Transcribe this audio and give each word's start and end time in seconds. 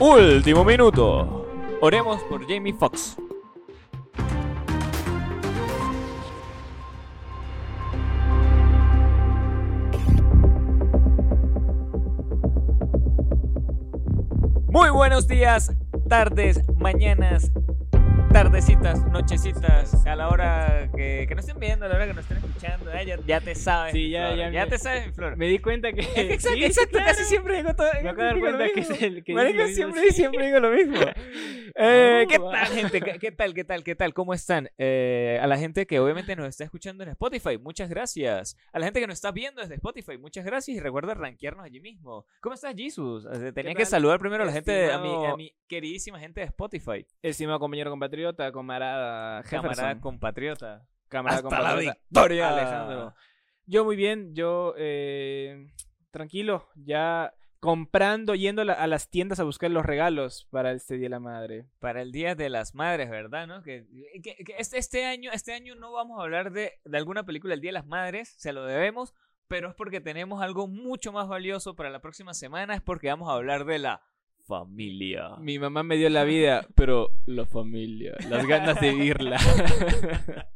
Último 0.00 0.64
minuto. 0.64 1.44
Oremos 1.80 2.22
por 2.30 2.46
Jamie 2.48 2.72
Foxx. 2.72 3.16
Muy 14.68 14.90
buenos 14.90 15.26
días, 15.26 15.74
tardes, 16.08 16.62
mañanas, 16.76 17.50
tardecitas, 18.32 19.04
nochecitas, 19.10 20.06
a 20.06 20.14
la 20.16 20.28
hora 20.28 20.88
que, 20.94 21.24
que 21.28 21.34
nos 21.34 21.44
estén 21.46 21.58
viendo, 21.60 21.86
a 21.86 21.88
la 21.88 21.94
hora 21.96 22.06
que 22.06 22.14
nos 22.14 22.22
estén 22.24 22.38
escuchando, 22.38 22.92
eh, 22.92 23.06
ya, 23.06 23.18
ya 23.26 23.40
te 23.40 23.54
sabes. 23.54 23.92
Sí, 23.92 24.10
ya- 24.10 24.26
flor, 24.28 24.38
ya 24.38 24.50
ya 24.50 24.64
me- 24.64 24.70
te 24.70 24.78
sabes, 24.78 25.14
flor. 25.14 25.36
Me 25.36 25.46
di 25.48 25.58
cuenta 25.58 25.92
que. 25.92 26.00
Exacto, 26.16 26.56
sí, 26.58 26.64
exacto, 26.64 26.90
claro. 26.92 27.06
casi 27.06 27.24
siempre 27.24 27.56
digo 27.56 27.74
todo. 27.74 27.88
Me 28.02 28.08
acabo 28.10 28.16
de 28.22 28.24
dar 28.24 28.38
cuenta 28.40 28.64
que 28.72 28.80
es 28.80 29.02
el 29.02 29.24
que 29.24 29.34
Marico, 29.34 29.66
siempre, 29.66 29.74
siempre. 29.74 30.12
siempre 30.12 30.46
digo 30.46 30.60
lo 30.60 30.70
mismo. 30.70 30.96
Eh, 31.80 32.26
¿Qué 32.28 32.38
tal, 32.40 32.66
gente? 32.66 33.00
¿Qué, 33.00 33.18
qué 33.20 33.30
tal, 33.30 33.54
qué 33.54 33.62
tal, 33.62 33.84
qué 33.84 33.94
tal? 33.94 34.12
¿Cómo 34.12 34.34
están? 34.34 34.68
Eh, 34.78 35.38
a 35.40 35.46
la 35.46 35.56
gente 35.58 35.86
que 35.86 36.00
obviamente 36.00 36.34
nos 36.34 36.46
está 36.48 36.64
escuchando 36.64 37.04
en 37.04 37.10
Spotify, 37.10 37.56
muchas 37.56 37.88
gracias. 37.88 38.56
A 38.72 38.80
la 38.80 38.86
gente 38.86 38.98
que 39.00 39.06
nos 39.06 39.14
está 39.14 39.30
viendo 39.30 39.60
desde 39.60 39.74
Spotify, 39.76 40.18
muchas 40.18 40.44
gracias. 40.44 40.76
Y 40.76 40.80
recuerda 40.80 41.14
rankearnos 41.14 41.64
allí 41.64 41.78
mismo. 41.78 42.26
¿Cómo 42.40 42.54
estás, 42.54 42.74
Jesus? 42.76 43.26
Eh, 43.32 43.52
Tenía 43.52 43.74
que 43.74 43.84
saludar 43.86 44.18
primero 44.18 44.42
a 44.42 44.46
la 44.46 44.52
gente, 44.52 44.90
a 44.90 44.98
mi, 44.98 45.08
a 45.08 45.12
estimado- 45.12 45.36
mi 45.36 45.54
queridísima 45.68 46.18
gente 46.18 46.40
de 46.40 46.46
Spotify. 46.46 47.06
Estimado 47.22 47.60
compañero 47.60 47.90
compatriota, 47.90 48.17
camarada 48.52 49.42
Jefferson. 49.42 49.62
Camarada 49.74 50.00
compatriota. 50.00 50.86
camarada 51.08 51.38
Hasta 51.38 51.50
la 51.50 51.56
compatriota. 51.68 51.98
victoria. 52.10 52.48
Alejandro. 52.48 53.14
Yo 53.66 53.84
muy 53.84 53.96
bien, 53.96 54.34
yo 54.34 54.74
eh, 54.78 55.66
tranquilo, 56.10 56.68
ya 56.74 57.32
comprando, 57.60 58.34
yendo 58.34 58.62
a 58.62 58.64
la- 58.64 58.86
las 58.86 59.10
tiendas 59.10 59.40
a 59.40 59.44
buscar 59.44 59.70
los 59.70 59.84
regalos 59.84 60.46
para 60.50 60.72
este 60.72 60.94
Día 60.94 61.06
de 61.06 61.10
la 61.10 61.20
Madre. 61.20 61.66
Para 61.80 62.02
el 62.02 62.12
Día 62.12 62.34
de 62.34 62.48
las 62.50 62.74
Madres, 62.74 63.10
¿verdad? 63.10 63.46
¿No? 63.46 63.62
Que, 63.62 63.86
que- 64.22 64.36
que 64.44 64.54
este, 64.58 64.78
este 64.78 65.04
año, 65.06 65.30
este 65.32 65.52
año 65.52 65.74
no 65.74 65.92
vamos 65.92 66.18
a 66.20 66.22
hablar 66.22 66.52
de, 66.52 66.74
de 66.84 66.96
alguna 66.98 67.24
película 67.24 67.52
del 67.52 67.60
Día 67.60 67.70
de 67.70 67.74
las 67.74 67.86
Madres, 67.86 68.34
se 68.38 68.52
lo 68.52 68.64
debemos, 68.64 69.12
pero 69.48 69.68
es 69.68 69.74
porque 69.74 70.00
tenemos 70.00 70.40
algo 70.42 70.68
mucho 70.68 71.10
más 71.12 71.26
valioso 71.26 71.74
para 71.74 71.90
la 71.90 72.00
próxima 72.00 72.32
semana, 72.34 72.74
es 72.74 72.80
porque 72.82 73.08
vamos 73.08 73.28
a 73.28 73.32
hablar 73.34 73.64
de 73.64 73.78
la 73.80 74.02
familia. 74.48 75.36
Mi 75.38 75.58
mamá 75.58 75.82
me 75.82 75.96
dio 75.96 76.08
la 76.08 76.24
vida, 76.24 76.66
pero 76.74 77.10
la 77.26 77.44
familia, 77.44 78.14
las 78.28 78.46
ganas 78.46 78.80
de 78.80 78.90
vivirla. 78.92 79.38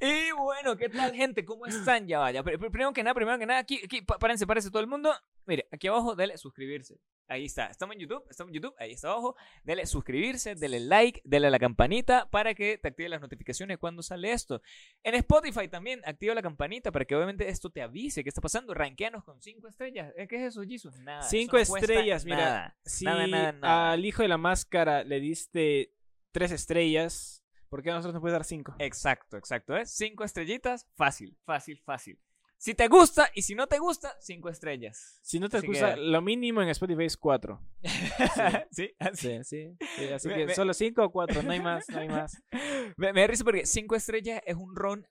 y 0.00 0.32
bueno, 0.32 0.76
¿qué 0.76 0.88
tal, 0.88 1.12
gente? 1.14 1.44
¿Cómo 1.44 1.66
están? 1.66 2.06
Ya 2.06 2.18
vaya. 2.18 2.42
Pr- 2.44 2.58
pr- 2.58 2.70
Primero 2.70 2.92
que 2.92 3.02
nada, 3.02 3.14
primero 3.14 3.38
que 3.38 3.46
nada, 3.46 3.60
aquí, 3.60 3.80
aquí, 3.84 4.02
párense, 4.02 4.46
párense 4.46 4.70
todo 4.70 4.80
el 4.82 4.88
mundo. 4.88 5.10
Mire, 5.48 5.66
aquí 5.72 5.88
abajo, 5.88 6.14
dele 6.14 6.36
suscribirse. 6.36 7.00
Ahí 7.26 7.46
está. 7.46 7.66
Estamos 7.68 7.94
en 7.96 8.00
YouTube, 8.02 8.22
estamos 8.28 8.50
en 8.50 8.54
YouTube, 8.56 8.74
ahí 8.78 8.92
está 8.92 9.08
abajo. 9.08 9.34
Dele 9.64 9.86
suscribirse, 9.86 10.54
dele 10.54 10.78
like, 10.78 11.22
dele 11.24 11.46
a 11.46 11.50
la 11.50 11.58
campanita 11.58 12.28
para 12.30 12.54
que 12.54 12.76
te 12.76 12.88
active 12.88 13.08
las 13.08 13.22
notificaciones 13.22 13.78
cuando 13.78 14.02
sale 14.02 14.30
esto. 14.32 14.60
En 15.02 15.14
Spotify 15.14 15.66
también, 15.66 16.02
activa 16.04 16.34
la 16.34 16.42
campanita 16.42 16.92
para 16.92 17.06
que 17.06 17.16
obviamente 17.16 17.48
esto 17.48 17.70
te 17.70 17.80
avise 17.80 18.22
qué 18.22 18.28
está 18.28 18.42
pasando. 18.42 18.74
Ranqueanos 18.74 19.24
con 19.24 19.40
cinco 19.40 19.68
estrellas. 19.68 20.12
Eh, 20.18 20.28
¿Qué 20.28 20.36
es 20.36 20.42
eso, 20.52 20.62
Jesus? 20.62 20.98
Nada. 21.00 21.20
eso 21.20 21.30
Cinco 21.30 21.56
no 21.58 21.64
cuesta 21.66 21.78
estrellas, 21.78 22.24
mira. 22.26 22.36
nada. 22.36 22.78
Si 22.84 23.04
Nada, 23.06 23.26
nada, 23.26 23.52
nada. 23.52 23.92
al 23.92 24.04
hijo 24.04 24.20
de 24.20 24.28
la 24.28 24.38
máscara 24.38 25.02
le 25.02 25.18
diste 25.18 25.94
tres 26.30 26.52
estrellas, 26.52 27.42
¿por 27.70 27.82
qué 27.82 27.90
a 27.90 27.94
nosotros 27.94 28.12
nos 28.12 28.20
puedes 28.20 28.34
dar 28.34 28.44
cinco? 28.44 28.74
Exacto, 28.78 29.38
exacto. 29.38 29.74
¿eh? 29.78 29.86
Cinco 29.86 30.24
estrellitas, 30.24 30.86
fácil, 30.94 31.38
fácil, 31.46 31.80
fácil. 31.86 32.18
Si 32.60 32.74
te 32.74 32.88
gusta 32.88 33.30
y 33.34 33.42
si 33.42 33.54
no 33.54 33.68
te 33.68 33.78
gusta, 33.78 34.16
cinco 34.20 34.48
estrellas. 34.48 35.20
Si 35.22 35.38
no 35.38 35.48
te 35.48 35.58
Así 35.58 35.66
gusta, 35.68 35.94
que- 35.94 36.00
lo 36.00 36.20
mínimo 36.20 36.60
en 36.60 36.68
Spotify 36.70 37.04
es 37.04 37.16
cuatro. 37.16 37.62
¿Sí? 38.72 38.90
así. 38.98 39.38
Sí, 39.44 39.44
sí. 39.44 39.76
sí, 39.96 40.08
así 40.12 40.28
Me- 40.28 40.34
que 40.34 40.46
me- 40.46 40.54
solo 40.54 40.74
cinco 40.74 41.04
o 41.04 41.10
cuatro, 41.12 41.42
no 41.42 41.52
hay 41.52 41.60
más, 41.60 41.88
no 41.88 42.00
hay 42.00 42.08
más. 42.08 42.42
Me, 42.96 43.12
me 43.12 43.20
da 43.20 43.26
risa 43.28 43.44
porque 43.44 43.64
cinco 43.64 43.94
estrellas 43.94 44.42
es 44.44 44.56
un 44.56 44.74
ron 44.74 45.06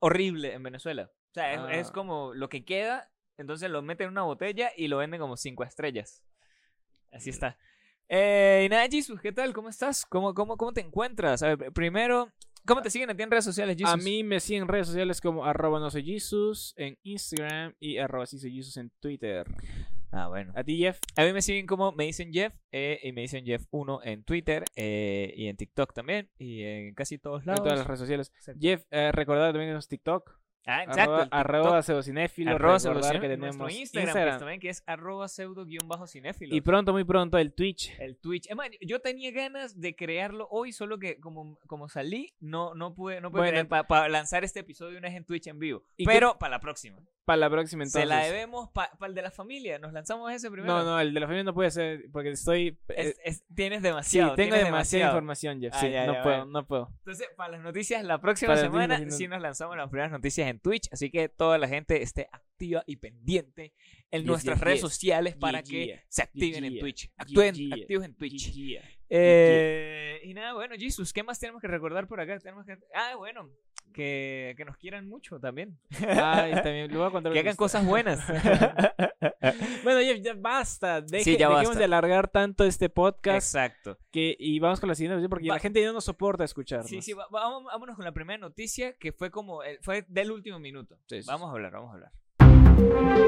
horrible 0.00 0.52
en 0.52 0.62
Venezuela. 0.62 1.10
O 1.30 1.32
sea, 1.34 1.52
es, 1.54 1.60
Ah. 1.60 1.72
es 1.72 1.90
como 1.90 2.34
lo 2.34 2.48
que 2.50 2.64
queda, 2.64 3.10
entonces 3.38 3.70
lo 3.70 3.80
meten 3.80 4.06
en 4.06 4.10
una 4.12 4.22
botella 4.24 4.70
y 4.76 4.88
lo 4.88 4.98
venden 4.98 5.18
como 5.20 5.36
cinco 5.38 5.64
estrellas. 5.64 6.22
Así 7.10 7.30
está. 7.30 7.56
Eh, 8.08 8.64
y 8.66 8.68
nada, 8.68 8.86
Jesus, 8.90 9.18
¿qué 9.22 9.32
tal? 9.32 9.54
¿Cómo 9.54 9.70
estás? 9.70 10.04
¿Cómo, 10.04 10.34
cómo, 10.34 10.58
cómo 10.58 10.72
te 10.74 10.82
encuentras? 10.82 11.42
A 11.42 11.48
ver, 11.48 11.58
pr- 11.58 11.72
primero, 11.72 12.30
¿cómo 12.66 12.82
te 12.82 12.90
siguen 12.90 13.10
a 13.10 13.16
ti 13.16 13.22
en 13.22 13.30
redes 13.30 13.44
sociales, 13.44 13.76
Jesus? 13.76 13.94
A 13.94 13.96
mí 13.96 14.22
me 14.24 14.40
siguen 14.40 14.62
en 14.62 14.68
redes 14.68 14.86
sociales 14.88 15.20
como 15.20 15.44
arroba 15.44 15.80
no 15.80 15.90
soy 15.90 16.04
Jesus 16.04 16.74
en 16.76 16.98
Instagram 17.02 17.74
y 17.80 17.98
arroba 17.98 18.26
sí 18.26 18.38
soy 18.38 18.52
Jesus 18.52 18.76
en 18.76 18.90
Twitter. 19.00 19.46
Ah, 20.14 20.28
bueno. 20.28 20.52
A 20.54 20.62
ti, 20.62 20.76
Jeff. 20.76 20.98
A 21.16 21.24
mí 21.24 21.32
me 21.32 21.40
siguen 21.40 21.66
como 21.66 21.92
me 21.92 22.04
dicen 22.04 22.32
Jeff 22.32 22.52
eh, 22.70 23.00
y 23.02 23.12
me 23.12 23.22
dicen 23.22 23.46
Jeff1 23.46 24.00
en 24.04 24.24
Twitter 24.24 24.64
eh, 24.76 25.32
y 25.34 25.46
en 25.46 25.56
TikTok 25.56 25.94
también 25.94 26.28
y 26.38 26.62
en 26.62 26.94
casi 26.94 27.16
todos 27.18 27.40
En 27.42 27.46
lados. 27.46 27.62
todas 27.62 27.78
las 27.78 27.86
redes 27.86 28.00
sociales. 28.00 28.32
Jeff, 28.60 28.84
eh, 28.90 29.10
recordad 29.12 29.46
también 29.52 29.68
tenemos 29.68 29.88
TikTok. 29.88 30.41
Ah, 30.64 30.84
exacto. 30.84 31.26
Arroba, 31.32 31.82
pseudocinéfilo. 31.82 32.52
arroba 32.52 32.78
recordar 32.78 33.02
pseudo- 33.02 33.20
que 33.20 33.36
nuestro 33.36 33.50
tenemos 33.66 33.72
Instagram, 33.80 34.06
Instagram. 34.08 34.28
pues, 34.34 34.38
también 34.38 34.60
que 34.60 34.68
es 34.68 34.82
arroba 34.86 35.28
pseudo 35.28 35.64
guion 35.64 35.88
bajo 35.88 36.06
cinéfilo. 36.06 36.54
Y 36.54 36.60
pronto, 36.60 36.92
muy 36.92 37.02
pronto, 37.04 37.36
el 37.38 37.52
Twitch. 37.52 37.92
el 37.98 38.16
Twitch. 38.16 38.48
Es 38.48 38.54
más, 38.54 38.68
yo 38.80 39.00
tenía 39.00 39.32
ganas 39.32 39.80
de 39.80 39.96
crearlo 39.96 40.46
hoy, 40.50 40.72
solo 40.72 40.98
que 40.98 41.18
como, 41.18 41.58
como 41.66 41.88
salí, 41.88 42.32
no, 42.40 42.74
no 42.74 42.94
pude, 42.94 43.20
no 43.20 43.30
pude 43.32 43.40
Bueno, 43.50 43.68
para 43.68 44.08
lanzar 44.08 44.44
este 44.44 44.60
episodio 44.60 44.98
una 44.98 45.08
vez 45.08 45.16
en 45.16 45.24
Twitch 45.24 45.48
en 45.48 45.58
vivo. 45.58 45.82
¿Y 45.96 46.04
qué- 46.06 46.12
Pero 46.12 46.38
para 46.38 46.50
la 46.52 46.60
próxima. 46.60 46.98
Para 47.24 47.36
la 47.36 47.50
próxima 47.50 47.84
entonces. 47.84 48.00
Se 48.02 48.06
la 48.06 48.24
debemos 48.24 48.70
para 48.70 48.90
el 49.06 49.14
de 49.14 49.22
la 49.22 49.30
familia. 49.30 49.78
Nos 49.78 49.92
lanzamos 49.92 50.32
ese 50.32 50.50
primero. 50.50 50.72
No, 50.74 50.84
no, 50.84 50.98
el 50.98 51.14
de 51.14 51.20
la 51.20 51.26
familia 51.26 51.44
no 51.44 51.54
puede 51.54 51.70
ser 51.70 52.06
porque 52.12 52.30
estoy... 52.30 52.76
Es- 52.88 53.06
eh, 53.10 53.16
es- 53.24 53.44
tienes 53.54 53.78
sí, 53.78 53.82
demasiado. 53.84 54.34
tengo 54.34 54.50
tienes 54.50 54.64
demasiada 54.64 55.04
demasiado. 55.04 55.12
información, 55.12 55.60
Jeff. 55.60 55.72
Ah, 55.74 55.80
Sí, 55.80 55.90
ya, 55.92 56.06
no 56.06 56.12
ya, 56.14 56.22
puedo, 56.24 56.44
no 56.46 56.66
puedo. 56.66 56.88
Entonces, 56.98 57.28
para 57.36 57.52
las 57.52 57.60
noticias, 57.62 58.02
la 58.04 58.20
próxima 58.20 58.54
Para 58.54 58.62
semana 58.62 58.94
noticias, 58.98 59.16
sí 59.18 59.28
no- 59.28 59.36
nos 59.36 59.42
lanzamos 59.42 59.76
las 59.76 59.88
primeras 59.88 60.10
noticias 60.10 60.48
en 60.48 60.58
Twitch. 60.58 60.88
Así 60.92 61.10
que 61.10 61.28
toda 61.28 61.58
la 61.58 61.68
gente 61.68 62.02
esté 62.02 62.28
activa 62.32 62.82
y 62.86 62.96
pendiente 62.96 63.72
en 64.10 64.22
Yes, 64.22 64.26
nuestras 64.28 64.56
yes, 64.58 64.64
redes 64.64 64.80
yes. 64.82 64.90
sociales 64.90 65.36
para 65.36 65.62
que 65.62 66.00
se 66.08 66.22
activen 66.22 66.64
en 66.64 66.78
Twitch. 66.80 67.08
Actúen, 67.16 67.54
activos 67.72 68.04
en 68.04 68.14
Twitch. 68.16 68.52
Eh, 69.14 70.20
y 70.24 70.34
nada, 70.34 70.54
bueno, 70.54 70.74
Jesus, 70.76 71.12
¿qué 71.12 71.22
más 71.22 71.38
tenemos 71.38 71.60
que 71.60 71.68
recordar 71.68 72.08
por 72.08 72.20
acá? 72.20 72.38
Tenemos 72.38 72.64
que... 72.66 72.78
Ah, 72.94 73.14
bueno, 73.16 73.48
que, 73.92 74.54
que 74.56 74.64
nos 74.64 74.76
quieran 74.76 75.08
mucho 75.08 75.38
también. 75.38 75.78
Ay, 76.00 76.52
también 76.54 76.90
le 76.90 76.96
voy 76.96 77.06
a 77.06 77.10
contar 77.10 77.32
que 77.32 77.38
hagan 77.40 77.56
cosas 77.56 77.84
buenas. 77.86 78.20
Bueno, 79.82 80.00
Jeff, 80.00 80.20
ya 80.22 80.34
basta. 80.36 81.00
Deje- 81.02 81.24
Sí, 81.24 81.32
ya 81.36 81.48
dejemos 81.48 81.64
basta. 81.70 81.78
de 81.80 81.84
alargar 81.84 82.28
tanto 82.28 82.64
este 82.64 82.88
podcast 82.88 83.54
Exacto. 83.54 83.98
que, 84.12 84.36
y 84.38 84.60
vamos 84.60 84.78
con 84.78 84.88
la 84.88 84.94
siguiente 84.94 85.14
noticia 85.16 85.28
porque 85.28 85.48
Va- 85.48 85.54
la 85.54 85.60
gente 85.60 85.82
ya 85.82 85.92
no 85.92 86.00
soporta 86.00 86.44
escucharnos. 86.44 86.88
Sí, 86.88 87.02
sí, 87.02 87.12
vámonos 87.30 87.96
con 87.96 88.04
la 88.04 88.12
primera 88.12 88.38
noticia 88.38 88.92
que 88.98 89.12
fue 89.12 89.30
como, 89.32 89.62
el- 89.64 89.78
fue 89.82 90.04
del 90.08 90.30
último 90.30 90.58
minuto. 90.60 90.96
Sí, 91.08 91.22
sí, 91.22 91.26
vamos 91.28 91.48
a 91.48 91.52
hablar, 91.52 91.72
vamos 91.72 91.90
a 91.90 91.94
hablar. 91.94 93.22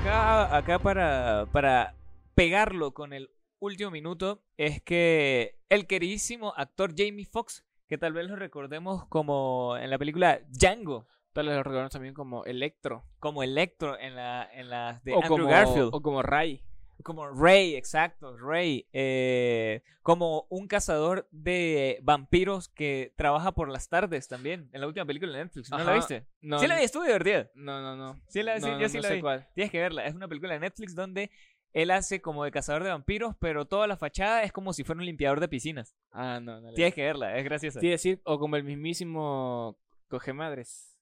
Acá, 0.00 0.56
acá 0.56 0.78
para, 0.78 1.46
para 1.52 1.94
pegarlo 2.34 2.92
con 2.92 3.12
el 3.12 3.30
último 3.62 3.90
minuto 3.90 4.42
es 4.56 4.82
que 4.82 5.58
el 5.68 5.86
queridísimo 5.86 6.52
actor 6.56 6.92
Jamie 6.96 7.24
Foxx, 7.24 7.64
que 7.88 7.96
tal 7.98 8.12
vez 8.12 8.26
lo 8.28 8.36
recordemos 8.36 9.06
como 9.06 9.76
en 9.78 9.88
la 9.90 9.98
película 9.98 10.40
Django, 10.48 11.06
Tal 11.32 11.46
vez 11.46 11.56
lo 11.56 11.62
recordamos 11.62 11.90
también 11.92 12.12
como 12.12 12.44
Electro. 12.44 13.04
como 13.18 13.42
Electro 13.42 13.98
en 13.98 14.16
la 14.16 14.46
en 14.52 14.68
las 14.68 15.02
de 15.02 15.12
o, 15.14 15.16
Andrew 15.22 15.28
como, 15.38 15.48
Garfield. 15.48 15.90
o 15.94 16.02
como 16.02 16.22
Ray. 16.22 16.62
Como 17.02 17.26
Ray, 17.30 17.74
exacto, 17.74 18.36
Ray. 18.36 18.86
eh, 18.92 19.82
como 20.02 20.46
un 20.50 20.68
cazador 20.68 21.26
de 21.32 21.98
vampiros 22.02 22.68
que 22.68 23.12
trabaja 23.16 23.52
por 23.52 23.68
las 23.70 23.88
tardes 23.88 24.28
también. 24.28 24.68
En 24.72 24.82
la 24.82 24.86
última 24.86 25.06
película 25.06 25.32
de 25.32 25.44
Netflix. 25.44 25.70
¿No 25.70 25.78
la 25.78 25.94
viste? 25.94 26.26
No, 26.42 26.58
sí 26.60 26.66
la 26.68 26.76
vi, 26.76 26.84
estuvo 26.84 27.02
divertida. 27.02 27.50
No, 27.54 27.80
no, 27.80 27.96
no. 27.96 28.20
Sí 28.28 28.42
la- 28.42 28.60
sí, 28.60 28.66
No, 28.66 28.72
yo 28.74 28.78
no, 28.82 28.88
sí 28.90 28.96
no 28.98 29.02
la 29.02 29.08
sé 29.08 29.14
vi. 29.16 29.20
cuál. 29.22 29.48
Tienes 29.54 29.70
que 29.72 29.80
verla. 29.80 30.04
Es 30.06 30.14
una 30.14 30.28
película 30.28 30.52
de 30.52 30.60
Netflix 30.60 30.94
donde 30.94 31.30
él 31.72 31.90
hace 31.90 32.20
como 32.20 32.44
de 32.44 32.50
cazador 32.50 32.84
de 32.84 32.90
vampiros, 32.90 33.34
pero 33.38 33.66
toda 33.66 33.86
la 33.86 33.96
fachada 33.96 34.42
es 34.42 34.52
como 34.52 34.72
si 34.72 34.84
fuera 34.84 35.00
un 35.00 35.06
limpiador 35.06 35.40
de 35.40 35.48
piscinas. 35.48 35.94
Ah, 36.10 36.40
no, 36.42 36.60
no. 36.60 36.72
Tienes 36.74 36.94
que 36.94 37.02
verla, 37.02 37.38
es 37.38 37.44
graciosa. 37.44 37.78
A 37.78 37.82
decir, 37.82 38.20
o 38.24 38.38
como 38.38 38.56
el 38.56 38.64
mismísimo 38.64 39.78
Coge 40.08 40.32
Madres. 40.32 40.96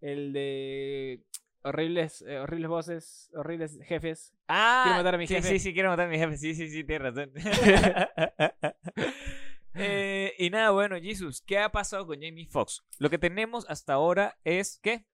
El 0.00 0.32
de 0.32 1.22
horribles, 1.62 2.22
eh, 2.26 2.38
horribles 2.38 2.68
voces, 2.68 3.30
horribles 3.34 3.78
jefes. 3.84 4.34
Ah, 4.48 4.82
Quiero 4.84 4.98
matar 4.98 5.14
a 5.14 5.18
mi 5.18 5.26
sí, 5.26 5.34
jefe. 5.34 5.48
Sí, 5.48 5.58
sí, 5.58 5.72
quiero 5.72 5.90
matar 5.90 6.06
a 6.06 6.10
mi 6.10 6.18
jefe. 6.18 6.36
Sí, 6.36 6.54
sí, 6.54 6.68
sí, 6.68 6.84
tienes 6.84 7.14
razón. 7.14 7.32
Eh, 9.74 10.34
y 10.38 10.50
nada, 10.50 10.70
bueno, 10.70 10.96
Jesus, 11.00 11.40
¿qué 11.40 11.58
ha 11.58 11.72
pasado 11.72 12.06
con 12.06 12.20
Jamie 12.20 12.46
Foxx? 12.46 12.82
Lo 12.98 13.08
que 13.08 13.16
tenemos 13.16 13.64
hasta 13.70 13.94
ahora 13.94 14.38
es 14.44 14.78
que 14.82 15.06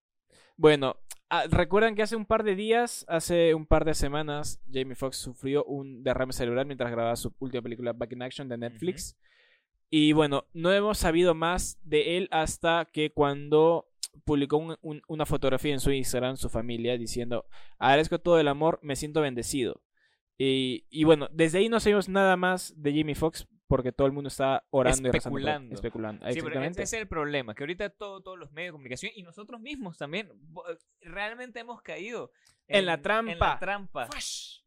Bueno, 0.61 0.97
ah, 1.31 1.45
recuerdan 1.49 1.95
que 1.95 2.03
hace 2.03 2.17
un 2.17 2.27
par 2.27 2.43
de 2.43 2.57
días, 2.57 3.05
hace 3.09 3.55
un 3.55 3.65
par 3.65 3.85
de 3.85 3.95
semanas, 3.95 4.61
Jamie 4.73 4.97
Foxx 4.97 5.17
sufrió 5.19 5.65
un 5.65 6.03
derrame 6.03 6.33
cerebral 6.33 6.67
mientras 6.67 6.91
grababa 6.91 7.15
su 7.15 7.33
última 7.39 7.63
película 7.63 7.93
Back 7.93 8.13
in 8.13 8.23
Action 8.23 8.49
de 8.49 8.59
Netflix. 8.59 9.17
Y 9.89 10.13
bueno, 10.13 10.45
no 10.53 10.73
hemos 10.73 10.99
sabido 10.99 11.35
más 11.35 11.79
de 11.83 12.17
él 12.17 12.29
hasta 12.33 12.89
que 12.93 13.11
cuando 13.13 13.87
publicó 14.25 14.57
un- 14.59 14.77
un- 14.83 15.01
una 15.07 15.25
fotografía 15.27 15.73
en 15.73 15.81
su 15.81 15.93
Instagram, 15.93 16.37
su 16.37 16.49
familia, 16.49 16.99
diciendo, 16.99 17.47
agradezco 17.79 18.19
todo 18.19 18.41
el 18.41 18.49
amor, 18.49 18.81
me 18.83 18.97
siento 18.97 19.21
bendecido. 19.21 19.81
Y, 20.37 20.85
y 20.91 21.05
bueno, 21.05 21.29
desde 21.33 21.59
ahí 21.59 21.69
no 21.69 21.79
sabemos 21.81 22.09
nada 22.09 22.37
más 22.37 22.75
de 22.77 22.93
Jimmy 22.93 23.15
Fox 23.15 23.47
porque 23.69 23.93
todo 23.93 24.07
el 24.07 24.13
mundo 24.13 24.29
está 24.29 24.65
orando 24.71 24.99
y 24.99 25.03
por 25.03 25.15
él, 25.15 25.17
Especulando. 25.19 25.75
especulando. 25.75 26.19
Sí, 26.27 26.35
pero 26.35 26.47
Exactamente. 26.49 26.83
ese 26.83 26.97
es 26.97 27.03
el 27.03 27.09
problema, 27.09 27.55
que 27.55 27.63
ahorita 27.63 27.91
todo, 27.91 28.21
todos 28.23 28.39
los 28.39 28.51
medios 28.51 28.69
de 28.69 28.73
comunicación 28.73 29.13
y 29.15 29.23
nosotros 29.23 29.61
mismos 29.61 29.99
también 29.99 30.31
bo- 30.35 30.65
realmente 31.03 31.61
hemos 31.61 31.83
caído 31.83 32.33
En 32.67 32.87
la 32.87 32.95
En 32.95 32.99
la 32.99 33.03
trampa. 33.03 33.59
trampa. 33.59 34.09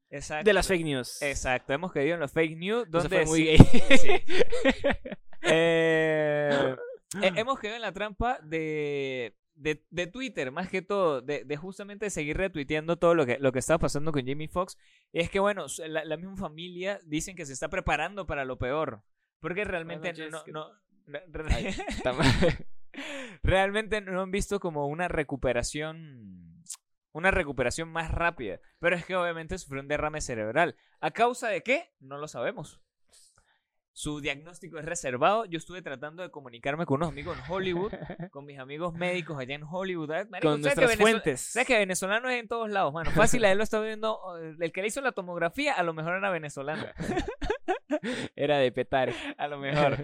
Exacto. 0.09 0.45
De 0.45 0.53
las 0.53 0.67
fake 0.67 0.83
news. 0.85 1.21
Exacto, 1.21 1.73
hemos 1.73 1.91
caído 1.91 2.13
en 2.15 2.19
los 2.19 2.31
fake 2.31 2.57
news. 2.57 2.89
Donde 2.89 3.09
fue 3.09 3.25
muy 3.25 3.39
sí- 3.39 3.45
gay. 3.45 3.97
sí. 3.97 4.09
Eh, 5.43 6.75
eh, 7.23 7.31
hemos 7.35 7.59
caído 7.59 7.75
en 7.75 7.81
la 7.81 7.91
trampa 7.91 8.39
de, 8.43 9.35
de, 9.61 9.85
de 9.89 10.07
Twitter, 10.07 10.51
más 10.51 10.69
que 10.69 10.81
todo, 10.81 11.21
de, 11.21 11.43
de 11.45 11.57
justamente 11.57 12.09
seguir 12.09 12.37
retuiteando 12.37 12.97
todo 12.97 13.13
lo 13.15 13.25
que, 13.25 13.37
lo 13.39 13.51
que 13.51 13.59
está 13.59 13.77
pasando 13.77 14.11
con 14.11 14.25
Jamie 14.25 14.47
Foxx. 14.47 14.77
Y 15.13 15.19
es 15.19 15.29
que, 15.29 15.39
bueno, 15.39 15.65
la, 15.87 16.03
la 16.03 16.17
misma 16.17 16.35
familia 16.37 16.99
dicen 17.05 17.35
que 17.35 17.45
se 17.45 17.53
está 17.53 17.69
preparando 17.69 18.25
para 18.25 18.43
lo 18.45 18.57
peor. 18.57 19.03
Porque 19.39 19.63
realmente 19.63 20.13
no, 20.29 20.43
no- 20.51 20.69
Ay, 21.49 21.75
realmente 23.43 24.01
no 24.01 24.21
han 24.21 24.31
visto 24.31 24.59
como 24.59 24.87
una 24.87 25.07
recuperación 25.07 26.63
una 27.13 27.31
recuperación 27.31 27.89
más 27.89 28.11
rápida 28.11 28.59
pero 28.79 28.95
es 28.95 29.05
que 29.05 29.15
obviamente 29.15 29.57
sufrió 29.57 29.81
un 29.81 29.87
derrame 29.87 30.21
cerebral 30.21 30.75
a 30.99 31.11
causa 31.11 31.49
de 31.49 31.61
qué 31.63 31.91
no 31.99 32.17
lo 32.17 32.27
sabemos 32.27 32.81
su 33.93 34.21
diagnóstico 34.21 34.77
es 34.79 34.85
reservado 34.85 35.45
yo 35.45 35.57
estuve 35.57 35.81
tratando 35.81 36.23
de 36.23 36.31
comunicarme 36.31 36.85
con 36.85 36.97
unos 36.97 37.09
amigos 37.09 37.37
en 37.37 37.51
Hollywood 37.51 37.91
con 38.31 38.45
mis 38.45 38.57
amigos 38.57 38.93
médicos 38.93 39.37
allá 39.37 39.55
en 39.55 39.63
Hollywood 39.63 40.09
Con 40.41 40.63
¿sabes 40.63 40.75
que 40.75 40.85
nuestras 40.85 40.95
fuentes. 40.95 41.41
sabes 41.41 41.67
que 41.67 41.77
venezolano 41.77 42.29
es 42.29 42.39
en 42.39 42.47
todos 42.47 42.69
lados 42.69 42.93
mano 42.93 43.11
fácil 43.11 43.43
a 43.45 43.51
él 43.51 43.57
lo 43.57 43.63
está 43.65 43.81
viendo 43.81 44.17
eh, 44.41 44.55
el 44.59 44.71
que 44.71 44.81
le 44.81 44.87
hizo 44.87 45.01
la 45.01 45.11
tomografía 45.11 45.73
a 45.73 45.83
lo 45.83 45.93
mejor 45.93 46.15
era 46.15 46.29
venezolano 46.29 46.83
Era 48.35 48.57
de 48.57 48.71
petar. 48.71 49.11
a 49.37 49.47
lo 49.47 49.57
mejor 49.59 49.97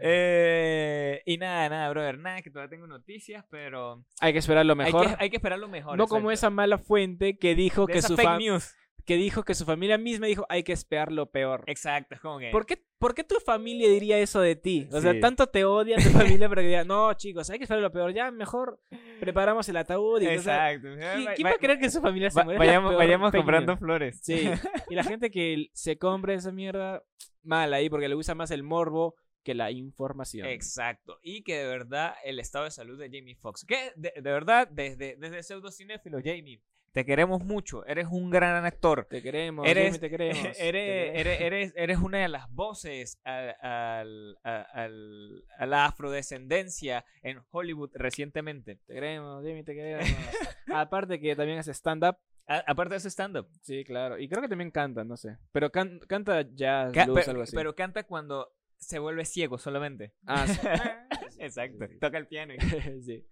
Eh, 0.00 1.22
y 1.24 1.38
nada, 1.38 1.68
nada, 1.68 1.88
brother. 1.90 2.18
Nada, 2.18 2.42
que 2.42 2.50
todavía 2.50 2.70
tengo 2.70 2.86
noticias, 2.86 3.44
pero 3.48 4.04
Hay 4.20 4.32
que 4.32 4.40
esperar 4.40 4.66
lo 4.66 4.72
hay 4.72 4.78
mejor. 4.78 5.06
que, 5.06 5.16
hay 5.18 5.30
que 5.30 5.36
esperar 5.36 5.58
lo 5.58 5.68
mejor. 5.68 5.96
no 5.96 6.06
como 6.08 6.30
esa 6.30 6.50
mala 6.50 6.78
fuente 6.78 7.38
que 7.38 7.54
dijo 7.54 7.86
De 7.86 7.92
que 7.94 7.98
esa 8.00 8.08
su 8.08 8.16
fake 8.16 8.28
fa- 8.28 8.38
news. 8.38 8.74
Que 9.04 9.16
dijo 9.16 9.42
que 9.44 9.54
su 9.54 9.64
familia 9.64 9.98
misma 9.98 10.26
dijo 10.26 10.46
hay 10.48 10.62
que 10.62 10.72
esperar 10.72 11.12
lo 11.12 11.30
peor. 11.30 11.64
Exacto, 11.66 12.14
es 12.14 12.20
como 12.20 12.38
que. 12.38 12.50
¿Por 12.50 12.64
qué, 12.66 12.82
¿Por 12.98 13.14
qué 13.14 13.22
tu 13.24 13.34
familia 13.36 13.88
diría 13.88 14.18
eso 14.18 14.40
de 14.40 14.56
ti? 14.56 14.88
O 14.92 15.00
sea, 15.00 15.12
Sí. 15.12 15.20
tanto 15.20 15.46
te 15.48 15.64
odia 15.64 15.96
tu 15.96 16.08
familia 16.10 16.48
para 16.48 16.62
que 16.62 16.68
diga, 16.68 16.84
no, 16.84 17.12
chicos, 17.14 17.50
hay 17.50 17.58
que 17.58 17.64
esperar 17.64 17.82
lo 17.82 17.92
peor. 17.92 18.12
Ya, 18.14 18.30
mejor 18.30 18.80
preparamos 19.20 19.68
el 19.68 19.76
ataúd. 19.76 20.20
Y, 20.22 20.26
o 20.28 20.40
sea, 20.42 20.72
Exacto. 20.72 20.88
¿quién, 20.96 21.26
Va- 21.26 21.34
quién 21.34 21.46
va- 21.46 21.50
va 21.50 21.56
a 21.56 21.58
creer 21.58 21.78
que 21.78 21.90
su 21.90 22.00
familia 22.00 22.30
se 22.30 22.38
va- 22.38 22.44
muere? 22.44 22.58
Vayamos 22.58 22.96
vayamos 22.96 23.30
comprando 23.32 23.76
flores. 23.76 24.20
Sí. 24.22 24.48
Y 24.90 24.94
la 24.94 25.04
gente 25.04 25.30
que 25.30 25.68
se 25.72 25.98
compre 25.98 26.34
esa 26.34 26.52
mierda, 26.52 27.02
mal 27.42 27.72
ahí, 27.74 27.88
porque 27.90 28.08
le 28.08 28.14
gusta 28.14 28.34
más 28.34 28.50
el 28.50 28.62
morbo 28.62 29.16
que 29.42 29.54
la 29.54 29.70
información. 29.70 30.46
Exacto. 30.48 31.18
Y 31.22 31.42
que 31.42 31.58
de 31.58 31.66
verdad 31.66 32.14
el 32.24 32.38
estado 32.38 32.64
de 32.64 32.70
salud 32.70 32.98
de 32.98 33.10
Jamie 33.12 33.34
Foxx. 33.36 33.64
Que 33.66 33.92
de, 33.96 34.12
de 34.16 34.22
verdad, 34.32 34.66
desde, 34.70 35.16
desde 35.16 35.42
pseudocinéfilo, 35.42 36.18
Jamie, 36.24 36.62
te 36.94 37.04
queremos 37.04 37.44
mucho. 37.44 37.84
Eres 37.86 38.06
un 38.08 38.30
gran 38.30 38.64
actor. 38.64 39.06
Te 39.10 39.20
queremos, 39.20 39.66
Eres- 39.66 39.98
te 40.00 40.08
queremos. 40.08 40.38
Eres, 40.58 40.58
te 40.58 40.60
queremos. 40.60 41.16
eres, 41.20 41.40
eres, 41.40 41.72
eres 41.76 41.98
una 41.98 42.18
de 42.20 42.28
las 42.28 42.48
voces 42.54 43.20
a, 43.24 43.98
al- 44.00 44.38
a- 44.44 44.60
al- 44.72 45.44
a 45.58 45.66
la 45.66 45.86
afrodescendencia 45.86 47.04
en 47.22 47.40
Hollywood 47.50 47.90
recientemente. 47.94 48.76
Te 48.86 48.94
queremos, 48.94 49.44
Jamie, 49.44 49.64
te 49.64 49.74
queremos. 49.74 50.04
Aparte 50.74 51.20
que 51.20 51.34
también 51.36 51.58
hace 51.58 51.72
stand-up. 51.74 52.16
Aparte 52.46 52.94
de 52.94 52.98
ese 52.98 53.10
stand-up. 53.10 53.48
Sí, 53.62 53.84
claro. 53.84 54.18
Y 54.18 54.28
creo 54.28 54.40
que 54.42 54.48
también 54.48 54.70
canta, 54.70 55.02
no 55.02 55.16
sé. 55.16 55.36
Pero 55.50 55.70
can- 55.70 55.98
canta 56.06 56.42
jazz, 56.54 56.92
Ca- 56.92 57.04
blues, 57.06 57.20
pero, 57.20 57.30
algo 57.32 57.42
así. 57.42 57.56
pero 57.56 57.74
canta 57.74 58.04
cuando 58.04 58.52
se 58.78 58.98
vuelve 59.00 59.24
ciego 59.24 59.58
solamente. 59.58 60.12
Ah, 60.26 60.46
sí. 60.46 60.60
Exacto. 61.40 61.86
Toca 62.00 62.18
el 62.18 62.28
piano. 62.28 62.54
y- 62.54 63.02
Sí. 63.02 63.26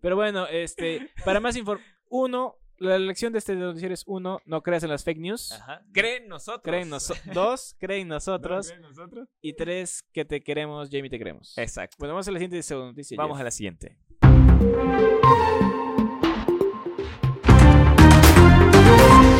Pero 0.00 0.14
bueno, 0.14 0.46
este, 0.46 1.10
para 1.24 1.40
más 1.40 1.56
información, 1.56 1.92
uno, 2.10 2.56
la 2.78 2.98
lección 2.98 3.32
de 3.32 3.38
este 3.40 3.54
noticiero 3.56 3.92
es 3.94 4.04
uno, 4.06 4.40
no 4.46 4.62
creas 4.62 4.82
en 4.84 4.90
las 4.90 5.02
fake 5.04 5.18
news. 5.18 5.52
Ajá. 5.52 5.82
Cree 5.92 6.16
en 6.18 6.28
nosotros. 6.28 6.62
Cree 6.62 6.82
en 6.82 6.90
noso- 6.90 7.14
dos, 7.34 7.74
cree 7.78 8.00
en 8.00 8.08
¿No 8.08 8.14
nosotros. 8.16 8.72
nosotros? 8.80 9.28
Y 9.40 9.54
tres, 9.54 10.04
que 10.12 10.24
te 10.24 10.42
queremos, 10.42 10.88
Jamie, 10.90 11.10
te 11.10 11.18
queremos. 11.18 11.56
Exacto. 11.58 11.96
Bueno, 11.98 12.14
vamos 12.14 12.28
a 12.28 12.32
la 12.32 12.38
siguiente 12.38 12.62
segunda 12.62 12.90
noticia. 12.92 13.16
Vamos 13.16 13.36
Jeff. 13.36 13.40
a 13.40 13.44
la 13.44 13.50
siguiente. 13.50 13.98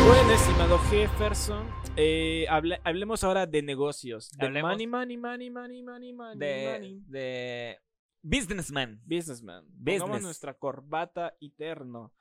Bueno, 0.07 0.31
estimado 0.33 0.77
Jefferson, 0.89 1.67
eh, 1.95 2.45
hable- 2.49 2.81
hablemos 2.83 3.23
ahora 3.23 3.45
de 3.45 3.61
negocios. 3.61 4.29
De 4.31 4.47
Hablemos 4.47 4.71
money, 4.71 4.87
money, 4.87 5.17
money, 5.17 5.49
money, 5.49 5.83
money, 5.83 6.13
money, 6.13 6.37
De, 6.37 6.71
money. 6.73 7.03
de 7.07 7.77
Businessman. 8.21 8.99
Businessman. 9.05 9.63
Business. 9.69 10.01
Pongamos 10.01 10.21
nuestra 10.23 10.53
corbata 10.55 11.33
y 11.39 11.51
terno. 11.51 12.11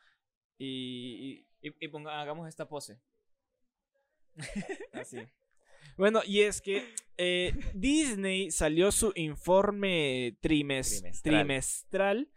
Y, 0.59 1.47
Y, 1.63 1.73
y 1.81 1.89
ponga- 1.89 2.21
hagamos 2.21 2.49
esta 2.49 2.69
pose. 2.69 2.99
así. 4.93 5.19
Bueno, 5.97 6.21
y 6.25 6.43
es 6.43 6.61
que 6.61 6.85
eh, 7.17 7.53
Disney 7.75 8.51
salió 8.51 8.93
su 8.93 9.13
informe 9.17 10.37
trimes- 10.41 11.01
Trimestral. 11.01 11.23
trimestral 11.23 12.29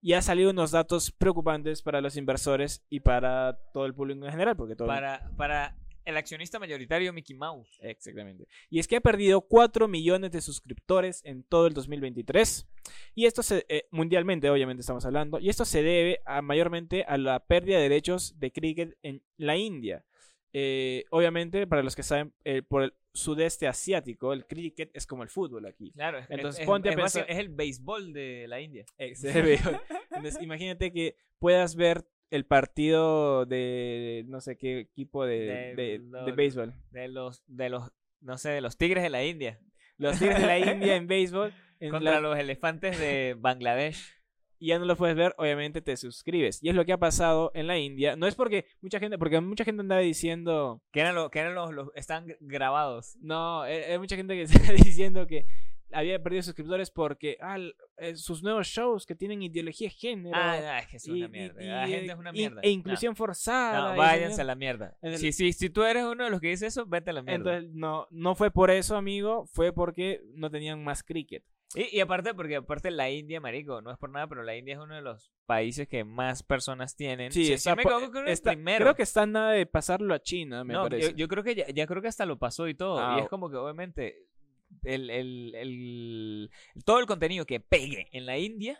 y 0.00 0.12
ha 0.12 0.22
salido 0.22 0.50
unos 0.50 0.70
datos 0.70 1.10
preocupantes 1.10 1.82
para 1.82 2.00
los 2.00 2.16
inversores 2.16 2.84
y 2.88 3.00
para 3.00 3.58
todo 3.72 3.86
el 3.86 3.94
público 3.94 4.24
en 4.24 4.30
general, 4.30 4.56
porque 4.56 4.76
todo 4.76 4.86
Para, 4.86 5.30
para 5.36 5.76
el 6.08 6.16
accionista 6.16 6.58
mayoritario 6.58 7.12
Mickey 7.12 7.36
Mouse. 7.36 7.78
Exactamente. 7.80 8.46
Y 8.70 8.78
es 8.78 8.88
que 8.88 8.96
ha 8.96 9.00
perdido 9.00 9.40
4 9.42 9.86
millones 9.88 10.30
de 10.32 10.40
suscriptores 10.40 11.22
en 11.24 11.42
todo 11.44 11.66
el 11.66 11.74
2023. 11.74 12.66
Y 13.14 13.26
esto 13.26 13.42
se, 13.42 13.66
eh, 13.68 13.86
mundialmente, 13.90 14.48
obviamente 14.50 14.80
estamos 14.80 15.04
hablando. 15.04 15.38
Y 15.38 15.48
esto 15.50 15.64
se 15.64 15.82
debe 15.82 16.20
a, 16.24 16.42
mayormente 16.42 17.04
a 17.04 17.16
la 17.18 17.40
pérdida 17.46 17.76
de 17.76 17.82
derechos 17.82 18.38
de 18.38 18.50
cricket 18.50 18.96
en 19.02 19.22
la 19.36 19.56
India. 19.56 20.04
Eh, 20.54 21.04
obviamente, 21.10 21.66
para 21.66 21.82
los 21.82 21.94
que 21.94 22.02
saben, 22.02 22.32
eh, 22.44 22.62
por 22.62 22.82
el 22.84 22.94
sudeste 23.12 23.66
asiático, 23.68 24.32
el 24.32 24.46
cricket 24.46 24.90
es 24.94 25.06
como 25.06 25.22
el 25.22 25.28
fútbol 25.28 25.66
aquí. 25.66 25.90
Claro, 25.92 26.18
es, 26.18 26.26
Entonces, 26.30 26.60
es- 26.60 26.66
ponte 26.66 26.88
a 26.88 26.92
es 26.92 26.98
más- 26.98 27.12
pensar- 27.12 27.30
es 27.30 27.38
el 27.38 27.48
béisbol 27.50 28.12
de 28.14 28.46
la 28.48 28.60
India. 28.60 28.86
Entonces, 28.98 30.38
imagínate 30.40 30.92
que 30.92 31.16
puedas 31.38 31.76
ver 31.76 32.04
el 32.30 32.44
partido 32.44 33.46
de 33.46 34.24
no 34.28 34.40
sé 34.40 34.56
qué 34.56 34.80
equipo 34.80 35.24
de, 35.24 35.74
De 35.76 35.98
de- 35.98 36.32
béisbol. 36.32 36.74
De 36.90 37.08
los, 37.08 37.42
de 37.46 37.70
los, 37.70 37.90
no 38.20 38.36
sé, 38.38 38.50
de 38.50 38.60
los 38.60 38.76
tigres 38.76 39.02
de 39.02 39.10
la 39.10 39.24
India. 39.24 39.60
Los 39.96 40.18
Tigres 40.18 40.40
de 40.40 40.46
la 40.46 40.58
India 40.74 40.94
en 40.96 41.06
béisbol. 41.08 41.52
en 41.80 41.90
contra 41.90 42.12
la- 42.12 42.20
los 42.20 42.38
elefantes 42.38 42.98
de 43.00 43.34
Bangladesh. 43.38 44.14
y 44.60 44.68
ya 44.68 44.78
no 44.78 44.84
lo 44.84 44.96
puedes 44.96 45.16
ver, 45.16 45.34
obviamente 45.38 45.80
te 45.80 45.96
suscribes. 45.96 46.62
Y 46.62 46.68
es 46.68 46.74
lo 46.74 46.84
que 46.84 46.92
ha 46.92 46.98
pasado 46.98 47.50
en 47.54 47.66
la 47.66 47.78
India. 47.78 48.14
No 48.16 48.26
es 48.26 48.34
porque 48.34 48.66
mucha 48.80 48.98
gente, 49.00 49.16
porque 49.18 49.40
mucha 49.40 49.64
gente 49.64 49.80
andaba 49.80 50.00
diciendo, 50.00 50.82
Que 50.92 51.00
eran 51.00 51.14
los, 51.14 51.30
que 51.30 51.38
eran 51.40 51.54
los, 51.54 51.72
los- 51.72 51.90
están 51.94 52.26
grabados. 52.40 53.16
no, 53.20 53.62
hay 53.62 53.98
mucha 53.98 54.16
gente 54.16 54.34
que 54.34 54.42
está 54.70 54.72
diciendo 54.72 55.26
que 55.26 55.46
había 55.92 56.22
perdido 56.22 56.42
suscriptores 56.42 56.90
porque 56.90 57.36
ah, 57.40 57.58
eh, 57.98 58.16
sus 58.16 58.42
nuevos 58.42 58.66
shows 58.66 59.06
que 59.06 59.14
tienen 59.14 59.42
ideología 59.42 59.88
de 59.88 59.94
género. 59.94 60.36
Ah, 60.36 60.58
no, 60.60 60.72
es 60.78 60.86
que 60.86 60.96
es 60.98 61.06
una 61.08 61.26
y- 61.26 61.28
mierda. 61.28 61.62
y, 61.62 61.66
la 61.66 61.86
gente 61.88 62.12
es 62.12 62.18
una 62.18 62.32
mierda. 62.32 62.60
E 62.62 62.70
inclusión 62.70 63.16
forzada. 63.16 63.80
No, 63.80 63.88
y 63.88 63.90
no, 63.92 63.96
váyanse 63.98 64.40
a 64.40 64.44
la 64.44 64.54
mierda. 64.54 64.96
Si, 65.16 65.32
si, 65.32 65.52
si 65.52 65.70
tú 65.70 65.82
eres 65.84 66.04
uno 66.04 66.24
de 66.24 66.30
los 66.30 66.40
que 66.40 66.48
dice 66.48 66.66
eso, 66.66 66.86
vete 66.86 67.10
a 67.10 67.12
la 67.14 67.22
mierda. 67.22 67.36
Entonces, 67.56 67.70
no, 67.74 68.06
no 68.10 68.34
fue 68.34 68.50
por 68.50 68.70
eso, 68.70 68.96
amigo, 68.96 69.46
fue 69.46 69.72
porque 69.72 70.22
no 70.34 70.50
tenían 70.50 70.82
más 70.84 71.02
cricket. 71.02 71.44
Y, 71.74 71.98
y 71.98 72.00
aparte, 72.00 72.32
porque 72.32 72.56
aparte 72.56 72.90
la 72.90 73.10
India, 73.10 73.42
marico, 73.42 73.82
no 73.82 73.90
es 73.90 73.98
por 73.98 74.08
nada, 74.08 74.26
pero 74.26 74.42
la 74.42 74.56
India 74.56 74.72
es 74.74 74.80
uno 74.80 74.94
de 74.94 75.02
los 75.02 75.30
países 75.44 75.86
que 75.86 76.02
más 76.02 76.42
personas 76.42 76.96
tienen. 76.96 77.30
Sí, 77.30 77.52
está 77.52 77.76
me 77.76 77.82
creo 77.82 78.10
que 78.10 78.20
es 78.24 78.30
está- 78.38 78.52
primero. 78.52 78.84
creo 78.86 78.94
que 78.94 79.02
está 79.02 79.26
nada 79.26 79.52
de 79.52 79.66
pasarlo 79.66 80.14
a 80.14 80.18
China, 80.22 80.64
me 80.64 80.72
no, 80.72 80.84
parece. 80.84 81.10
yo, 81.10 81.16
yo 81.16 81.28
creo 81.28 81.44
que 81.44 81.54
ya, 81.54 81.66
ya 81.68 81.86
creo 81.86 82.00
que 82.00 82.08
hasta 82.08 82.24
lo 82.24 82.38
pasó 82.38 82.68
y 82.68 82.74
todo. 82.74 82.98
Ah, 82.98 83.16
y 83.16 83.20
es 83.20 83.26
o- 83.26 83.28
como 83.28 83.50
que 83.50 83.56
obviamente 83.56 84.27
el, 84.82 85.10
el, 85.10 85.54
el- 85.54 86.50
todo 86.84 86.98
el 87.00 87.06
contenido 87.06 87.44
que 87.46 87.60
pegue 87.60 88.08
en 88.12 88.26
la 88.26 88.38
India, 88.38 88.78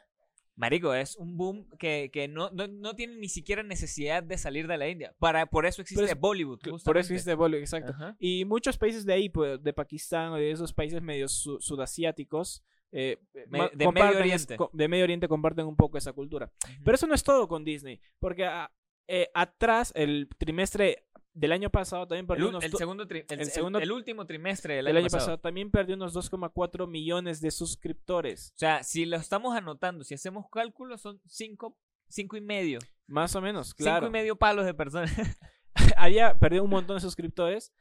marico, 0.57 0.93
es 0.95 1.17
un 1.17 1.37
boom 1.37 1.69
que, 1.79 2.11
que 2.13 2.27
no, 2.29 2.51
no, 2.51 2.67
no 2.67 2.95
tiene 2.97 3.17
ni 3.17 3.29
siquiera 3.29 3.63
necesidad 3.63 4.23
de 4.23 4.37
salir 4.39 4.67
de 4.67 4.77
la 4.77 4.89
India. 4.89 5.15
Para, 5.19 5.47
por 5.47 5.67
eso 5.67 5.83
existe 5.83 6.15
Bollywood. 6.15 6.59
Por 6.59 6.67
eso 6.69 6.73
justamente. 6.77 7.01
existe 7.15 7.35
Bollywood, 7.35 7.61
exacto. 7.63 7.93
Ajá. 7.93 8.17
Y 8.19 8.45
muchos 8.45 8.77
países 8.77 9.05
de 9.07 9.13
ahí, 9.13 9.29
pues, 9.29 9.63
de 9.63 9.73
Pakistán 9.73 10.33
o 10.33 10.37
de 10.37 10.51
esos 10.51 10.73
países 10.73 11.01
medio 11.01 11.29
su- 11.29 11.61
sudasiáticos, 11.61 12.65
eh, 12.91 13.19
Me- 13.49 13.59
ma- 13.59 13.71
de 13.73 13.93
Medio 13.93 14.19
Oriente. 14.19 14.57
de 14.73 14.89
Medio 14.89 15.05
Oriente 15.05 15.29
comparten 15.29 15.67
un 15.67 15.77
poco 15.77 15.97
esa 15.99 16.13
cultura. 16.13 16.51
Ujú. 16.65 16.73
Pero 16.85 16.95
eso 16.95 17.07
no 17.07 17.15
es 17.15 17.23
todo 17.23 17.47
con 17.47 17.65
Disney, 17.65 18.01
porque 18.19 18.45
ah, 18.45 18.73
eh, 19.07 19.29
atrás, 19.35 19.93
el 19.95 20.29
trimestre 20.39 21.05
del 21.39 21.53
año 21.53 21.71
pasado 21.71 22.07
también 22.07 22.25
El, 22.25 22.27
perdió 22.27 22.47
u- 22.47 22.49
unos 22.51 22.65
el 22.65 22.71
do- 22.73 22.79
segundo 22.79 23.03
el, 23.05 23.13
el 23.29 23.41
el- 23.41 23.47
segundo- 23.47 23.79
el 23.79 23.93
último 23.93 24.27
trimestre 24.27 24.77
del, 24.77 24.85
del 24.87 24.97
año, 24.97 25.05
año 25.05 25.07
pasado. 25.07 25.21
pasado 25.21 25.39
también 25.41 25.71
perdió 25.71 25.95
unos 25.97 26.15
2,4 26.15 26.89
millones 26.89 27.41
de 27.41 27.51
suscriptores. 27.51 28.53
O 28.57 28.59
sea, 28.59 28.83
si 28.83 29.05
lo 29.07 29.17
estamos 29.17 29.57
anotando, 29.57 30.05
si 30.05 30.15
hacemos 30.15 30.47
cálculos, 30.51 31.01
son 31.01 31.21
cinco, 31.27 31.77
cinco 32.09 32.37
y 32.37 32.41
medio. 32.41 32.79
Más 33.07 33.35
o 33.37 33.41
menos, 33.41 33.69
Cinco 33.69 33.85
claro. 33.85 34.07
y 34.09 34.11
medio 34.11 34.37
palos 34.37 34.67
de 34.67 34.75
personas. 34.75 35.11
Había 35.97 36.39
perdido 36.39 36.65
un 36.65 36.71
montón 36.71 36.97
de 36.97 37.01
suscriptores. 37.01 37.73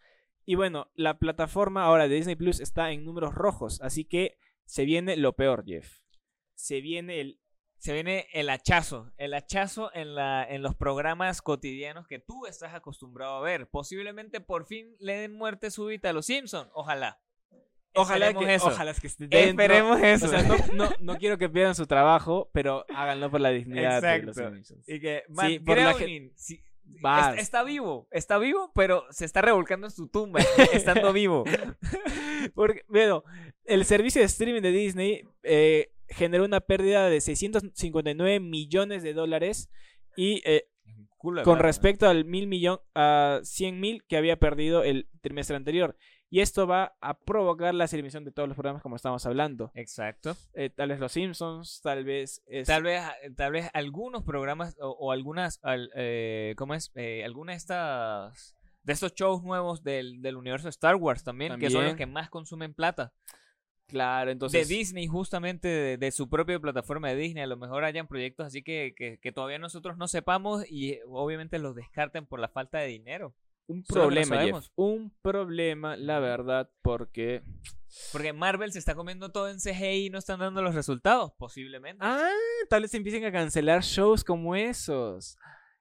Y 0.46 0.56
bueno, 0.56 0.90
la 0.96 1.18
plataforma 1.20 1.84
ahora 1.84 2.08
de 2.08 2.16
Disney 2.16 2.36
Plus 2.36 2.60
está 2.62 2.92
en 2.92 3.04
números 3.04 3.34
rojos. 3.34 3.82
Así 3.82 4.06
que 4.06 4.38
se 4.66 4.86
viene 4.86 5.18
lo 5.18 5.34
peor, 5.34 5.66
Jeff. 5.66 6.00
Se 6.56 6.80
viene 6.80 7.20
el. 7.22 7.40
Se 7.77 7.93
viene 7.93 8.27
el 8.34 8.50
hachazo, 8.50 9.12
el 9.17 9.34
hachazo 9.34 9.91
en, 9.93 10.15
la, 10.15 10.43
en 10.50 10.62
los 10.63 10.75
programas 10.75 11.41
cotidianos 11.41 12.07
que 12.07 12.19
tú 12.19 12.46
estás 12.48 12.74
acostumbrado 12.74 13.36
a 13.36 13.41
ver. 13.41 13.69
Posiblemente 13.69 14.41
por 14.41 14.65
fin 14.65 14.96
le 15.00 15.17
den 15.17 15.34
muerte 15.34 15.69
súbita 15.69 16.10
a 16.10 16.13
los 16.13 16.25
Simpsons. 16.25 16.69
Ojalá. 16.74 17.19
Ojalá 17.93 18.27
Esperemos 18.27 18.46
que, 18.46 18.55
eso. 18.55 18.67
ojalá 18.67 18.91
es 18.91 19.00
que 19.00 19.07
esté 19.07 19.27
dentro. 19.27 19.50
Esperemos 19.63 20.01
eso. 20.01 20.25
O 20.25 20.29
sea, 20.29 20.43
no, 20.43 20.55
no, 20.74 20.89
no 21.00 21.17
quiero 21.17 21.38
que 21.38 21.50
pierdan 21.50 21.75
su 21.75 21.88
trabajo, 21.88 22.50
pero 22.53 22.86
háganlo 22.93 23.31
por 23.31 23.41
la 23.41 23.50
dignidad 23.50 24.01
de 24.01 24.24
los 24.24 24.38
Exacto. 24.38 24.55
Simpsons. 24.55 24.89
Y 24.89 25.00
que 25.00 25.24
Matt 25.29 25.48
Sí, 25.48 25.60
por 25.60 25.77
la 25.77 25.93
Groening, 25.93 26.31
sí, 26.36 26.63
Basta. 26.84 27.31
está, 27.31 27.41
está 27.41 27.63
vivo, 27.63 28.07
está 28.12 28.38
vivo, 28.38 28.72
pero 28.74 29.05
se 29.12 29.25
está 29.25 29.41
revolcando 29.41 29.88
en 29.88 29.91
su 29.91 30.07
tumba, 30.07 30.39
estando 30.74 31.12
vivo. 31.12 31.43
Porque, 32.53 32.84
bueno, 32.88 33.24
el 33.65 33.84
servicio 33.86 34.22
de 34.22 34.25
streaming 34.25 34.62
de 34.62 34.72
Disney 34.72 35.24
eh, 35.43 35.91
generó 36.10 36.46
una 36.46 36.62
pérdida 36.62 37.10
de 37.10 37.22
659 37.22 38.40
millones 38.40 39.04
de 39.04 39.14
dólares 39.14 39.70
y 40.16 40.42
eh, 40.46 40.68
con 41.44 41.60
respecto 41.60 42.08
al 42.08 42.26
mil 42.26 42.48
millón 42.48 42.80
a 42.96 43.40
100 43.44 43.80
mil 43.80 44.04
que 44.06 44.18
había 44.18 44.38
perdido 44.38 44.84
el 44.84 45.08
trimestre 45.22 45.56
anterior. 45.56 45.96
Y 46.30 46.42
esto 46.42 46.68
va 46.68 46.98
a 47.00 47.18
provocar 47.18 47.74
la 47.74 47.86
eliminación 47.86 48.26
de 48.26 48.32
todos 48.34 48.50
los 48.50 48.56
programas 48.58 48.82
como 48.82 48.98
estamos 48.98 49.26
hablando. 49.26 49.72
Exacto. 49.76 50.36
Eh, 50.54 50.70
tal 50.70 50.90
vez 50.90 51.00
los 51.00 51.14
Simpsons, 51.14 51.80
tal 51.82 52.04
vez 52.04 52.44
es- 52.48 52.68
Tal 52.68 52.84
vez, 52.84 53.02
tal 53.38 53.54
vez 53.54 53.70
algunos 53.74 54.24
programas 54.26 54.76
o, 54.82 54.90
o 54.90 55.12
algunas, 55.14 55.60
al- 55.64 55.90
eh, 55.96 56.54
¿cómo 56.58 56.74
es? 56.74 56.92
Algunas 57.24 57.54
de 57.54 57.58
estas, 57.58 58.56
de 58.84 58.94
estos 58.94 59.14
shows 59.16 59.42
nuevos 59.44 59.84
del, 59.84 60.22
del 60.22 60.36
universo 60.36 60.68
Star 60.68 60.96
Wars 60.96 61.24
también, 61.24 61.54
que 61.60 61.70
son 61.70 61.84
los 61.86 61.96
que 61.96 62.06
más 62.08 62.30
consumen 62.30 62.74
plata. 62.74 63.14
Claro, 63.88 64.32
entonces 64.32 64.67
de 64.67 64.75
Disney, 64.75 65.08
justamente 65.08 65.67
de, 65.67 65.98
de 65.98 66.12
su 66.12 66.29
propia 66.29 66.60
plataforma 66.60 67.10
de 67.10 67.15
Disney. 67.15 67.44
A 67.44 67.48
lo 67.48 67.58
mejor 67.58 67.84
hayan 67.84 68.08
proyectos 68.08 68.46
así 68.46 68.62
que, 68.63 68.94
que, 68.96 69.17
que 69.20 69.32
todavía 69.32 69.60
nosotros 69.60 69.98
no 69.98 70.08
sepamos 70.08 70.65
y 70.70 70.91
eh, 70.91 71.01
obviamente 71.08 71.60
los 71.60 71.75
descarten 71.75 72.25
por 72.25 72.39
la 72.39 72.50
falta 72.50 72.79
de 72.79 72.88
dinero. 72.88 73.34
un 73.67 73.84
problema, 73.84 74.41
Jeff, 74.44 74.67
un 74.75 75.12
problema, 75.22 75.96
la 75.98 76.20
verdad, 76.20 76.70
porque 76.82 77.44
Porque 78.12 78.34
Marvel 78.34 78.72
se 78.72 78.79
está 78.79 78.96
comiendo 78.96 79.32
todo 79.32 79.50
en 79.50 79.60
CGI 79.60 80.06
y 80.06 80.10
no 80.10 80.20
están 80.20 80.39
dando 80.39 80.62
los 80.62 80.75
resultados, 80.75 81.32
posiblemente. 81.38 82.03
Ah, 82.06 82.29
tal 82.70 82.84
vez 82.84 82.94
empiecen 82.94 83.25
a 83.25 83.32
cancelar 83.32 83.82
shows 83.82 84.24
como 84.24 84.56
esos. 84.56 85.38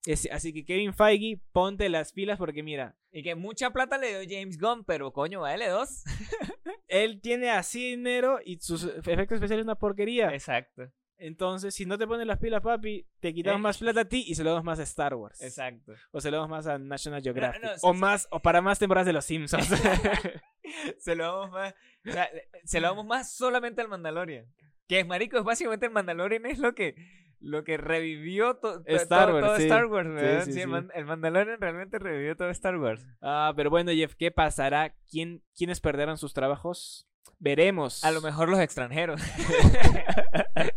Es- 0.07 0.29
así 0.33 0.53
que 0.55 0.65
Kevin 0.65 0.95
Feige, 0.95 1.41
ponte 1.53 1.89
las 1.91 2.13
pilas 2.13 2.39
porque 2.39 2.63
mira, 2.63 2.97
Y 3.13 3.23
que 3.23 3.35
mucha 3.35 3.71
plata 3.73 3.99
le 3.99 4.21
dio 4.25 4.39
James 4.39 4.59
Gunn, 4.59 4.85
pero 4.85 5.13
coño, 5.13 5.41
vale 5.41 5.69
dos. 5.69 6.05
él 6.89 7.21
tiene 7.21 7.51
así 7.51 7.91
dinero 7.91 8.39
y 8.45 8.59
sus 8.61 8.85
efectos 8.85 9.37
especiales 9.37 9.65
una 9.65 9.75
porquería. 9.75 10.33
Exacto, 10.33 10.91
Entonces, 11.19 11.75
si 11.75 11.87
no 11.87 11.97
te 11.99 12.07
pones 12.07 12.27
las 12.27 12.39
pilas, 12.39 12.61
papi, 12.63 13.07
te 13.21 13.33
quitamos 13.35 13.59
Eh. 13.59 13.63
más 13.63 13.79
plata 13.79 14.03
a 14.03 14.05
ti 14.05 14.25
y 14.29 14.35
se 14.35 14.45
lo 14.45 14.51
damos 14.51 14.65
más 14.65 14.79
a 14.79 14.83
Star 14.85 15.15
Wars. 15.15 15.41
exacto. 15.43 15.95
O 16.13 16.21
se 16.21 16.31
lo 16.31 16.37
damos 16.37 16.51
más 16.51 16.67
a 16.67 16.79
National 16.79 17.23
Geographic. 17.23 17.63
no, 17.63 17.71
o 17.83 17.93
sí. 17.95 17.99
más, 17.99 18.29
o 18.31 18.41
para 18.41 18.61
más 18.61 18.79
temporadas 18.79 19.07
de 19.07 19.13
los 19.15 19.25
Simpsons. 19.25 19.67
se 20.99 21.15
lo 21.17 21.25
damos 21.25 21.51
más. 21.51 21.75
o 22.07 22.13
sea, 22.13 22.29
se 22.65 22.81
lo 22.81 22.89
damos 22.89 23.07
más 23.07 23.33
solamente 23.33 23.81
al 23.81 23.89
Mandalorian. 23.89 24.47
Que 24.89 25.01
es 25.01 25.07
marico, 25.07 25.37
es 25.39 25.45
básicamente 25.45 25.87
el 25.87 25.93
Mandalorian 25.93 26.47
es 26.47 26.59
lo 26.59 26.75
que 26.75 26.95
lo 27.41 27.65
que 27.65 27.77
revivió 27.77 28.57
to- 28.57 28.83
to- 28.83 28.97
Star 28.97 29.27
todo, 29.29 29.35
Wars, 29.37 29.47
todo 29.47 29.57
sí. 29.57 29.63
Star 29.65 29.87
Wars, 29.87 30.09
¿verdad? 30.09 30.45
sí, 30.45 30.53
Sí, 30.53 30.61
el. 30.63 30.69
Man- 30.69 30.91
el 30.95 31.05
Mandalorian 31.05 31.61
realmente 31.61 31.99
revivió 31.99 32.37
todo 32.37 32.51
Star 32.51 32.77
Wars. 32.79 33.05
ah, 33.23 33.53
pero 33.57 33.71
bueno, 33.71 33.93
Jeff, 33.93 34.15
¿qué 34.15 34.31
pasará? 34.31 34.95
¿Quién, 35.11 35.43
¿Quiénes 35.57 35.81
perderán 35.81 36.17
sus 36.19 36.33
trabajos? 36.35 37.09
Veremos. 37.39 38.03
A 38.05 38.11
lo 38.13 38.21
mejor 38.23 38.49
los 38.49 38.61
extranjeros. 38.61 39.21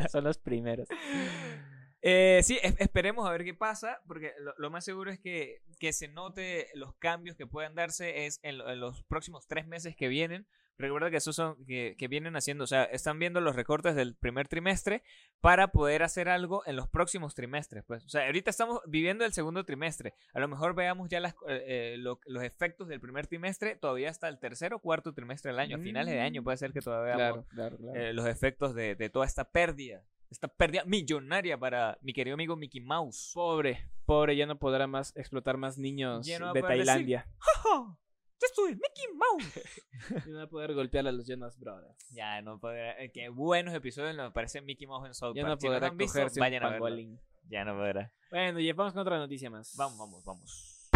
Son 0.11 0.23
los 0.23 0.37
primeros. 0.37 0.87
Eh, 2.01 2.39
sí, 2.43 2.57
es- 2.63 2.79
esperemos 2.79 3.27
a 3.27 3.31
ver 3.33 3.43
qué 3.43 3.53
pasa, 3.53 3.99
porque 4.07 4.31
lo, 4.39 4.53
lo 4.57 4.69
más 4.69 4.85
seguro 4.85 5.11
es 5.11 5.19
que, 5.19 5.57
que 5.81 5.91
se 5.91 6.07
note 6.07 6.67
los 6.73 6.95
cambios 6.95 7.35
que 7.35 7.45
puedan 7.45 7.75
darse 7.75 8.25
es 8.25 8.39
en 8.41 8.57
los 8.79 9.03
próximos 9.03 9.47
tres 9.47 9.67
meses 9.67 9.97
que 9.97 10.07
vienen. 10.07 10.47
Recuerda 10.79 11.11
que 11.11 11.17
esos 11.17 11.35
son 11.35 11.63
que, 11.65 11.95
que 11.97 12.07
vienen 12.07 12.35
haciendo, 12.37 12.63
o 12.63 12.67
sea, 12.67 12.85
están 12.85 13.19
viendo 13.19 13.41
los 13.41 13.55
recortes 13.55 13.95
del 13.95 14.15
primer 14.15 14.47
trimestre 14.47 15.03
para 15.41 15.67
poder 15.67 16.03
hacer 16.03 16.29
algo 16.29 16.63
en 16.65 16.75
los 16.77 16.87
próximos 16.87 17.35
trimestres. 17.35 17.83
Pues, 17.85 18.05
o 18.05 18.09
sea, 18.09 18.25
ahorita 18.25 18.49
estamos 18.49 18.79
viviendo 18.87 19.25
el 19.25 19.33
segundo 19.33 19.65
trimestre. 19.65 20.13
A 20.33 20.39
lo 20.39 20.47
mejor 20.47 20.73
veamos 20.75 21.09
ya 21.09 21.19
las, 21.19 21.33
eh, 21.49 21.63
eh, 21.67 21.95
lo- 21.97 22.21
los 22.25 22.43
efectos 22.43 22.87
del 22.87 23.01
primer 23.01 23.27
trimestre 23.27 23.75
todavía 23.75 24.09
hasta 24.09 24.27
el 24.29 24.39
tercer 24.39 24.73
o 24.73 24.79
cuarto 24.79 25.13
trimestre 25.13 25.51
del 25.51 25.59
año. 25.59 25.75
A 25.75 25.79
finales 25.79 26.13
de 26.13 26.21
año 26.21 26.41
puede 26.43 26.57
ser 26.57 26.71
que 26.71 26.79
todavía 26.81 27.17
veamos 27.17 27.45
Claro, 27.49 27.75
claro, 27.75 27.77
claro. 27.77 27.99
eh, 27.99 28.13
los 28.13 28.25
efectos 28.25 28.73
de, 28.73 28.95
de 28.95 29.09
toda 29.09 29.25
esta 29.25 29.51
pérdida. 29.51 30.01
Esta 30.31 30.47
pérdida 30.47 30.83
millonaria 30.85 31.57
para 31.57 31.97
mi 32.01 32.13
querido 32.13 32.35
amigo 32.35 32.55
Mickey 32.55 32.79
Mouse. 32.79 33.31
Pobre, 33.33 33.89
pobre, 34.05 34.35
ya 34.37 34.45
no 34.45 34.57
podrá 34.59 34.87
más 34.87 35.13
explotar 35.17 35.57
más 35.57 35.77
niños 35.77 36.25
no 36.39 36.53
de 36.53 36.61
decir- 36.61 36.67
Tailandia. 36.67 37.27
¡Ja! 37.37 37.97
¡Yo 38.41 38.47
soy 38.55 38.71
Mickey 38.75 39.05
Mouse! 39.15 39.61
Ya 40.25 40.31
no 40.31 40.37
va 40.37 40.43
a 40.43 40.47
poder 40.47 40.73
golpear 40.73 41.05
a 41.07 41.11
los 41.11 41.27
Jonas 41.27 41.59
Brothers. 41.59 41.95
ya 42.11 42.41
no 42.41 42.57
podrá. 42.59 42.97
eh, 43.03 43.11
qué 43.11 43.27
buenos 43.29 43.73
episodios 43.75 44.15
nos 44.15 44.31
parece 44.31 44.61
Mickey 44.61 44.87
Mouse 44.87 45.07
en 45.07 45.13
South 45.13 45.35
Ya 45.35 45.43
Park. 45.43 45.55
no 45.55 45.59
Si 45.59 45.67
lo 45.67 45.73
podrá 45.73 45.87
han 45.89 45.97
visto, 45.97 46.13
cogerse 46.19 46.39
vayan 46.39 46.63
un 46.63 46.67
a 46.67 46.69
verlo. 46.71 46.85
pangolín. 46.85 47.19
Ya 47.49 47.65
no 47.65 47.75
podrá. 47.75 48.13
Bueno, 48.31 48.59
y 48.59 48.71
vamos 48.71 48.93
con 48.93 49.01
otra 49.01 49.17
noticia 49.17 49.49
más. 49.49 49.75
Vamos, 49.75 49.97
vamos, 49.97 50.23
vamos. 50.23 50.89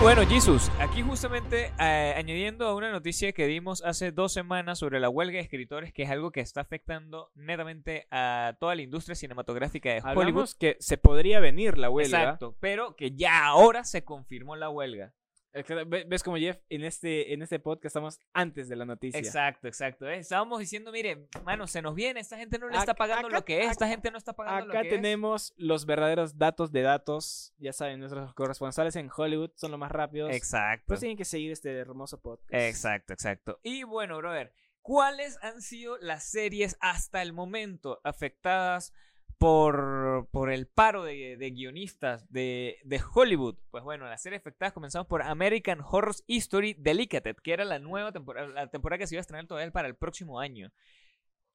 Bueno, 0.00 0.26
Jesus, 0.26 0.70
aquí 0.80 1.02
justamente 1.02 1.72
eh, 1.78 2.14
añadiendo 2.16 2.66
a 2.66 2.74
una 2.74 2.90
noticia 2.90 3.32
que 3.32 3.46
dimos 3.46 3.82
hace 3.84 4.12
dos 4.12 4.32
semanas 4.32 4.78
sobre 4.78 4.98
la 4.98 5.10
huelga 5.10 5.36
de 5.36 5.42
escritores, 5.42 5.92
que 5.92 6.04
es 6.04 6.10
algo 6.10 6.30
que 6.30 6.40
está 6.40 6.62
afectando 6.62 7.30
netamente 7.34 8.06
a 8.10 8.56
toda 8.58 8.74
la 8.74 8.80
industria 8.80 9.14
cinematográfica 9.14 9.90
de 9.90 10.00
Hollywood. 10.00 10.18
Hablamos 10.18 10.54
que 10.54 10.76
se 10.80 10.96
podría 10.96 11.38
venir 11.38 11.76
la 11.76 11.90
huelga. 11.90 12.22
Exacto, 12.22 12.56
pero 12.60 12.96
que 12.96 13.12
ya 13.12 13.46
ahora 13.46 13.84
se 13.84 14.02
confirmó 14.02 14.56
la 14.56 14.70
huelga. 14.70 15.12
¿Ves 15.52 16.22
como 16.22 16.36
Jeff? 16.36 16.58
En 16.68 16.84
este, 16.84 17.32
en 17.34 17.42
este 17.42 17.58
podcast 17.58 17.86
estamos 17.86 18.20
antes 18.32 18.68
de 18.68 18.76
la 18.76 18.84
noticia. 18.84 19.18
Exacto, 19.18 19.66
exacto. 19.66 20.08
¿eh? 20.08 20.18
Estábamos 20.18 20.60
diciendo, 20.60 20.92
mire, 20.92 21.26
mano, 21.44 21.66
se 21.66 21.82
nos 21.82 21.94
viene, 21.94 22.20
esta 22.20 22.36
gente 22.36 22.58
no 22.58 22.68
le 22.68 22.76
está 22.78 22.92
Acá- 22.92 22.94
pagando 22.98 23.26
acá- 23.28 23.36
lo 23.38 23.44
que 23.44 23.60
es, 23.64 23.70
esta 23.72 23.86
acá- 23.86 23.90
gente 23.92 24.10
no 24.12 24.18
está 24.18 24.32
pagando 24.32 24.66
lo 24.66 24.72
Acá 24.72 24.82
que 24.82 24.88
es. 24.88 24.94
tenemos 24.94 25.52
los 25.56 25.86
verdaderos 25.86 26.38
datos 26.38 26.70
de 26.70 26.82
datos. 26.82 27.52
Ya 27.58 27.72
saben, 27.72 27.98
nuestros 27.98 28.32
corresponsales 28.34 28.94
en 28.96 29.10
Hollywood 29.14 29.50
son 29.56 29.72
los 29.72 29.80
más 29.80 29.90
rápidos. 29.90 30.30
Exacto. 30.32 30.84
Pues 30.86 31.00
tienen 31.00 31.16
que 31.16 31.24
seguir 31.24 31.50
este 31.50 31.76
hermoso 31.76 32.20
podcast. 32.20 32.54
Exacto, 32.54 33.12
exacto. 33.12 33.58
Y 33.64 33.82
bueno, 33.82 34.18
brother, 34.18 34.52
¿cuáles 34.82 35.36
han 35.42 35.62
sido 35.62 35.98
las 35.98 36.24
series 36.30 36.76
hasta 36.80 37.22
el 37.22 37.32
momento 37.32 38.00
afectadas 38.04 38.92
por, 39.40 40.28
por 40.32 40.52
el 40.52 40.66
paro 40.66 41.02
de, 41.02 41.38
de 41.38 41.50
guionistas 41.50 42.30
de, 42.30 42.76
de 42.84 43.00
Hollywood? 43.14 43.56
Pues 43.70 43.82
bueno, 43.82 44.04
las 44.04 44.20
series 44.20 44.42
afectadas 44.42 44.74
comenzamos 44.74 45.08
por 45.08 45.22
American 45.22 45.80
Horror 45.80 46.14
History 46.26 46.74
Delicated, 46.78 47.36
que 47.42 47.54
era 47.54 47.64
la 47.64 47.78
nueva 47.78 48.12
temporada, 48.12 48.48
la 48.48 48.66
temporada 48.68 48.98
que 48.98 49.06
se 49.06 49.14
iba 49.14 49.20
a 49.20 49.22
estrenar 49.22 49.46
todavía 49.46 49.72
para 49.72 49.88
el 49.88 49.96
próximo 49.96 50.40
año. 50.40 50.70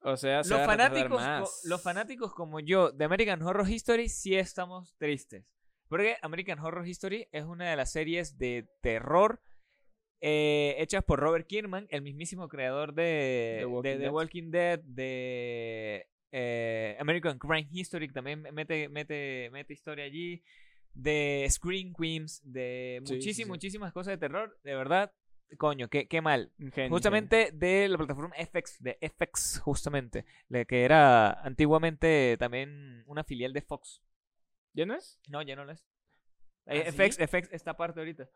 O 0.02 0.18
sea, 0.18 0.44
se 0.44 0.50
Los 0.50 0.60
va 0.60 0.64
a 0.64 0.68
retardar 0.72 0.92
fanáticos, 0.94 1.22
más. 1.22 1.62
los 1.66 1.82
fanáticos 1.84 2.34
como 2.34 2.60
yo 2.60 2.92
de 2.92 3.06
American 3.06 3.42
Horror 3.44 3.70
History 3.70 4.10
sí 4.10 4.36
estamos 4.36 4.96
tristes. 4.98 5.46
Porque 5.88 6.18
American 6.24 6.58
Horror 6.58 6.88
History 6.88 7.28
es 7.32 7.44
una 7.46 7.70
de 7.70 7.76
las 7.76 7.92
series 7.92 8.40
de 8.40 8.68
terror 8.82 9.42
eh, 10.22 10.76
hechas 10.80 11.04
por 11.04 11.20
Robert 11.20 11.46
Kierman, 11.46 11.86
el 11.92 12.02
mismísimo 12.02 12.48
creador 12.48 12.96
de 12.96 13.58
The 13.60 13.66
Walking 13.68 13.84
de 13.84 13.94
The 13.94 14.00
Dead. 14.00 14.12
Walking 14.12 14.52
Dead, 14.52 14.80
de 14.80 16.08
eh, 16.38 16.98
American 17.00 17.40
Crime 17.40 17.66
History, 17.72 18.10
también 18.10 18.42
mete, 18.52 18.90
mete, 18.90 19.50
mete 19.54 19.72
historia 19.72 20.04
allí, 20.04 20.44
de 20.94 21.48
Screen 21.50 21.94
Queens, 21.94 22.42
de 22.44 23.02
Sí, 23.06 23.14
muchísimas, 23.14 23.46
sí. 23.46 23.50
muchísimas 23.50 23.94
cosas 23.94 24.12
de 24.12 24.18
terror. 24.18 24.60
De 24.62 24.76
verdad, 24.76 25.14
coño, 25.58 25.88
qué, 25.88 26.10
qué 26.10 26.20
mal. 26.20 26.52
Justamente 26.90 27.52
de 27.54 27.88
la 27.88 27.98
plataforma 27.98 28.36
FX, 28.36 28.84
de 28.84 28.98
FX, 29.00 29.62
justamente, 29.62 30.26
la 30.50 30.66
que 30.66 30.84
era 30.84 31.32
antiguamente 31.42 32.36
también 32.38 33.04
una 33.08 33.24
filial 33.24 33.54
de 33.54 33.62
Fox. 33.62 34.02
¿Ya 34.74 34.86
no 34.86 34.94
es? 34.94 35.18
No, 35.30 35.42
ya 35.42 35.56
no 35.56 35.64
lo 35.64 35.72
es. 35.72 35.88
Eh, 36.66 36.84
¿Ah, 36.86 36.92
FX, 36.92 37.16
sí? 37.16 37.28
FX 37.28 37.54
está 37.54 37.72
aparte 37.72 38.02
ahorita. 38.02 38.30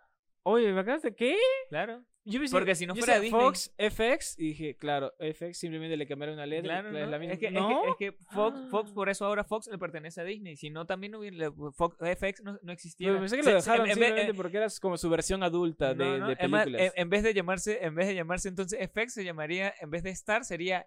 Oye, 0.52 0.72
¿me 0.74 0.82
acabas 0.82 1.02
de 1.04 1.16
qué? 1.16 1.38
Claro. 1.70 2.04
Yo 2.26 2.40
pensé- 2.40 2.52
Porque 2.56 2.76
si 2.76 2.86
no 2.86 2.94
yo 2.94 3.00
fuera 3.00 3.16
decía 3.20 3.24
Disney- 3.38 3.42
Fox, 3.42 3.74
FX, 3.78 4.38
y 4.38 4.48
dije, 4.50 4.76
claro, 4.78 5.14
FX 5.20 5.58
simplemente 5.58 5.98
le 5.98 6.06
cambiaron 6.08 6.36
una 6.36 6.46
letra. 6.46 6.82
Claro, 6.82 6.96
es 6.98 7.06
¿no? 7.06 7.12
la 7.12 7.18
misma. 7.20 7.34
Es, 7.34 7.40
que, 7.40 7.48
es 7.48 7.52
¿No? 7.54 7.82
que- 7.84 7.90
es 7.90 7.96
que 8.14 8.18
Fox, 8.32 8.60
Fox, 8.70 8.92
Ah. 8.92 8.94
por 8.94 9.10
eso 9.10 9.26
ahora 9.26 9.44
Fox 9.44 9.68
le 9.68 9.78
pertenece 9.80 10.22
a 10.22 10.24
Disney. 10.26 10.56
Si 10.56 10.70
no, 10.70 10.86
también 10.86 11.12
no 11.14 11.20
hubiera, 11.20 11.52
Fox, 11.76 11.98
FX 12.00 12.44
no, 12.44 12.60
no 12.62 12.72
existía. 12.72 13.08
Pero 13.08 13.20
pensé 13.20 13.38
que 13.38 13.44
lo 13.44 13.54
dejaron 13.54 13.86
en- 13.88 13.92
en 13.94 13.98
vez- 14.00 14.06
simplemente 14.08 14.32
eh, 14.32 14.36
porque 14.36 14.58
era 14.58 14.68
como 14.82 14.98
su 14.98 15.10
versión 15.10 15.42
adulta 15.44 15.94
de, 15.96 16.06
de 16.20 16.32
es 16.34 16.38
películas. 16.38 16.82
en, 16.82 16.92
en 16.96 17.10
vez 17.10 17.24
de 17.24 17.34
llamarse, 17.34 17.84
en 17.84 17.96
vez 17.96 18.08
de 18.08 18.16
llamarse 18.16 18.50
entonces 18.50 18.80
FX, 18.80 19.14
se 19.14 19.24
llamaría, 19.24 19.74
en 19.80 19.90
vez 19.90 20.04
de 20.04 20.10
Star, 20.12 20.44
sería 20.46 20.86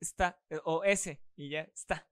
Está, 0.00 0.40
eh, 0.48 0.58
o 0.64 0.82
S, 0.82 1.20
y 1.36 1.50
ya, 1.50 1.60
está. 1.74 2.06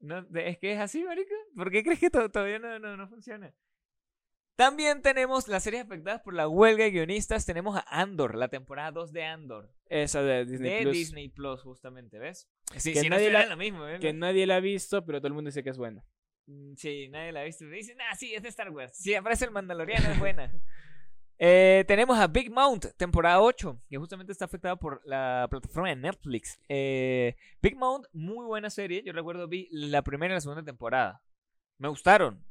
No, 0.00 0.24
es 0.34 0.58
que 0.58 0.72
es 0.72 0.78
así, 0.78 1.02
marico. 1.02 1.34
¿Por 1.56 1.70
qué 1.72 1.82
crees 1.82 1.98
que 1.98 2.10
to- 2.10 2.30
todavía 2.30 2.60
no, 2.60 2.78
no, 2.78 2.96
no 2.96 3.08
funciona? 3.08 3.52
También 4.58 5.02
tenemos 5.02 5.46
las 5.46 5.62
series 5.62 5.84
afectadas 5.84 6.20
por 6.20 6.34
la 6.34 6.48
huelga 6.48 6.82
de 6.82 6.90
guionistas. 6.90 7.46
Tenemos 7.46 7.76
a 7.76 7.84
Andor, 7.88 8.34
la 8.34 8.48
temporada 8.48 8.90
2 8.90 9.12
de 9.12 9.22
Andor. 9.22 9.70
Esa 9.88 10.20
de 10.20 10.44
Disney 10.44 10.70
de 10.72 10.82
Plus. 10.82 10.92
Disney 10.94 11.28
Plus, 11.28 11.62
justamente, 11.62 12.18
¿ves? 12.18 12.50
Sí, 12.76 12.92
Que 12.92 12.98
si 13.02 13.08
no 13.08 13.14
nadie 13.14 13.26
estuviera 13.28 13.44
la- 13.44 13.50
lo 13.54 13.56
mismo, 13.56 13.82
¿ves? 13.84 14.00
Que 14.00 14.12
nadie 14.12 14.48
la 14.48 14.56
ha 14.56 14.60
visto, 14.60 15.06
pero 15.06 15.20
todo 15.20 15.28
el 15.28 15.34
mundo 15.34 15.46
dice 15.46 15.62
que 15.62 15.70
es 15.70 15.78
buena. 15.78 16.04
Mm, 16.46 16.74
Sí, 16.74 17.06
nadie 17.08 17.30
la 17.30 17.42
ha 17.42 17.44
visto. 17.44 17.66
Dicen, 17.66 17.98
ah, 18.00 18.16
sí, 18.16 18.34
es 18.34 18.42
de 18.42 18.48
Star 18.48 18.70
Wars. 18.70 18.96
Si 18.96 19.14
aparece 19.14 19.44
el 19.44 19.52
Mandaloriano, 19.52 20.10
es 20.10 20.18
buena. 20.18 20.52
Eh, 21.40 21.84
tenemos 21.86 22.18
a 22.18 22.26
Big 22.26 22.50
Mount, 22.50 22.86
temporada 22.96 23.40
8, 23.40 23.80
que 23.88 23.96
justamente 23.96 24.32
está 24.32 24.46
afectada 24.46 24.74
por 24.74 25.00
la 25.04 25.46
plataforma 25.48 25.88
de 25.90 25.94
Netflix. 25.94 26.58
Eh, 26.68 27.36
Big 27.62 27.76
Mount, 27.76 28.06
muy 28.12 28.44
buena 28.44 28.70
serie. 28.70 29.04
Yo 29.04 29.12
recuerdo 29.12 29.46
vi 29.46 29.68
la 29.70 30.02
primera 30.02 30.34
y 30.34 30.36
la 30.36 30.40
segunda 30.40 30.64
temporada. 30.64 31.22
Me 31.78 31.86
gustaron. 31.86 32.44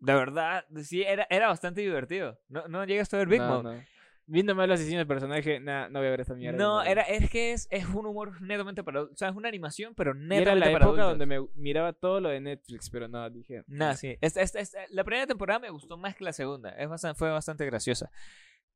De 0.00 0.14
verdad, 0.14 0.64
sí, 0.82 1.02
era, 1.02 1.26
era 1.30 1.48
bastante 1.48 1.80
divertido. 1.82 2.38
¿No, 2.48 2.66
no 2.68 2.84
llegaste 2.84 3.16
a 3.16 3.18
ver 3.20 3.28
Big 3.28 3.40
no, 3.40 3.48
Mouth? 3.48 3.64
no. 3.64 3.84
Viendo 4.26 4.54
mal 4.54 4.68
los 4.68 4.78
diseños 4.78 5.00
del 5.00 5.08
personaje, 5.08 5.58
nah, 5.58 5.88
no 5.88 5.98
voy 5.98 6.06
a 6.06 6.10
ver 6.12 6.20
esta 6.20 6.34
mierda. 6.34 6.56
No, 6.56 6.82
era, 6.82 7.02
es 7.02 7.28
que 7.30 7.52
es, 7.52 7.66
es 7.70 7.84
un 7.86 8.06
humor 8.06 8.40
netamente 8.40 8.84
para 8.84 9.02
O 9.02 9.16
sea, 9.16 9.28
es 9.28 9.34
una 9.34 9.48
animación, 9.48 9.92
pero 9.96 10.12
Y 10.14 10.18
netamente 10.20 10.42
era 10.42 10.54
la 10.54 10.60
para 10.66 10.84
época 10.84 11.02
adultos. 11.02 11.18
donde 11.18 11.26
me 11.26 11.46
miraba 11.56 11.92
todo 11.92 12.20
lo 12.20 12.28
de 12.28 12.40
Netflix, 12.40 12.88
pero 12.90 13.08
no, 13.08 13.28
dije. 13.28 13.64
No, 13.66 13.92
sí. 13.96 14.16
Esta- 14.20 14.40
esta- 14.42 14.60
esta- 14.60 14.78
la 14.90 15.02
primera 15.02 15.26
temporada 15.26 15.58
me 15.58 15.70
gustó 15.70 15.96
más 15.96 16.14
que 16.14 16.22
la 16.22 16.32
segunda. 16.32 16.70
Es 16.70 16.88
bastante, 16.88 17.18
fue 17.18 17.28
bastante 17.30 17.66
graciosa. 17.66 18.08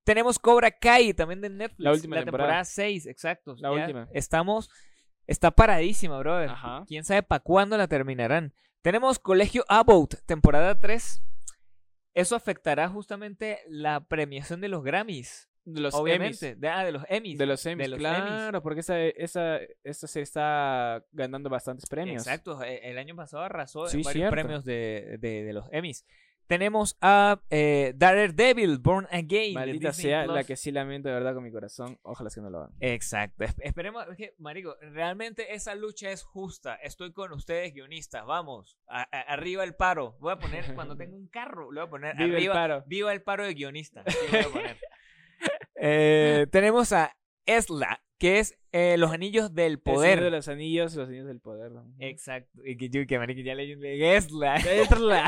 Tenemos 0.03 0.41
Cobra 0.41 0.73
Kai 0.73 1.15
también 1.15 1.41
de 1.41 1.51
Netflix. 1.51 1.79
La 1.85 1.93
última 1.93 2.17
La 2.17 2.25
temporada. 2.25 2.49
temporada 2.49 2.65
6, 2.65 3.07
exacto. 3.07 3.55
La 3.59 3.69
Ya 3.75 3.81
última. 3.81 4.09
Estamos. 4.13 4.69
Está 5.29 5.53
paradísima, 5.53 6.19
brother. 6.19 6.51
Ajá. 6.51 6.85
Quién 6.89 7.05
sabe 7.05 7.23
para 7.23 7.41
cuándo 7.41 7.79
la 7.79 7.87
terminarán. 7.87 8.53
Tenemos 8.85 9.19
Colegio 9.19 9.65
About, 9.69 10.13
temporada 10.27 10.79
3. 10.79 11.23
Eso 12.13 12.37
afectará 12.37 12.87
justamente 12.91 13.61
la 13.67 14.05
premiación 14.07 14.61
de 14.61 14.69
los 14.69 14.85
Grammys. 14.85 15.49
De 15.65 15.81
los 15.81 15.95
obviamente. 15.95 16.49
Emmys. 16.51 16.61
De, 16.61 16.69
ah, 16.69 16.85
de 16.85 16.93
los 16.93 17.03
Emmys. 17.09 17.39
De 17.39 17.47
los 17.47 17.65
Emmys, 17.65 17.89
los 17.89 17.99
claro, 17.99 18.63
porque 18.63 18.81
esa, 18.81 19.01
esa, 19.01 19.59
esta 19.83 20.07
se 20.07 20.21
está 20.21 21.03
ganando 21.13 21.49
bastantes 21.49 21.87
premios. 21.89 22.27
Exacto, 22.27 22.63
e- 22.63 22.91
el 22.91 22.99
año 22.99 23.17
pasado 23.17 23.43
arrasó 23.43 23.89
Sí, 23.89 23.97
en 23.97 24.03
varios 24.03 24.21
cierto. 24.21 24.31
premios 24.35 24.65
de, 24.67 25.17
de- 25.19 25.45
de 25.45 25.53
los 25.55 25.65
Emmys. 25.73 26.05
Tenemos 26.47 26.97
a 27.01 27.41
eh, 27.51 27.95
Daredevil, 27.97 28.79
Born 28.79 29.07
Again. 29.11 29.55
Maldita 29.55 29.93
sea 29.93 30.25
Plus. 30.25 30.35
la 30.37 30.45
que 30.45 30.57
sí 30.57 30.71
lamento 30.73 31.09
de 31.09 31.15
verdad 31.15 31.35
con 31.35 31.43
mi 31.43 31.51
corazón. 31.51 31.99
Ojalá 32.03 32.29
que 32.35 32.41
no 32.41 32.51
lo 32.51 32.59
hagan. 32.59 32.71
Exacto. 32.81 33.45
Es- 33.45 33.55
esperemos, 33.61 34.07
es 34.11 34.17
que, 34.17 34.35
Marico, 34.39 34.77
realmente 34.81 35.55
esa 35.55 35.75
lucha 35.75 36.11
es 36.11 36.23
justa. 36.23 36.75
Estoy 36.77 37.13
con 37.13 37.33
ustedes, 37.33 37.73
guionistas. 37.73 38.27
Vamos. 38.27 38.79
A- 38.87 39.03
a- 39.11 39.21
arriba 39.33 39.65
el 39.65 39.75
paro. 39.75 40.17
Voy 40.21 40.33
a 40.33 40.39
poner, 40.39 40.75
cuando 40.75 40.97
tenga 40.97 41.17
un 41.17 41.29
carro, 41.29 41.73
le 41.73 41.81
voy 41.81 41.87
a 41.87 41.91
poner 41.91 42.15
Viva 42.17 42.27
el 42.27 42.35
arriba. 42.37 42.55
paro. 42.55 42.85
Viva 42.87 43.13
el 43.13 43.23
paro 43.23 43.45
de 43.45 43.55
guionistas. 43.55 44.05
Eh, 45.77 46.47
tenemos 46.51 46.93
a 46.93 47.17
Esla, 47.47 48.03
que 48.19 48.39
es 48.39 48.57
eh, 48.73 48.97
Los 48.97 49.13
Anillos 49.13 49.55
del 49.55 49.73
El 49.73 49.79
Poder. 49.81 50.21
De 50.23 50.31
los 50.31 50.49
anillos, 50.49 50.95
los 50.95 51.09
anillos 51.09 51.27
del 51.27 51.41
poder. 51.41 51.73
¿no? 51.73 51.85
Exacto. 51.99 52.65
Y 52.65 52.77
que 52.77 52.89
yo, 52.89 53.07
que 53.07 53.19
marico, 53.19 53.41
ya 53.43 53.55
leí 53.55 53.73
Esla. 54.03 54.57
Esla. 54.57 55.27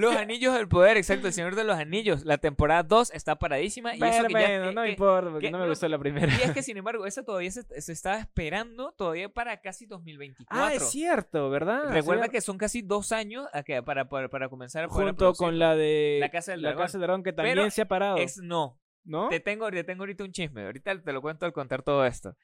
Los 0.00 0.16
Anillos 0.16 0.54
del 0.54 0.68
Poder, 0.68 0.96
exacto. 0.96 1.26
El 1.26 1.32
Señor 1.32 1.54
de 1.54 1.64
los 1.64 1.76
Anillos. 1.76 2.24
La 2.24 2.38
temporada 2.38 2.82
2 2.82 3.10
está 3.12 3.36
paradísima. 3.36 3.94
Y 3.94 3.98
eso 4.02 4.06
Bueno, 4.06 4.26
que 4.28 4.32
ya- 4.34 4.38
bueno, 4.40 4.68
que- 4.68 4.74
no 4.74 4.80
me 4.82 4.90
importa 4.90 5.30
porque 5.30 5.46
que- 5.46 5.50
no 5.52 5.58
me 5.58 5.68
gustó 5.68 5.88
la 5.88 5.98
primera. 5.98 6.32
Y 6.32 6.42
es 6.42 6.52
que, 6.52 6.62
sin 6.62 6.76
embargo, 6.76 7.04
esa 7.06 7.24
todavía 7.24 7.50
se, 7.50 7.62
se 7.80 7.92
estaba 7.92 8.18
esperando 8.18 8.92
todavía 8.92 9.28
para 9.28 9.60
casi 9.60 9.86
2024. 9.86 10.46
Ah, 10.64 10.72
es 10.74 10.90
cierto, 10.90 11.50
¿verdad? 11.50 11.90
Recuerda 11.90 12.24
Sí, 12.24 12.30
que 12.30 12.40
son 12.40 12.58
casi 12.58 12.82
dos 12.82 13.12
años 13.12 13.46
para, 13.84 14.08
para, 14.08 14.28
para 14.28 14.48
comenzar 14.48 14.84
a 14.84 14.88
poder 14.88 15.08
junto 15.08 15.32
con 15.34 15.58
la 15.58 15.74
de 15.76 16.18
La 16.20 16.30
Casa 16.30 16.52
del 16.52 16.62
la 16.62 16.68
Dragón. 16.70 16.84
Casa 16.86 16.98
del 16.98 17.02
Dragón 17.06 17.22
que 17.22 17.32
también 17.32 17.56
Pero 17.56 17.70
se 17.70 17.82
ha 17.82 17.88
parado, 17.88 18.16
Es 18.18 18.38
no. 18.38 18.78
¿no? 19.04 19.28
Te 19.30 19.40
tengo, 19.40 19.70
te 19.70 19.84
tengo 19.84 20.02
ahorita 20.02 20.22
un 20.24 20.32
chisme. 20.32 20.64
Ahorita 20.66 21.00
te 21.02 21.12
lo 21.12 21.20
cuento 21.22 21.46
al 21.46 21.52
contar 21.52 21.82
todo 21.82 22.04
esto. 22.06 22.36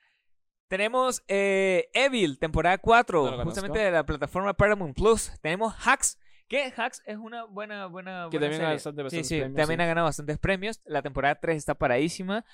Tenemos 0.68 1.22
eh, 1.28 1.88
Evil, 1.92 2.38
temporada 2.38 2.78
4, 2.78 3.18
No 3.18 3.24
lo 3.24 3.30
conozco. 3.32 3.50
justamente 3.50 3.78
de 3.80 3.90
la 3.90 4.04
plataforma 4.04 4.54
Paramount 4.54 4.96
Plus. 4.96 5.30
Tenemos 5.42 5.74
Hacks, 5.86 6.18
que 6.54 6.72
Hacks 6.76 7.02
es 7.06 7.16
una 7.16 7.44
buena, 7.44 7.86
buena, 7.86 8.28
Que 8.30 8.38
buena 8.38 8.46
también 8.46 8.52
serie. 8.52 8.66
ha 8.66 8.72
bastante- 8.74 9.10
Sí, 9.10 9.24
sí, 9.24 9.38
premios, 9.40 9.56
también 9.56 9.78
sí. 9.80 9.82
ha 9.82 9.86
ganado 9.86 10.04
bastantes 10.06 10.38
premios. 10.38 10.80
La 10.84 11.02
temporada 11.02 11.34
3 11.40 11.56
está 11.56 11.74
paradísima. 11.74 12.44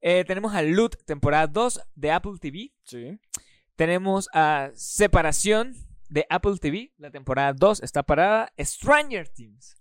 Eh, 0.00 0.24
tenemos 0.26 0.54
a 0.54 0.62
Loot, 0.62 0.96
temporada 1.04 1.46
2 1.46 1.80
de 1.94 2.10
Apple 2.10 2.32
TV. 2.40 2.72
Sí. 2.84 3.18
Tenemos 3.76 4.28
a 4.32 4.70
Separación 4.74 5.74
de 6.08 6.26
Apple 6.30 6.56
TV. 6.60 6.92
La 6.98 7.10
temporada 7.10 7.52
2 7.52 7.82
está 7.82 8.02
parada. 8.02 8.52
Stranger 8.58 9.28
Things. 9.28 9.76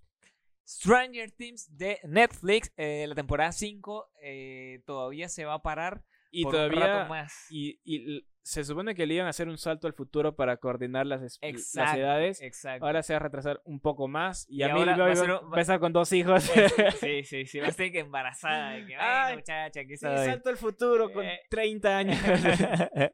Stranger 0.68 1.32
Things 1.32 1.78
de 1.78 2.00
Netflix. 2.04 2.72
eh, 2.78 3.06
la 3.08 3.16
temporada 3.16 3.52
5 3.52 4.10
eh, 4.22 4.82
todavía 4.86 5.30
se 5.30 5.46
va 5.46 5.56
a 5.56 5.62
parar. 5.62 6.04
Y 6.32 6.44
por 6.44 6.54
un 6.56 6.60
todavía 6.62 6.88
rato 6.98 7.10
más. 7.10 7.34
y, 7.50 7.80
y 7.86 8.26
se 8.46 8.64
supone 8.64 8.94
que 8.94 9.08
le 9.08 9.16
iban 9.16 9.26
a 9.26 9.32
hacer 9.32 9.50
un 9.50 9.58
salto 9.58 9.88
al 9.88 9.94
futuro 9.94 10.36
para 10.36 10.58
coordinar 10.58 11.08
las, 11.08 11.40
Exacto, 11.42 12.00
edades. 12.00 12.42
Exacto. 12.44 12.86
Ahora 12.86 13.02
se 13.02 13.14
va 13.14 13.18
a 13.18 13.20
retrasar 13.24 13.60
un 13.66 13.80
poco 13.80 14.08
más 14.08 14.46
y, 14.48 14.58
Y 14.60 14.64
a 14.64 14.68
mí 14.68 14.86
va, 14.86 14.96
va 14.96 15.74
a 15.74 15.80
con 15.80 15.92
dos 15.94 16.12
hijos. 16.14 16.44
Sí, 17.00 17.24
sí, 17.24 17.48
sí. 17.48 17.60
Va 17.60 17.66
a 17.66 17.70
estar 17.70 17.92
que 17.92 18.00
embarazada. 18.00 18.72
de 18.74 18.86
que, 18.86 18.96
Ay, 18.96 19.02
Ay, 19.32 19.36
muchacha, 19.38 19.80
aquí 19.80 19.98
Sí, 19.98 20.06
soy". 20.06 20.26
salto 20.28 20.50
al 20.50 20.58
futuro 20.58 21.12
con 21.12 21.26
Eh. 21.26 21.40
30 21.50 21.98
años. 21.98 22.18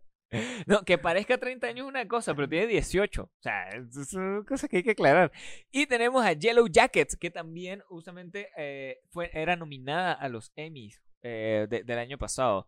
No, 0.66 0.84
que 0.84 0.98
parezca 0.98 1.38
30 1.38 1.68
años 1.68 1.86
es 1.86 1.90
una 1.90 2.08
cosa, 2.08 2.34
pero 2.34 2.48
tiene 2.48 2.68
18. 2.68 3.24
O 3.24 3.30
sea, 3.42 3.68
es 3.68 4.10
son 4.10 4.46
cosas 4.46 4.70
que 4.70 4.78
hay 4.78 4.84
que 4.84 4.92
aclarar. 4.92 5.30
Y 5.72 5.88
tenemos 5.88 6.24
a 6.26 6.32
Yellow 6.32 6.68
Jackets, 6.68 7.18
que 7.18 7.30
también 7.32 7.82
justamente 7.82 8.48
eh, 8.58 9.00
fue, 9.10 9.30
era 9.34 9.58
nominada 9.58 10.14
a 10.14 10.30
los 10.30 10.54
Emmys 10.56 11.02
eh, 11.22 11.68
de- 11.70 11.84
del 11.84 12.00
año 12.00 12.18
pasado. 12.18 12.66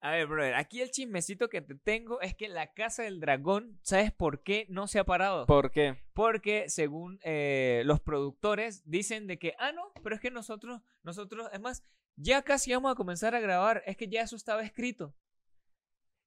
A 0.00 0.10
ver, 0.12 0.26
brother, 0.26 0.54
aquí 0.54 0.82
el 0.82 0.90
chismecito 0.90 1.48
que 1.48 1.62
te 1.62 1.74
tengo 1.74 2.20
es 2.20 2.34
que 2.34 2.48
la 2.48 2.72
Casa 2.72 3.02
del 3.02 3.18
Dragón, 3.18 3.78
¿sabes 3.82 4.12
por 4.12 4.42
qué 4.42 4.66
no 4.68 4.86
se 4.86 4.98
ha 4.98 5.04
parado? 5.04 5.46
¿Por 5.46 5.70
qué? 5.70 5.96
Porque 6.12 6.68
según 6.68 7.18
eh, 7.22 7.82
los 7.86 8.00
productores 8.00 8.82
dicen 8.84 9.26
de 9.26 9.38
que, 9.38 9.54
ah, 9.58 9.72
no, 9.72 9.92
pero 10.02 10.14
es 10.14 10.20
que 10.20 10.30
nosotros, 10.30 10.80
nosotros, 11.02 11.48
es 11.52 11.60
más, 11.60 11.82
ya 12.16 12.42
casi 12.42 12.72
vamos 12.72 12.92
a 12.92 12.94
comenzar 12.94 13.34
a 13.34 13.40
grabar, 13.40 13.82
es 13.86 13.96
que 13.96 14.08
ya 14.08 14.22
eso 14.22 14.36
estaba 14.36 14.62
escrito. 14.62 15.14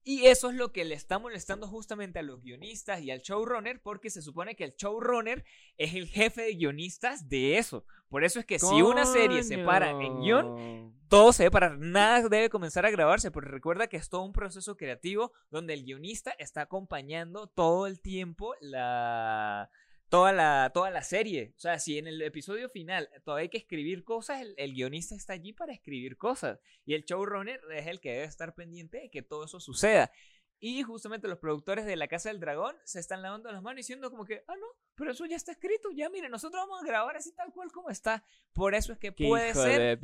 Y 0.04 0.26
eso 0.26 0.50
es 0.50 0.56
lo 0.56 0.72
que 0.72 0.86
le 0.86 0.96
está 0.96 1.20
molestando 1.20 1.68
justamente 1.68 2.20
a 2.20 2.24
los 2.24 2.42
guionistas 2.42 3.02
y 3.02 3.12
al 3.12 3.20
showrunner, 3.20 3.82
porque 3.82 4.10
se 4.10 4.22
supone 4.22 4.56
que 4.56 4.64
el 4.64 4.76
showrunner 4.76 5.46
es 5.78 5.94
el 5.94 6.08
jefe 6.08 6.42
de 6.42 6.56
guionistas 6.56 7.30
de 7.30 7.58
eso. 7.58 7.86
Por 8.08 8.24
eso 8.24 8.40
es 8.40 8.46
que 8.46 8.60
si 8.60 8.82
una 8.82 9.06
serie 9.06 9.44
se 9.44 9.60
para 9.60 9.92
en 9.92 10.22
guion. 10.22 10.79
Todo 11.10 11.34
se 11.34 11.44
debe 11.44 11.52
parar, 11.52 11.80
nada 11.80 12.30
debe 12.30 12.50
comenzar 12.50 12.86
a 12.86 12.92
grabarse, 12.92 13.32
porque 13.32 13.50
recuerda 13.50 13.88
que 13.88 13.98
es 13.98 14.10
todo 14.10 14.24
un 14.24 14.32
proceso 14.32 14.78
creativo 14.78 15.34
donde 15.50 15.74
el 15.74 15.84
guionista 15.84 16.32
está 16.38 16.62
acompañando 16.62 17.48
todo 17.48 17.88
el 17.88 18.00
tiempo 18.00 18.54
la 18.62 19.70
toda 20.10 20.32
la 20.32 20.72
toda 20.74 20.92
la 20.92 21.04
serie. 21.04 21.54
O 21.58 21.60
sea, 21.60 21.80
si 21.80 21.98
en 21.98 22.08
el 22.08 22.22
episodio 22.22 22.70
final 22.70 23.10
todavía 23.26 23.44
hay 23.44 23.50
que 23.50 23.58
escribir 23.58 24.04
cosas, 24.04 24.42
el, 24.42 24.54
el 24.58 24.74
guionista 24.74 25.16
está 25.16 25.34
allí 25.34 25.52
para 25.52 25.74
escribir 25.74 26.16
cosas 26.16 26.60
y 26.86 26.94
el 26.94 27.04
showrunner 27.04 27.60
es 27.76 27.88
el 27.88 28.00
que 28.00 28.12
debe 28.12 28.24
estar 28.26 28.54
pendiente 28.54 29.00
de 29.00 29.10
que 29.10 29.24
todo 29.24 29.46
eso 29.46 29.60
suceda. 29.60 30.12
Y 30.60 30.84
justamente 30.84 31.28
los 31.28 31.40
productores 31.40 31.86
de 31.86 31.96
La 31.96 32.08
Casa 32.08 32.30
del 32.30 32.40
Dragón 32.40 32.76
se 32.84 33.00
están 33.00 33.22
lavando 33.22 33.52
las 33.52 33.62
manos 33.62 33.78
diciendo 33.78 34.10
como 34.12 34.26
que, 34.26 34.44
ah, 34.48 34.56
no, 34.60 34.68
pero 34.96 35.12
eso 35.12 35.26
ya 35.26 35.38
está 35.38 35.54
escrito, 35.54 35.90
ya 35.92 36.10
mire, 36.10 36.28
nosotros 36.28 36.62
vamos 36.62 36.84
a 36.84 36.86
grabar 36.86 37.16
así 37.16 37.34
tal 37.34 37.54
cual 37.54 37.72
como 37.72 37.90
está. 37.90 38.24
Por 38.52 38.76
eso 38.76 38.92
es 38.92 39.00
que 39.00 39.14
puede 39.14 39.54
ser 39.54 40.00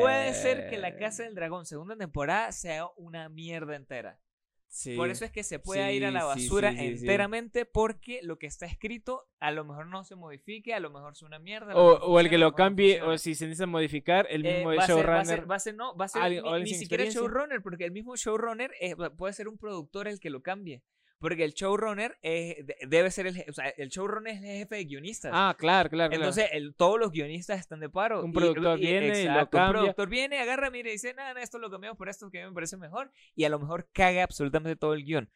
Puede 0.00 0.34
ser 0.34 0.68
que 0.68 0.76
La 0.76 0.96
Casa 0.96 1.22
del 1.22 1.34
Dragón 1.34 1.64
segunda 1.64 1.96
temporada 1.96 2.52
sea 2.52 2.88
una 2.96 3.30
mierda 3.30 3.74
entera. 3.74 4.20
Sí. 4.68 4.94
Por 4.96 5.08
eso 5.10 5.24
es 5.24 5.30
que 5.30 5.42
se 5.42 5.58
pueda 5.58 5.90
ir 5.90 6.04
a 6.04 6.10
la 6.10 6.24
basura 6.24 6.72
sí, 6.72 6.78
enteramente 6.80 7.64
porque 7.64 8.20
lo 8.22 8.38
que 8.38 8.46
está 8.46 8.66
escrito 8.66 9.26
a 9.40 9.50
lo 9.50 9.64
mejor 9.64 9.86
no 9.86 10.04
se 10.04 10.16
modifique, 10.16 10.74
a 10.74 10.80
lo 10.80 10.90
mejor 10.90 11.12
es 11.12 11.22
una 11.22 11.38
mierda. 11.38 11.74
O, 11.76 12.20
el 12.20 12.28
que 12.28 12.36
lo 12.36 12.52
cambie, 12.54 12.94
funciona. 12.96 13.14
o 13.14 13.18
si 13.18 13.34
se 13.34 13.46
necesita 13.46 13.66
modificar, 13.66 14.26
el 14.28 14.44
Eh, 14.44 14.54
mismo 14.56 14.74
va, 14.74 14.82
a 14.82 14.86
ser, 14.86 14.96
va, 14.96 15.00
a 15.00 15.02
showrunner. 15.04 15.26
ser, 15.38 15.50
va 15.50 15.54
a 15.54 15.58
ser- 15.60 15.74
no, 15.76 15.96
va 15.96 16.04
a 16.04 16.08
ser 16.08 16.30
ni, 16.30 16.60
ni 16.62 16.74
siquiera 16.74 17.04
showrunner, 17.06 17.62
porque 17.62 17.84
el 17.84 17.92
mismo 17.92 18.16
showrunner 18.16 18.72
eh, 18.80 18.94
puede 19.16 19.32
ser 19.32 19.48
un 19.48 19.56
productor 19.56 20.08
el 20.08 20.20
que 20.20 20.30
lo 20.30 20.42
cambie. 20.42 20.82
Porque 21.18 21.44
el 21.44 21.54
showrunner 21.54 22.18
es- 22.22 22.66
de- 22.66 22.76
debe 22.88 23.10
ser 23.10 23.26
el, 23.26 23.44
o 23.48 23.52
sea, 23.52 23.68
el 23.70 23.88
showrunner 23.88 24.34
es 24.34 24.40
el 24.42 24.46
jefe 24.58 24.74
de 24.76 24.84
guionistas. 24.84 25.32
Ah, 25.34 25.56
claro, 25.58 25.88
claro. 25.88 26.10
claro. 26.10 26.14
Entonces, 26.24 26.48
el- 26.52 26.74
todos 26.74 26.98
los 27.00 27.10
guionistas 27.10 27.58
están 27.58 27.80
de 27.80 27.88
paro. 27.88 28.22
Un 28.22 28.30
Y- 28.30 28.34
productor 28.34 28.78
viene 28.78 29.06
y 29.06 29.24
lo 29.24 29.30
exacto, 29.30 29.56
cambia. 29.56 29.66
Un 29.80 29.84
productor 29.84 30.08
viene, 30.10 30.38
agarra, 30.38 30.70
mira 30.70 30.90
y 30.90 30.92
dice, 30.92 31.14
nada, 31.14 31.40
esto 31.40 31.58
lo 31.58 31.70
cambiamos 31.70 31.96
por 31.96 32.08
esto 32.10 32.30
que 32.30 32.40
a 32.40 32.44
mí 32.44 32.50
me 32.50 32.54
parece 32.54 32.76
mejor. 32.76 33.10
Y 33.34 33.44
a 33.44 33.48
lo 33.48 33.58
mejor 33.58 33.88
caga 33.92 34.22
absolutamente 34.22 34.76
todo 34.76 34.92
el 34.94 35.04
guion. 35.04 35.30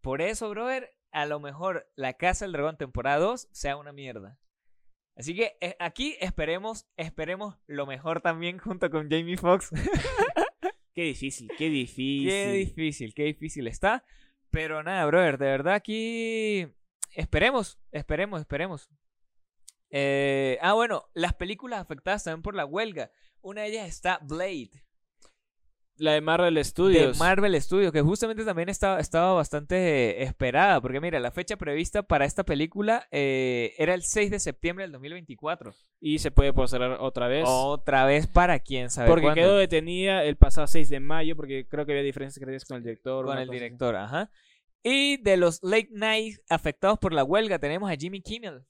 Por 0.00 0.20
eso, 0.20 0.50
brother, 0.50 0.90
a 1.12 1.26
lo 1.26 1.38
mejor 1.40 1.88
La 1.94 2.14
Casa 2.14 2.44
del 2.44 2.52
Dragón 2.52 2.76
temporada 2.76 3.18
2 3.18 3.48
sea 3.52 3.76
una 3.76 3.92
mierda. 3.92 4.38
Así 5.16 5.34
que 5.36 5.56
eh, 5.60 5.76
aquí 5.78 6.16
esperemos, 6.20 6.86
esperemos 6.96 7.56
lo 7.66 7.84
mejor 7.86 8.20
también 8.22 8.58
junto 8.58 8.90
con 8.90 9.10
Jamie 9.10 9.36
Foxx. 9.36 9.70
Qué 10.94 11.02
difícil, 11.02 11.48
qué 11.56 11.68
difícil. 11.68 12.28
Qué 12.28 12.52
difícil, 12.52 13.14
qué 13.14 13.22
difícil 13.24 13.66
está. 13.68 14.04
Pero 14.50 14.82
nada, 14.82 15.06
brother, 15.06 15.38
de 15.38 15.46
verdad 15.46 15.74
aquí 15.74 16.66
esperemos, 17.14 17.78
esperemos, 17.92 18.40
esperemos. 18.40 18.88
Eh, 19.90 20.58
ah, 20.60 20.74
bueno, 20.74 21.08
las 21.14 21.34
películas 21.34 21.80
afectadas 21.80 22.24
también 22.24 22.42
por 22.42 22.54
la 22.54 22.64
huelga. 22.64 23.10
Una 23.42 23.62
de 23.62 23.68
ellas 23.68 23.88
está 23.88 24.18
Blade, 24.22 24.70
La 26.00 26.12
de 26.12 26.22
Marvel 26.22 26.54
de 26.54 26.64
Studios. 26.64 27.18
Marvel 27.18 27.60
Studios, 27.60 27.92
que 27.92 28.00
justamente 28.00 28.42
también 28.46 28.70
estaba, 28.70 29.00
estaba 29.00 29.34
bastante 29.34 30.22
esperada. 30.22 30.80
Porque 30.80 30.98
mira, 30.98 31.20
la 31.20 31.30
fecha 31.30 31.58
prevista 31.58 32.02
para 32.02 32.24
esta 32.24 32.42
película 32.42 33.06
eh, 33.10 33.74
era 33.76 33.92
el 33.92 34.02
6 34.02 34.30
de 34.30 34.40
septiembre 34.40 34.84
del 34.84 34.92
2024. 34.92 35.74
y 36.00 36.18
se 36.20 36.30
puede 36.30 36.54
postergar 36.54 36.96
otra 37.00 37.28
vez. 37.28 37.44
Otra 37.46 38.06
vez 38.06 38.26
para 38.26 38.60
quién 38.60 38.88
sabe 38.88 39.08
porque 39.08 39.24
cuándo. 39.24 39.42
quedó 39.42 39.56
detenida 39.58 40.24
el 40.24 40.36
pasado 40.36 40.66
6 40.66 40.88
de 40.88 41.00
mayo, 41.00 41.36
porque 41.36 41.66
creo 41.68 41.84
que 41.84 41.92
había 41.92 42.02
diferencias 42.02 42.42
creativas 42.42 42.64
con 42.64 42.78
el 42.78 42.82
director. 42.82 43.26
con 43.26 43.36
el 43.36 43.46
cosa 43.46 43.52
así. 43.52 43.62
director, 43.62 43.96
ajá. 43.96 44.30
Y 44.82 45.18
de 45.18 45.36
los 45.36 45.62
late 45.62 45.90
night 45.90 46.38
afectados 46.48 46.98
por 46.98 47.12
la 47.12 47.24
huelga 47.24 47.58
tenemos 47.58 47.90
a 47.90 47.94
Jimmy 47.94 48.22
Kimmel, 48.22 48.64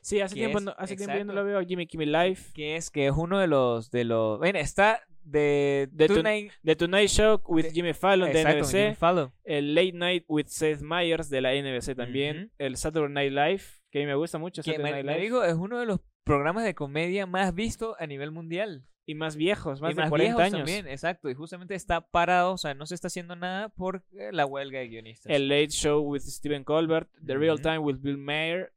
Sí, 0.00 0.20
hace 0.20 0.34
tiempo, 0.34 0.58
es- 0.58 0.64
no, 0.64 0.74
hace 0.78 0.96
tiempo 0.96 1.16
yo 1.16 1.24
no 1.24 1.32
lo 1.32 1.44
veo. 1.44 1.60
Jimmy 1.64 1.86
Kimmel 1.86 2.12
Live. 2.12 2.38
que 2.54 2.76
es 2.76 2.90
que 2.90 3.06
es 3.06 3.12
uno 3.16 3.38
de 3.38 3.46
los 3.46 3.90
de 3.90 4.04
los, 4.04 4.38
bueno, 4.38 4.58
está 4.58 5.00
de, 5.22 5.88
tu- 5.96 6.14
Tonight- 6.16 6.52
The 6.64 6.74
Tonight 6.76 7.08
Show 7.10 7.40
with 7.46 7.64
De- 7.64 7.70
Jimmy 7.72 7.92
Fallon 7.92 8.32
de 8.32 8.40
exacto, 8.40 8.58
NBC. 8.64 8.82
Jimmy 8.82 8.94
Fallon. 8.94 9.32
El 9.44 9.74
Late 9.74 9.92
Night 9.92 10.24
with 10.28 10.46
Seth 10.46 10.80
Meyers 10.80 11.28
de 11.30 11.40
la 11.42 11.52
NBC 11.54 11.94
también. 11.94 12.50
El 12.58 12.76
Saturday 12.76 13.12
Night 13.12 13.32
Live, 13.32 13.62
que 13.90 13.98
a 13.98 14.02
mí 14.02 14.06
me 14.06 14.14
gusta 14.14 14.38
mucho. 14.38 14.62
Que 14.62 14.70
Saturday 14.72 14.90
me, 14.92 14.96
Night 15.02 15.06
me 15.06 15.12
Live. 15.12 15.22
digo, 15.24 15.44
es 15.44 15.54
uno 15.54 15.78
de 15.78 15.86
los 15.86 16.00
programas 16.24 16.64
de 16.64 16.74
comedia 16.74 17.26
más 17.26 17.54
vistos 17.54 17.94
a 17.98 18.06
nivel 18.06 18.30
mundial. 18.32 18.84
y 19.10 19.14
más 19.14 19.36
viejos, 19.36 19.80
más 19.80 19.92
y 19.92 19.94
de 19.94 20.02
más 20.02 20.10
40 20.10 20.36
viejos 20.36 20.42
años. 20.42 20.66
también, 20.66 20.86
exacto. 20.86 21.30
Y 21.30 21.34
justamente 21.34 21.74
está 21.74 22.02
parado, 22.02 22.52
o 22.52 22.58
sea, 22.58 22.74
no 22.74 22.84
se 22.84 22.94
está 22.94 23.06
haciendo 23.06 23.36
nada 23.36 23.70
por 23.70 24.02
eh, 24.12 24.28
la 24.32 24.44
huelga 24.44 24.80
de 24.80 24.88
guionistas. 24.88 25.32
El 25.32 25.48
Late 25.48 25.70
Show 25.70 26.02
with 26.02 26.20
Stephen 26.20 26.62
Colbert. 26.62 27.08
The 27.24 27.34
Real. 27.38 27.58
Time 27.62 27.78
with 27.78 27.96
Bill 28.02 28.18
Maher. 28.18 28.70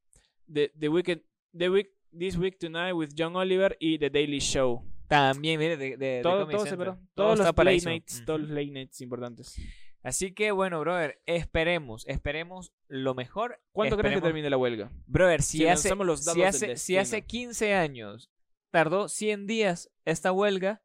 The, 0.54 0.72
the 0.80 0.90
Weekend, 0.90 1.22
The 1.58 1.70
Week, 1.70 1.90
This 2.18 2.38
Week 2.38 2.58
Tonight 2.60 2.94
with 2.94 3.10
John 3.18 3.36
Oliver 3.36 3.78
y 3.80 3.98
The 4.00 4.10
Daily 4.10 4.40
Show. 4.40 4.84
También, 5.08 5.60
mire, 5.60 5.78
de, 5.78 5.98
de, 5.98 6.16
de 6.16 6.22
Todo, 6.22 6.42
Comedy 6.42 6.58
todo 6.58 6.66
se 6.66 6.78
pero 6.78 6.94
Todo 7.14 7.36
Todos 7.36 7.40
los 7.40 7.48
late 7.56 7.76
eso. 7.76 7.90
nights, 7.90 8.24
todos 8.26 8.40
los 8.42 8.50
late 8.50 8.72
nights 8.72 9.02
importantes. 9.02 9.56
Así 10.04 10.34
que 10.34 10.52
bueno, 10.52 10.80
brother, 10.80 11.22
esperemos, 11.26 12.08
esperemos 12.08 12.74
lo 12.88 13.14
mejor. 13.14 13.62
¿Cuándo 13.72 13.98
crees 13.98 14.14
que 14.14 14.18
Esperemos- 14.18 14.24
termine 14.24 14.50
la 14.50 14.58
huelga? 14.58 14.92
Brother, 15.06 15.42
si, 15.44 15.60
Si 15.60 15.68
hace, 15.68 15.94
los 15.96 16.24
si, 16.24 16.42
hace, 16.44 16.78
si 16.78 16.98
hace 16.98 17.18
destino. 17.18 17.28
15 17.50 17.74
años 17.76 18.32
tardó 18.72 19.10
100 19.10 19.46
días 19.48 19.92
esta 20.06 20.32
huelga, 20.32 20.82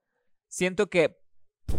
siento 0.48 0.90
que 0.90 1.16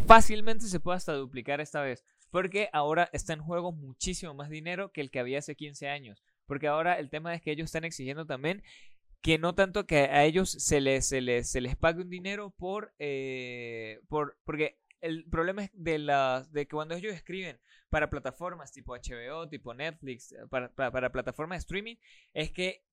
fácilmente 0.08 0.66
se 0.66 0.80
puede 0.80 0.98
hasta 0.98 1.14
duplicar 1.14 1.62
esta 1.62 1.82
vez. 1.82 2.04
Porque 2.30 2.70
ahora 2.74 3.10
está 3.14 3.34
en 3.34 3.40
juego 3.42 3.72
muchísimo 3.72 4.34
más 4.34 4.50
dinero 4.50 4.92
que 4.92 5.02
el 5.02 5.12
que 5.12 5.20
había 5.20 5.40
hace 5.40 5.56
15 5.56 5.88
años. 5.90 6.24
Porque 6.48 6.68
ahora 6.68 6.98
el 6.98 7.10
tema 7.10 7.36
es 7.36 7.42
que 7.42 7.52
ellos 7.52 7.66
están 7.66 7.84
exigiendo 7.84 8.26
también 8.26 8.64
que 9.22 9.38
no 9.38 9.56
tanto 9.56 9.86
que 9.86 10.00
a 10.00 10.24
ellos 10.26 10.50
se 10.50 10.80
les, 10.80 11.08
se 11.08 11.22
les, 11.22 11.50
se 11.50 11.62
les 11.62 11.76
pague 11.76 12.02
un 12.02 12.10
dinero 12.10 12.52
por, 12.52 12.94
eh, 13.00 14.00
por 14.08 14.38
porque 14.46 14.80
el 15.02 15.26
problema 15.26 15.66
es 15.66 15.72
de 15.74 16.00
las 16.00 16.52
de 16.52 16.66
que 16.66 16.76
cuando 16.76 16.96
ellos 16.96 17.14
escriben 17.14 17.60
para 17.90 18.10
plataformas 18.10 18.72
tipo 18.72 18.96
HBO, 18.96 19.48
tipo 19.50 19.74
Netflix, 19.74 20.32
eh, 20.32 20.48
para, 20.50 20.70
para, 20.70 20.92
para 20.92 21.12
plataformas 21.12 21.58
de 21.58 21.62
streaming, 21.62 21.96
es 22.34 22.52
que 22.52 22.84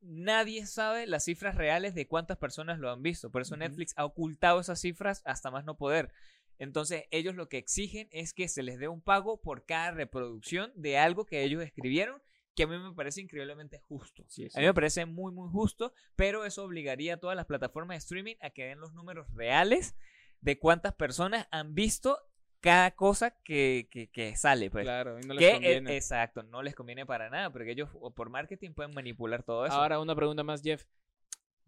nadie 0.00 0.66
sabe 0.66 1.06
las 1.06 1.24
cifras 1.24 1.54
reales 1.54 1.94
de 1.94 2.06
cuántas 2.06 2.38
personas 2.38 2.78
lo 2.78 2.90
han 2.90 3.02
visto. 3.02 3.30
Por 3.30 3.42
eso. 3.42 3.56
Netflix 3.56 3.94
ha 3.96 4.04
ocultado 4.04 4.60
esas 4.60 4.80
cifras 4.80 5.22
hasta 5.24 5.50
más 5.50 5.64
no 5.64 5.76
poder. 5.76 6.12
Entonces 6.58 7.04
ellos 7.10 7.34
lo 7.34 7.48
que 7.48 7.58
exigen 7.58 8.08
es 8.10 8.34
que 8.34 8.48
se 8.48 8.62
les 8.62 8.78
dé 8.78 8.88
un 8.88 9.00
pago 9.00 9.40
por 9.40 9.64
cada 9.64 9.92
reproducción 9.92 10.72
de 10.74 10.98
algo 10.98 11.24
que 11.24 11.44
ellos 11.44 11.62
escribieron, 11.62 12.20
que 12.58 12.64
a 12.64 12.66
mí 12.66 12.76
me 12.76 12.92
parece 12.92 13.20
increíblemente 13.20 13.78
justo. 13.78 14.24
A 14.24 14.58
mí 14.58 14.66
me 14.66 14.74
parece 14.74 15.06
muy, 15.06 15.30
muy 15.30 15.48
justo, 15.48 15.92
pero 16.16 16.44
eso 16.44 16.64
obligaría 16.64 17.14
a 17.14 17.16
todas 17.16 17.36
las 17.36 17.46
plataformas 17.46 17.94
de 17.94 17.98
streaming 17.98 18.34
a 18.40 18.50
que 18.50 18.64
den 18.64 18.80
los 18.80 18.92
números 18.94 19.32
reales 19.32 19.94
de 20.40 20.58
cuántas 20.58 20.92
personas 20.94 21.46
han 21.52 21.76
visto 21.76 22.18
cada 22.60 22.90
cosa 22.90 23.30
que, 23.44 23.86
que, 23.92 24.10
que 24.10 24.34
sale. 24.34 24.72
Pues. 24.72 24.82
Claro, 24.82 25.20
y 25.20 25.22
no 25.22 25.34
les 25.34 25.38
que, 25.38 25.50
eh, 25.50 25.52
conviene. 25.52 25.94
exacto, 25.96 26.42
no 26.42 26.64
les 26.64 26.74
conviene 26.74 27.06
para 27.06 27.30
nada, 27.30 27.52
porque 27.52 27.70
ellos 27.70 27.90
por 28.16 28.28
marketing 28.28 28.72
pueden 28.72 28.92
manipular 28.92 29.44
todo 29.44 29.64
eso. 29.64 29.76
Ahora 29.76 30.00
una 30.00 30.16
pregunta 30.16 30.42
más, 30.42 30.60
Jeff. 30.60 30.84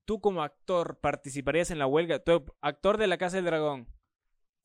¿Tú 0.04 0.20
como 0.20 0.42
actor 0.42 0.98
participarías 0.98 1.70
en 1.70 1.78
la 1.78 1.86
huelga? 1.86 2.18
¿Tú, 2.18 2.44
actor 2.60 2.98
de 2.98 3.06
la 3.06 3.16
Casa 3.16 3.36
del 3.36 3.44
Dragón? 3.44 3.86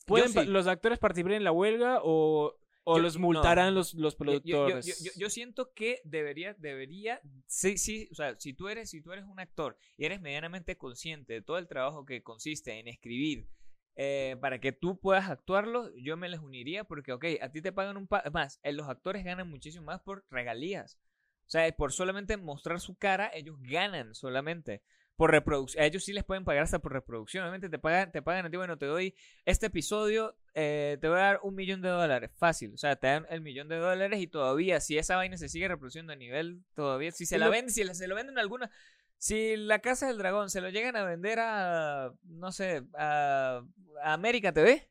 ¿Pueden 0.07 0.29
sí. 0.29 0.45
los 0.45 0.65
actores 0.65 0.97
participar 0.97 1.33
en 1.33 1.43
la 1.43 1.51
huelga 1.51 1.99
o, 2.01 2.55
o 2.85 2.95
Yo- 2.97 3.03
los 3.03 3.17
no. 3.17 3.21
multarán 3.23 3.75
los, 3.75 3.93
los 3.95 4.15
productores? 4.15 4.85
Yo, 4.85 4.93
yo- 5.03 5.11
yo 5.17 5.29
siento 5.29 5.73
que 5.73 6.01
debería, 6.05 6.53
debería, 6.53 7.19
sí, 7.47 7.77
sí, 7.77 8.07
o 8.11 8.15
sea, 8.15 8.39
si 8.39 8.53
tú 8.53 8.69
eres, 8.69 8.89
si 8.89 9.01
tú 9.01 9.11
eres 9.11 9.25
un 9.25 9.39
actor 9.39 9.77
y 9.97 10.05
eres 10.05 10.21
medianamente 10.21 10.77
consciente 10.77 11.33
de 11.33 11.41
todo 11.41 11.57
el 11.57 11.67
trabajo 11.67 12.05
que 12.05 12.23
consiste 12.23 12.79
en 12.79 12.87
escribir 12.87 13.49
eh, 13.97 14.37
para 14.41 14.59
que 14.59 14.71
tú 14.71 14.99
puedas 14.99 15.29
actuarlo, 15.29 15.89
yo 15.97 16.15
me 16.17 16.29
les 16.29 16.39
uniría 16.39 16.83
porque, 16.83 17.11
ok, 17.13 17.25
a 17.41 17.49
ti 17.51 17.61
te 17.61 17.71
pagan 17.71 17.97
un 17.97 18.07
pa 18.07 18.23
más, 18.31 18.59
eh, 18.63 18.71
los 18.73 18.87
actores 18.87 19.23
ganan 19.23 19.49
muchísimo 19.49 19.85
más 19.85 20.01
por 20.01 20.25
regalías, 20.29 20.99
o 21.47 21.49
sea, 21.49 21.69
por 21.75 21.91
solamente 21.93 22.37
mostrar 22.37 22.79
su 22.79 22.95
cara, 22.97 23.29
ellos 23.33 23.57
ganan 23.61 24.13
solamente. 24.15 24.81
Por 25.15 25.31
reproducción, 25.31 25.81
a 25.81 25.87
ellos 25.87 26.03
sí 26.03 26.11
les 26.11 26.25
pueden 26.25 26.43
pagar 26.43 26.63
hasta 26.63 26.79
por 26.79 26.91
reproducción. 26.91 27.43
Obviamente 27.43 27.69
te 27.69 27.79
pagan, 27.79 28.11
te 28.11 28.21
pagan 28.21 28.47
a 28.47 28.49
ti, 28.49 28.57
bueno, 28.57 28.77
te 28.77 28.85
doy 28.85 29.15
este 29.45 29.67
episodio, 29.67 30.35
eh, 30.55 30.97
te 31.01 31.07
voy 31.09 31.17
a 31.19 31.21
dar 31.21 31.39
un 31.43 31.53
millón 31.55 31.81
de 31.81 31.89
dólares, 31.89 32.31
fácil. 32.37 32.73
O 32.73 32.77
sea, 32.77 32.95
te 32.95 33.07
dan 33.07 33.25
el 33.29 33.41
millón 33.41 33.67
de 33.67 33.77
dólares 33.77 34.19
y 34.19 34.27
todavía, 34.27 34.79
si 34.79 34.97
esa 34.97 35.15
vaina 35.17 35.37
se 35.37 35.49
sigue 35.49 35.67
reproduciendo 35.67 36.13
a 36.13 36.15
nivel, 36.15 36.63
todavía, 36.73 37.11
si 37.11 37.25
se 37.25 37.37
la 37.37 37.45
venden, 37.49 37.73
si 37.73 37.83
la- 37.83 37.93
se 37.93 38.07
lo 38.07 38.15
venden 38.15 38.39
alguna, 38.39 38.71
si 39.17 39.55
la 39.57 39.79
Casa 39.79 40.07
del 40.07 40.17
Dragón 40.17 40.49
se 40.49 40.61
lo 40.61 40.69
llegan 40.69 40.95
a 40.95 41.03
vender 41.05 41.39
a, 41.39 42.11
no 42.23 42.51
sé, 42.51 42.83
a, 42.97 43.61
a 44.03 44.13
América 44.13 44.51
TV, 44.53 44.89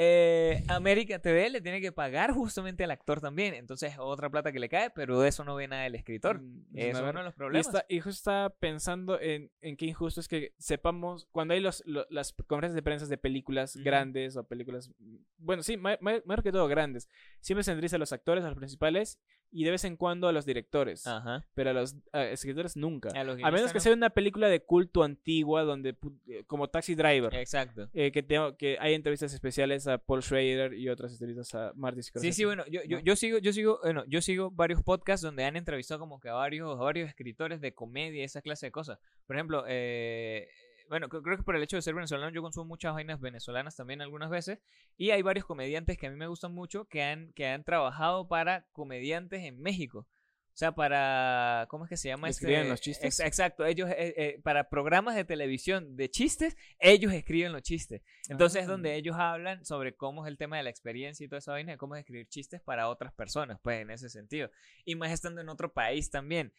eh, 0.00 0.62
América 0.68 1.18
TV 1.18 1.50
le 1.50 1.60
tiene 1.60 1.80
que 1.80 1.90
pagar 1.90 2.30
justamente 2.32 2.84
al 2.84 2.92
actor 2.92 3.20
también. 3.20 3.52
Entonces, 3.54 3.94
otra 3.98 4.30
plata 4.30 4.52
que 4.52 4.60
le 4.60 4.68
cae, 4.68 4.90
pero 4.90 5.18
de 5.18 5.28
eso 5.28 5.42
no 5.42 5.56
ve 5.56 5.66
nada 5.66 5.86
el 5.86 5.96
escritor. 5.96 6.40
Mm, 6.40 6.64
Eso 6.78 6.88
es 6.88 6.94
una 7.00 7.10
uno 7.10 7.18
de 7.18 7.24
los 7.24 7.34
Y, 7.34 7.36
problemas. 7.36 7.66
está, 7.66 7.84
y 7.88 7.98
justo 7.98 8.10
estaba 8.30 8.50
pensando 8.50 9.20
en, 9.20 9.50
en 9.60 9.76
qué 9.76 9.86
injusto 9.86 10.20
es 10.20 10.28
que 10.28 10.54
sepamos, 10.56 11.26
cuando 11.32 11.54
hay 11.54 11.60
los, 11.60 11.82
lo- 11.84 12.06
las 12.10 12.32
conferencias 12.46 12.76
de 12.76 12.82
prensa 12.82 13.06
de 13.06 13.18
películas 13.18 13.76
grandes 13.76 14.36
o 14.36 14.44
películas, 14.46 14.92
bueno, 15.36 15.64
sí, 15.64 15.76
ma- 15.76 15.98
ma- 16.00 16.22
mayor 16.24 16.44
que 16.44 16.52
todo 16.52 16.68
grandes, 16.68 17.08
siempre 17.40 17.64
se 17.64 17.72
a 17.72 17.98
los 17.98 18.12
actores, 18.12 18.44
a 18.44 18.48
los 18.48 18.56
principales 18.58 19.18
y 19.50 19.64
de 19.64 19.70
vez 19.70 19.84
en 19.84 19.96
cuando 19.96 20.28
a 20.28 20.32
los 20.32 20.44
directores, 20.44 21.06
Ajá. 21.06 21.44
pero 21.54 21.70
a 21.70 21.72
los 21.72 21.96
a 22.12 22.24
escritores 22.24 22.76
nunca. 22.76 23.08
A, 23.14 23.24
los 23.24 23.38
A 23.42 23.50
menos 23.50 23.72
que 23.72 23.78
no. 23.78 23.80
sea 23.80 23.92
una 23.94 24.10
película 24.10 24.48
de 24.48 24.60
culto 24.60 25.02
antigua 25.02 25.62
donde 25.62 25.96
eh, 26.28 26.44
como 26.46 26.68
Taxi 26.68 26.94
Driver, 26.94 27.34
Exacto. 27.34 27.88
eh, 27.94 28.12
que, 28.12 28.22
tengo- 28.22 28.56
que 28.56 28.76
hay 28.80 28.94
entrevistas 28.94 29.32
especiales 29.32 29.86
a 29.88 29.98
Paul 29.98 30.22
Schrader 30.22 30.74
y 30.74 30.88
otras 30.88 31.12
entrevistas 31.12 31.54
a 31.54 31.72
Marty 31.74 32.02
Sí, 32.02 32.08
Scorsese. 32.10 32.32
sí, 32.32 32.44
bueno, 32.44 32.64
yo, 32.70 32.82
yo, 32.84 32.98
yo 33.00 33.16
sigo, 33.16 33.38
yo 33.38 33.52
sigo, 33.52 33.80
bueno, 33.82 34.04
yo 34.06 34.20
sigo 34.20 34.50
varios 34.50 34.82
podcasts 34.82 35.22
donde 35.24 35.44
han 35.44 35.56
entrevistado 35.56 36.00
como 36.00 36.20
que 36.20 36.28
a 36.28 36.34
varios, 36.34 36.70
a 36.78 36.82
varios 36.82 37.08
escritores 37.08 37.60
de 37.60 37.72
comedia 37.74 38.24
esa 38.24 38.42
clase 38.42 38.66
de 38.66 38.72
cosas. 38.72 38.98
Por 39.26 39.36
ejemplo, 39.36 39.64
eh, 39.66 40.48
bueno, 40.88 41.08
cre- 41.08 41.22
creo 41.22 41.36
que 41.36 41.42
por 41.42 41.56
el 41.56 41.62
hecho 41.62 41.76
de 41.76 41.82
ser 41.82 41.94
venezolano 41.94 42.30
yo 42.32 42.42
consumo 42.42 42.66
muchas 42.66 42.94
vainas 42.94 43.20
venezolanas 43.20 43.76
también 43.76 44.00
algunas 44.02 44.30
veces 44.30 44.58
y 44.96 45.10
hay 45.10 45.22
varios 45.22 45.44
comediantes 45.46 45.96
que 45.98 46.06
a 46.06 46.10
mí 46.10 46.16
me 46.16 46.26
gustan 46.26 46.52
mucho 46.54 46.86
que 46.86 47.02
han, 47.02 47.32
que 47.34 47.46
han 47.46 47.64
trabajado 47.64 48.28
para 48.28 48.66
comediantes 48.72 49.42
en 49.44 49.60
México. 49.60 50.06
O 50.50 50.58
sea, 50.58 50.72
para, 50.72 51.66
¿cómo 51.70 51.84
es 51.84 51.88
que 51.88 51.96
se 51.96 52.08
llama? 52.08 52.28
¿Escriben 52.28 52.62
este? 52.62 52.68
los 52.70 52.80
chistes? 52.80 53.04
Ex- 53.04 53.20
exacto, 53.20 53.64
ellos, 53.64 53.88
eh, 53.90 54.12
eh, 54.16 54.40
para 54.42 54.68
programas 54.68 55.14
de 55.14 55.24
televisión 55.24 55.94
de 55.96 56.10
chistes, 56.10 56.56
ellos 56.80 57.12
escriben 57.12 57.52
los 57.52 57.62
chistes. 57.62 58.02
Entonces 58.28 58.62
es 58.62 58.68
Ah. 58.68 58.72
donde 58.72 58.96
ellos 58.96 59.14
hablan 59.16 59.64
sobre 59.64 59.94
cómo 59.94 60.26
es 60.26 60.28
el 60.32 60.36
tema 60.36 60.56
de 60.56 60.64
la 60.64 60.70
experiencia 60.70 61.24
y 61.24 61.28
toda 61.28 61.38
esa 61.38 61.52
vaina, 61.52 61.70
de 61.70 61.78
cómo 61.78 61.94
es 61.94 62.00
escribir 62.00 62.26
chistes 62.26 62.60
para 62.60 62.88
otras 62.88 63.12
personas, 63.12 63.60
pues 63.62 63.80
en 63.82 63.90
ese 63.92 64.08
sentido. 64.08 64.50
Y 64.84 64.96
más 64.96 65.12
estando 65.12 65.40
en 65.40 65.48
otro 65.48 65.72
país 65.72 66.10
también, 66.10 66.52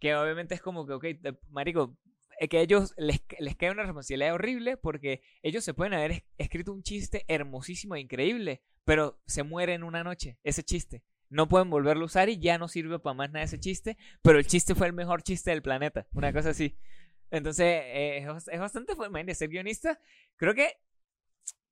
que 0.00 0.14
obviamente 0.14 0.54
es 0.54 0.62
como 0.62 0.86
que, 0.86 0.94
ok, 0.94 1.04
marico, 1.50 1.94
es 2.06 2.11
que 2.48 2.60
ellos 2.60 2.94
les, 2.96 3.20
les 3.38 3.56
cae 3.56 3.70
una 3.70 3.82
responsabilidad 3.84 4.34
horrible 4.34 4.76
porque 4.76 5.22
ellos 5.42 5.64
se 5.64 5.74
pueden 5.74 5.94
haber 5.94 6.10
es- 6.12 6.22
escrito 6.38 6.72
un 6.72 6.82
chiste 6.82 7.24
hermosísimo 7.28 7.94
e 7.96 8.00
increíble, 8.00 8.62
pero 8.84 9.20
se 9.26 9.42
muere 9.42 9.74
en 9.74 9.82
una 9.84 10.02
noche 10.04 10.38
ese 10.42 10.62
chiste. 10.62 11.02
no 11.28 11.48
pueden 11.48 11.70
volverlo 11.70 12.02
a 12.02 12.06
usar 12.06 12.28
y 12.28 12.38
ya 12.38 12.58
no 12.58 12.68
sirve 12.68 12.98
para 12.98 13.14
más 13.14 13.30
nada 13.32 13.44
ese 13.46 13.58
chiste, 13.58 13.96
pero 14.20 14.38
el 14.38 14.46
chiste 14.46 14.74
fue 14.74 14.86
el 14.86 14.92
mejor 14.92 15.22
chiste 15.22 15.50
del 15.50 15.62
planeta, 15.62 16.06
una 16.12 16.30
cosa 16.32 16.50
así. 16.50 16.76
Entonces, 17.30 17.64
eh, 17.66 18.18
es, 18.18 18.48
es 18.48 18.60
bastante 18.60 18.94
fuerte, 18.94 19.34
ser 19.34 19.48
guionista. 19.48 19.98
Creo 20.36 20.54
que 20.54 20.74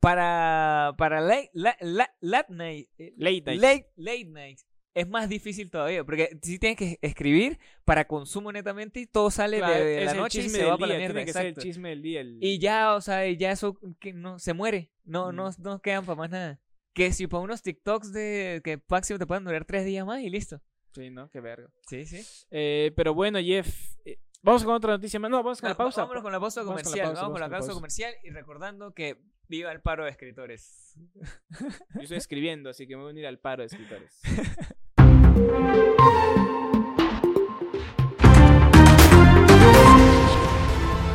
para, 0.00 0.94
para 0.96 1.20
late, 1.20 1.50
la- 1.52 1.76
la- 1.80 2.14
late 2.20 2.52
night, 2.54 2.88
eh, 2.98 3.12
Late 3.18 3.42
night. 3.44 3.60
late, 3.60 3.90
late 3.96 4.24
night 4.24 4.60
es 4.94 5.08
más 5.08 5.28
difícil 5.28 5.70
todavía, 5.70 6.02
porque 6.04 6.36
si 6.42 6.58
tienes 6.58 6.76
que 6.78 6.98
escribir 7.02 7.58
para 7.84 8.06
consumo 8.06 8.50
netamente 8.52 9.00
y 9.00 9.06
todo 9.06 9.30
sale 9.30 9.56
de- 9.58 9.62
Claro, 9.62 9.84
de, 9.84 9.98
es 10.00 10.04
la 10.06 10.14
noche 10.14 10.40
y 10.42 10.48
se 10.48 10.64
va 10.64 10.76
para 10.76 10.88
la 10.88 10.94
día, 10.94 10.98
mierda. 10.98 11.14
Tiene 11.14 11.26
que 11.26 11.32
ser 11.32 11.46
el 11.46 11.54
chisme 11.56 11.88
del 11.90 12.02
día. 12.02 12.20
el- 12.20 12.38
Y 12.42 12.58
ya, 12.58 12.94
o 12.94 13.00
sea, 13.00 13.26
y 13.26 13.36
ya 13.36 13.52
eso 13.52 13.78
que 14.00 14.12
no 14.12 14.38
se 14.38 14.52
muere. 14.52 14.90
No, 15.04 15.32
Mm. 15.32 15.36
no, 15.36 15.50
no 15.58 15.80
quedan 15.82 16.04
para 16.04 16.16
más 16.16 16.30
nada. 16.30 16.60
Que 16.92 17.12
si 17.12 17.26
para 17.28 17.42
unos 17.42 17.62
TikToks 17.62 18.12
de 18.12 18.60
que 18.64 18.80
máximo 18.88 19.18
te 19.18 19.26
pueden 19.26 19.44
durar 19.44 19.64
tres 19.64 19.84
días 19.84 20.04
más 20.04 20.20
y 20.22 20.28
listo. 20.30 20.60
Sí, 20.92 21.08
¿no? 21.08 21.30
Qué 21.30 21.40
verga. 21.40 21.70
Sí, 21.88 22.04
sí. 22.04 22.20
Eh, 22.50 22.90
pero 22.96 23.14
bueno, 23.14 23.38
Jeff. 23.38 23.96
eh, 24.04 24.18
vamos 24.42 24.64
con 24.64 24.74
otra 24.74 24.90
noticia 24.94 25.20
más. 25.20 25.30
No, 25.30 25.36
vamos 25.42 25.60
con 25.60 25.68
la 25.68 25.74
Va- 25.74 25.78
pausa. 25.78 26.00
Vámonos 26.02 26.22
con 26.24 26.32
la 26.32 26.40
pausa 26.40 26.60
Vamos 26.62 26.72
con 26.72 26.76
la 26.78 26.82
comercial. 26.82 27.06
pausa, 27.06 27.22
Vamos 27.22 27.32
con 27.34 27.40
la 27.40 27.46
vamos 27.46 27.48
con 27.48 27.50
la 27.52 27.58
pausa 27.58 27.68
pausa. 27.68 27.74
comercial 27.80 28.14
y 28.24 28.30
recordando 28.30 28.92
que 28.92 29.18
viva 29.50 29.70
el 29.72 29.80
paro 29.80 30.04
de 30.04 30.10
escritores. 30.10 30.94
Yo 31.94 32.00
estoy 32.00 32.16
escribiendo, 32.16 32.70
así 32.70 32.86
que 32.86 32.96
me 32.96 33.02
voy 33.02 33.10
a 33.10 33.12
unir 33.12 33.26
al 33.26 33.40
paro 33.40 33.62
de 33.62 33.66
escritores. 33.66 34.20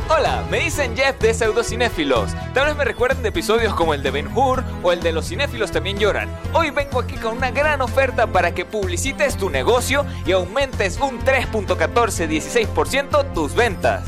Hola, 0.08 0.46
me 0.50 0.60
dicen 0.60 0.94
Jeff 0.94 1.18
de 1.18 1.34
Pseudocinéfilos. 1.34 2.34
Tal 2.52 2.66
vez 2.66 2.76
me 2.76 2.84
recuerden 2.84 3.22
de 3.22 3.30
episodios 3.30 3.74
como 3.74 3.94
el 3.94 4.02
de 4.02 4.10
Ben 4.10 4.28
Hur 4.28 4.62
o 4.82 4.92
el 4.92 5.00
de 5.00 5.12
Los 5.12 5.28
cinéfilos 5.28 5.72
también 5.72 5.98
lloran. 5.98 6.28
Hoy 6.52 6.68
vengo 6.70 7.00
aquí 7.00 7.16
con 7.16 7.38
una 7.38 7.50
gran 7.50 7.80
oferta 7.80 8.26
para 8.26 8.54
que 8.54 8.66
publicites 8.66 9.38
tu 9.38 9.48
negocio 9.48 10.04
y 10.26 10.32
aumentes 10.32 11.00
un 11.00 11.18
3.1416% 11.20 13.32
tus 13.32 13.54
ventas. 13.54 14.04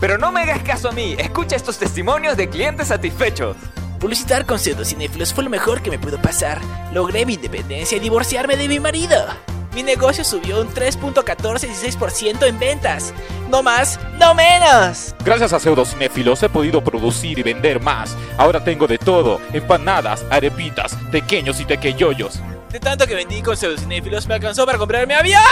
Pero 0.00 0.16
no 0.16 0.30
me 0.30 0.42
hagas 0.42 0.62
caso 0.62 0.88
a 0.88 0.92
mí, 0.92 1.16
escucha 1.18 1.56
estos 1.56 1.76
testimonios 1.78 2.36
de 2.36 2.48
clientes 2.48 2.88
satisfechos. 2.88 3.56
Publicitar 3.98 4.46
con 4.46 4.60
pseudocinéfilos 4.60 5.34
fue 5.34 5.42
lo 5.42 5.50
mejor 5.50 5.82
que 5.82 5.90
me 5.90 5.98
pudo 5.98 6.22
pasar. 6.22 6.60
Logré 6.92 7.26
mi 7.26 7.34
independencia 7.34 7.96
y 7.96 8.00
divorciarme 8.00 8.56
de 8.56 8.68
mi 8.68 8.78
marido. 8.78 9.26
Mi 9.74 9.82
negocio 9.82 10.22
subió 10.24 10.60
un 10.60 10.68
3.1416% 10.68 12.46
en 12.46 12.58
ventas. 12.60 13.12
No 13.50 13.62
más, 13.62 13.98
no 14.18 14.34
menos. 14.34 15.16
Gracias 15.24 15.52
a 15.52 15.58
Pseudocinéfilos 15.58 16.42
he 16.44 16.48
podido 16.48 16.82
producir 16.82 17.38
y 17.38 17.42
vender 17.42 17.80
más. 17.80 18.16
Ahora 18.36 18.62
tengo 18.62 18.86
de 18.86 18.98
todo: 18.98 19.40
empanadas, 19.52 20.24
arepitas, 20.30 20.94
pequeños 21.10 21.60
y 21.60 21.64
tequeyoyos. 21.64 22.40
De 22.70 22.78
tanto 22.78 23.06
que 23.06 23.14
vendí 23.14 23.42
con 23.42 23.56
pseudocinéfilos 23.56 24.28
me 24.28 24.34
alcanzó 24.34 24.64
para 24.64 24.78
comprar 24.78 25.06
mi 25.06 25.14
avión. 25.14 25.42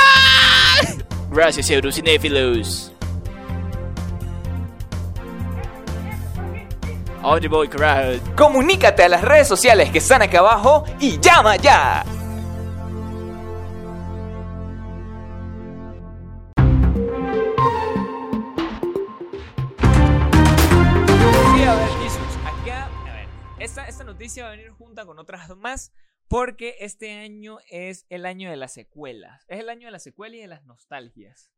Gracias, 1.30 1.66
pseudocinéfilos. 1.66 2.92
Boy 7.26 7.66
crowd. 7.68 8.20
Comunícate 8.36 9.02
a 9.02 9.08
las 9.08 9.20
redes 9.20 9.48
sociales 9.48 9.90
que 9.90 9.98
están 9.98 10.22
acá 10.22 10.38
abajo 10.38 10.84
y 11.00 11.18
llama 11.18 11.56
ya. 11.56 12.04
Sí, 21.52 21.64
a 21.64 21.74
ver, 21.74 21.88
Jesus, 22.00 22.36
acá, 22.44 22.84
a 22.86 23.12
ver, 23.12 23.28
esta, 23.58 23.88
esta 23.88 24.04
noticia 24.04 24.44
va 24.44 24.50
a 24.50 24.52
venir 24.52 24.70
junta 24.70 25.04
con 25.04 25.18
otras 25.18 25.48
más 25.56 25.92
porque 26.28 26.76
este 26.78 27.12
año 27.12 27.58
es 27.68 28.06
el 28.08 28.24
año 28.24 28.48
de 28.50 28.56
las 28.56 28.72
secuelas. 28.72 29.44
Es 29.48 29.58
el 29.58 29.68
año 29.68 29.86
de 29.86 29.90
la 29.90 29.98
secuela 29.98 30.36
y 30.36 30.40
de 30.40 30.46
las 30.46 30.64
nostalgias. 30.64 31.50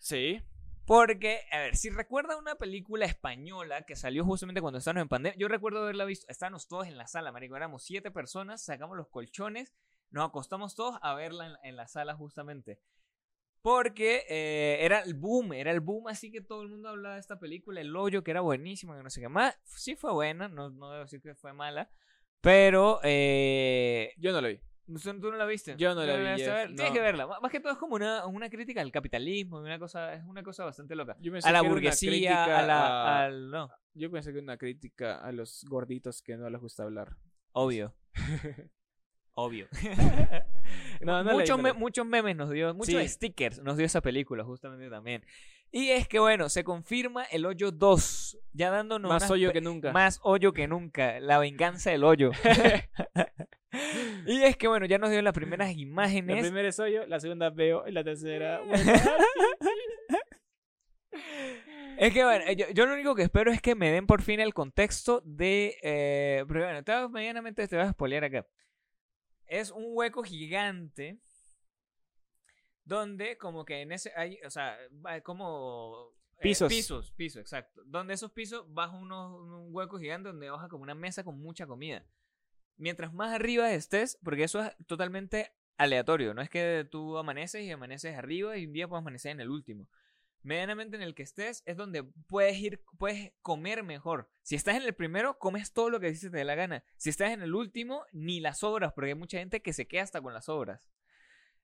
Sí. 0.00 0.42
Porque, 0.84 1.42
a 1.52 1.58
ver, 1.58 1.76
si 1.76 1.90
recuerda 1.90 2.36
una 2.36 2.56
película 2.56 3.06
española 3.06 3.82
que 3.82 3.94
salió 3.94 4.24
justamente 4.24 4.60
cuando 4.60 4.78
estábamos 4.78 5.02
en 5.02 5.08
pandemia, 5.08 5.38
yo 5.38 5.48
recuerdo 5.48 5.82
haberla 5.82 6.04
visto, 6.04 6.26
estábamos 6.28 6.66
todos 6.66 6.88
en 6.88 6.96
la 6.96 7.06
sala, 7.06 7.30
marico, 7.30 7.56
éramos 7.56 7.84
siete 7.84 8.10
personas, 8.10 8.64
sacamos 8.64 8.96
los 8.96 9.08
colchones, 9.08 9.72
nos 10.10 10.28
acostamos 10.28 10.74
todos 10.74 10.98
a 11.00 11.14
verla 11.14 11.58
en, 11.62 11.76
la 11.76 11.86
sala 11.86 12.14
justamente. 12.14 12.80
Porque 13.62 14.24
eh, 14.28 14.78
era 14.80 15.00
el 15.00 15.14
boom, 15.14 15.52
era 15.52 15.70
el 15.70 15.78
boom, 15.78 16.08
así 16.08 16.32
que 16.32 16.40
todo 16.40 16.62
el 16.62 16.68
mundo 16.68 16.88
hablaba 16.88 17.14
de 17.14 17.20
esta 17.20 17.38
película, 17.38 17.80
El 17.80 17.94
Hoyo, 17.94 18.24
que 18.24 18.32
era 18.32 18.40
buenísima, 18.40 18.96
que 18.96 19.04
no 19.04 19.10
sé 19.10 19.20
qué 19.20 19.28
más. 19.28 19.56
Sí 19.64 19.94
fue 19.94 20.12
buena, 20.12 20.48
no, 20.48 20.70
no 20.70 20.90
debo 20.90 21.04
decir 21.04 21.22
que 21.22 21.36
fue 21.36 21.52
mala, 21.52 21.88
pero... 22.40 22.98
Eh, 23.04 24.14
Yo 24.18 24.32
no 24.32 24.40
lo 24.40 24.48
vi. 24.48 24.60
¿Tú 24.86 24.98
tú 25.20 25.30
no 25.30 25.36
la 25.36 25.46
viste? 25.46 25.74
Yo 25.78 25.94
no 25.94 26.00
¿Tú 26.02 26.06
la 26.06 26.16
vi, 26.16 26.40
Jeff, 26.42 26.52
ver? 26.52 26.66
Tienes 26.68 26.88
no. 26.88 26.92
que 26.94 27.00
verla. 27.00 27.26
Más 27.40 27.50
que 27.52 27.60
todo 27.60 27.72
es 27.72 27.78
como 27.78 27.94
una, 27.94 28.26
una 28.26 28.50
crítica 28.50 28.80
al 28.80 28.90
capitalismo, 28.92 29.58
una 29.60 29.78
cosa, 29.78 30.14
es 30.14 30.24
una 30.24 30.42
cosa 30.42 30.64
bastante 30.64 30.94
loca 30.96 31.16
Yo 31.20 31.32
a 31.42 31.52
la 31.52 31.62
burguesía, 31.62 32.58
a 32.58 32.62
la, 32.66 32.80
a- 32.82 33.24
al 33.24 33.50
no, 33.50 33.70
Yo 33.94 34.10
pensé 34.10 34.30
que 34.32 34.38
era 34.38 34.44
una 34.44 34.56
crítica 34.56 35.18
a 35.20 35.30
los 35.32 35.64
gorditos 35.68 36.20
que 36.22 36.36
no 36.36 36.50
les 36.50 36.60
gusta 36.60 36.82
hablar. 36.82 37.16
obvio, 37.52 37.94
obvio. 39.34 39.68
No, 41.00 41.22
no 41.24 41.32
muchos, 41.32 41.56
no 41.56 41.62
me- 41.62 41.72
muchos 41.72 42.06
memes 42.06 42.36
nos 42.36 42.50
dio, 42.50 42.72
muchos 42.74 42.94
Sí. 43.02 43.08
stickers 43.08 43.60
nos 43.62 43.76
dio 43.76 43.84
esa 43.86 44.00
película 44.00 44.44
justamente 44.44 44.88
también. 44.88 45.24
Y 45.70 45.88
es 45.90 46.06
que 46.06 46.18
bueno, 46.18 46.48
se 46.48 46.64
confirma 46.64 47.24
el 47.24 47.46
hoyo 47.46 47.72
2, 47.72 48.38
ya 48.52 48.70
dándonos 48.70 49.08
Más 49.10 49.30
hoyo 49.30 49.52
que 49.52 49.60
nunca. 49.60 49.90
más 49.92 50.20
hoyo 50.22 50.52
que 50.52 50.68
nunca, 50.68 51.18
la 51.20 51.38
venganza 51.38 51.90
del 51.90 52.04
hoyo. 52.04 52.30
y 54.26 54.42
es 54.42 54.56
que 54.56 54.68
bueno, 54.68 54.86
ya 54.86 54.98
nos 54.98 55.10
dio 55.10 55.22
las 55.22 55.32
primeras 55.32 55.68
La 55.74 55.80
imágenes. 55.80 56.40
primera 56.40 56.68
es 56.68 56.78
hoyo, 56.78 57.06
la 57.06 57.20
segunda 57.20 57.50
veo 57.50 57.86
y 57.88 57.92
la 57.92 58.04
tercera. 58.04 58.60
bueno, 58.66 58.92
Es 61.98 62.12
que 62.12 62.24
bueno, 62.24 62.50
yo, 62.52 62.66
yo 62.70 62.86
lo 62.86 62.94
único 62.94 63.14
que 63.14 63.22
espero 63.22 63.52
es 63.52 63.60
que 63.60 63.74
me 63.74 63.90
den 63.90 64.06
por 64.06 64.22
fin 64.22 64.40
el 64.40 64.54
contexto 64.54 65.22
de. 65.24 65.76
Eh, 65.82 66.44
pero 66.48 66.64
bueno, 66.64 66.82
te 66.82 67.08
medianamente 67.08 67.66
te 67.68 67.76
voy 67.76 67.84
a 67.84 67.90
spoilear 67.92 68.24
acá. 68.24 68.46
Es 69.46 69.70
un 69.70 69.84
hueco 69.88 70.22
gigante. 70.22 71.18
Donde, 72.84 73.38
como 73.38 73.64
que 73.64 73.82
en 73.82 73.92
ese. 73.92 74.12
Hay, 74.16 74.38
o 74.44 74.50
sea, 74.50 74.76
como. 75.22 76.10
eh, 76.38 76.42
Pisos. 76.42 76.68
pisos, 76.68 77.12
pisos, 77.12 77.40
exacto. 77.40 77.82
Donde 77.86 78.14
esos 78.14 78.32
pisos 78.32 78.64
baja 78.72 78.96
unos, 78.96 79.40
un 79.40 79.68
hueco 79.70 79.98
gigante 79.98 80.28
donde 80.30 80.50
baja 80.50 80.68
como 80.68 80.82
una 80.82 80.94
mesa 80.94 81.22
con 81.22 81.38
mucha 81.38 81.66
comida. 81.66 82.04
Mientras 82.76 83.12
más 83.12 83.32
arriba 83.32 83.72
estés, 83.72 84.18
porque 84.22 84.44
eso 84.44 84.62
es 84.62 84.72
totalmente 84.86 85.52
aleatorio. 85.76 86.34
No 86.34 86.42
es 86.42 86.50
que 86.50 86.86
tú 86.90 87.18
amaneces 87.18 87.62
y 87.62 87.70
amaneces 87.70 88.16
arriba 88.16 88.56
y 88.56 88.66
un 88.66 88.72
día 88.72 88.88
puedes 88.88 89.02
amanecer 89.02 89.32
en 89.32 89.40
el 89.40 89.50
último 89.50 89.88
medianamente 90.42 90.96
en 90.96 91.02
el 91.02 91.14
que 91.14 91.22
estés 91.22 91.62
es 91.66 91.76
donde 91.76 92.02
puedes 92.02 92.58
ir, 92.58 92.82
puedes 92.98 93.32
comer 93.42 93.82
mejor. 93.82 94.28
Si 94.42 94.54
estás 94.54 94.76
en 94.76 94.82
el 94.82 94.94
primero, 94.94 95.38
comes 95.38 95.72
todo 95.72 95.90
lo 95.90 96.00
que 96.00 96.10
dices 96.10 96.30
te 96.30 96.38
dé 96.38 96.44
la 96.44 96.54
gana. 96.54 96.84
Si 96.96 97.10
estás 97.10 97.30
en 97.30 97.42
el 97.42 97.54
último, 97.54 98.04
ni 98.12 98.40
las 98.40 98.58
sobras, 98.60 98.92
porque 98.92 99.10
hay 99.10 99.14
mucha 99.14 99.38
gente 99.38 99.62
que 99.62 99.72
se 99.72 99.86
queda 99.86 100.02
hasta 100.02 100.20
con 100.20 100.34
las 100.34 100.46
sobras. 100.46 100.90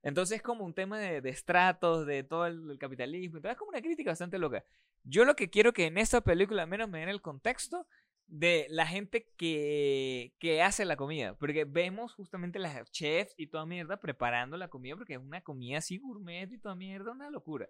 Entonces 0.03 0.37
es 0.37 0.43
como 0.43 0.65
un 0.65 0.75
tema 0.75 0.99
de, 0.99 1.29
estratos, 1.29 2.07
de 2.07 2.23
todo 2.23 2.47
el, 2.47 2.71
el 2.71 2.79
capitalismo. 2.79 3.39
Entonces 3.39 3.57
es 3.57 3.59
como 3.59 3.71
una 3.71 3.83
crítica 3.83 4.11
bastante 4.11 4.39
loca. 4.39 4.65
Yo 5.03 5.25
lo 5.25 5.35
que 5.35 5.51
quiero 5.51 5.73
que 5.73 5.87
en 5.87 5.99
esta 5.99 6.21
película 6.21 6.63
al 6.63 6.69
menos 6.69 6.89
me 6.89 7.01
den 7.01 7.09
el 7.09 7.21
contexto 7.21 7.89
de 8.29 8.67
la 8.69 8.87
gente 8.87 9.27
que, 9.37 10.35
que 10.39 10.63
hace 10.63 10.85
la 10.85 10.97
comida. 10.97 11.35
Porque 11.39 11.65
vemos 11.65 12.15
justamente 12.15 12.59
las 12.59 12.91
chefs 12.93 13.35
y 13.37 13.47
toda 13.49 13.67
mierda 13.67 13.97
preparando 13.99 14.57
la 14.57 14.69
comida 14.69 14.95
porque 14.97 15.15
es 15.15 15.19
una 15.19 15.41
comida 15.41 15.79
así 15.79 15.99
gourmet 15.99 16.53
y 16.53 16.59
toda 16.59 16.75
mierda, 16.75 17.11
una 17.13 17.31
locura. 17.31 17.69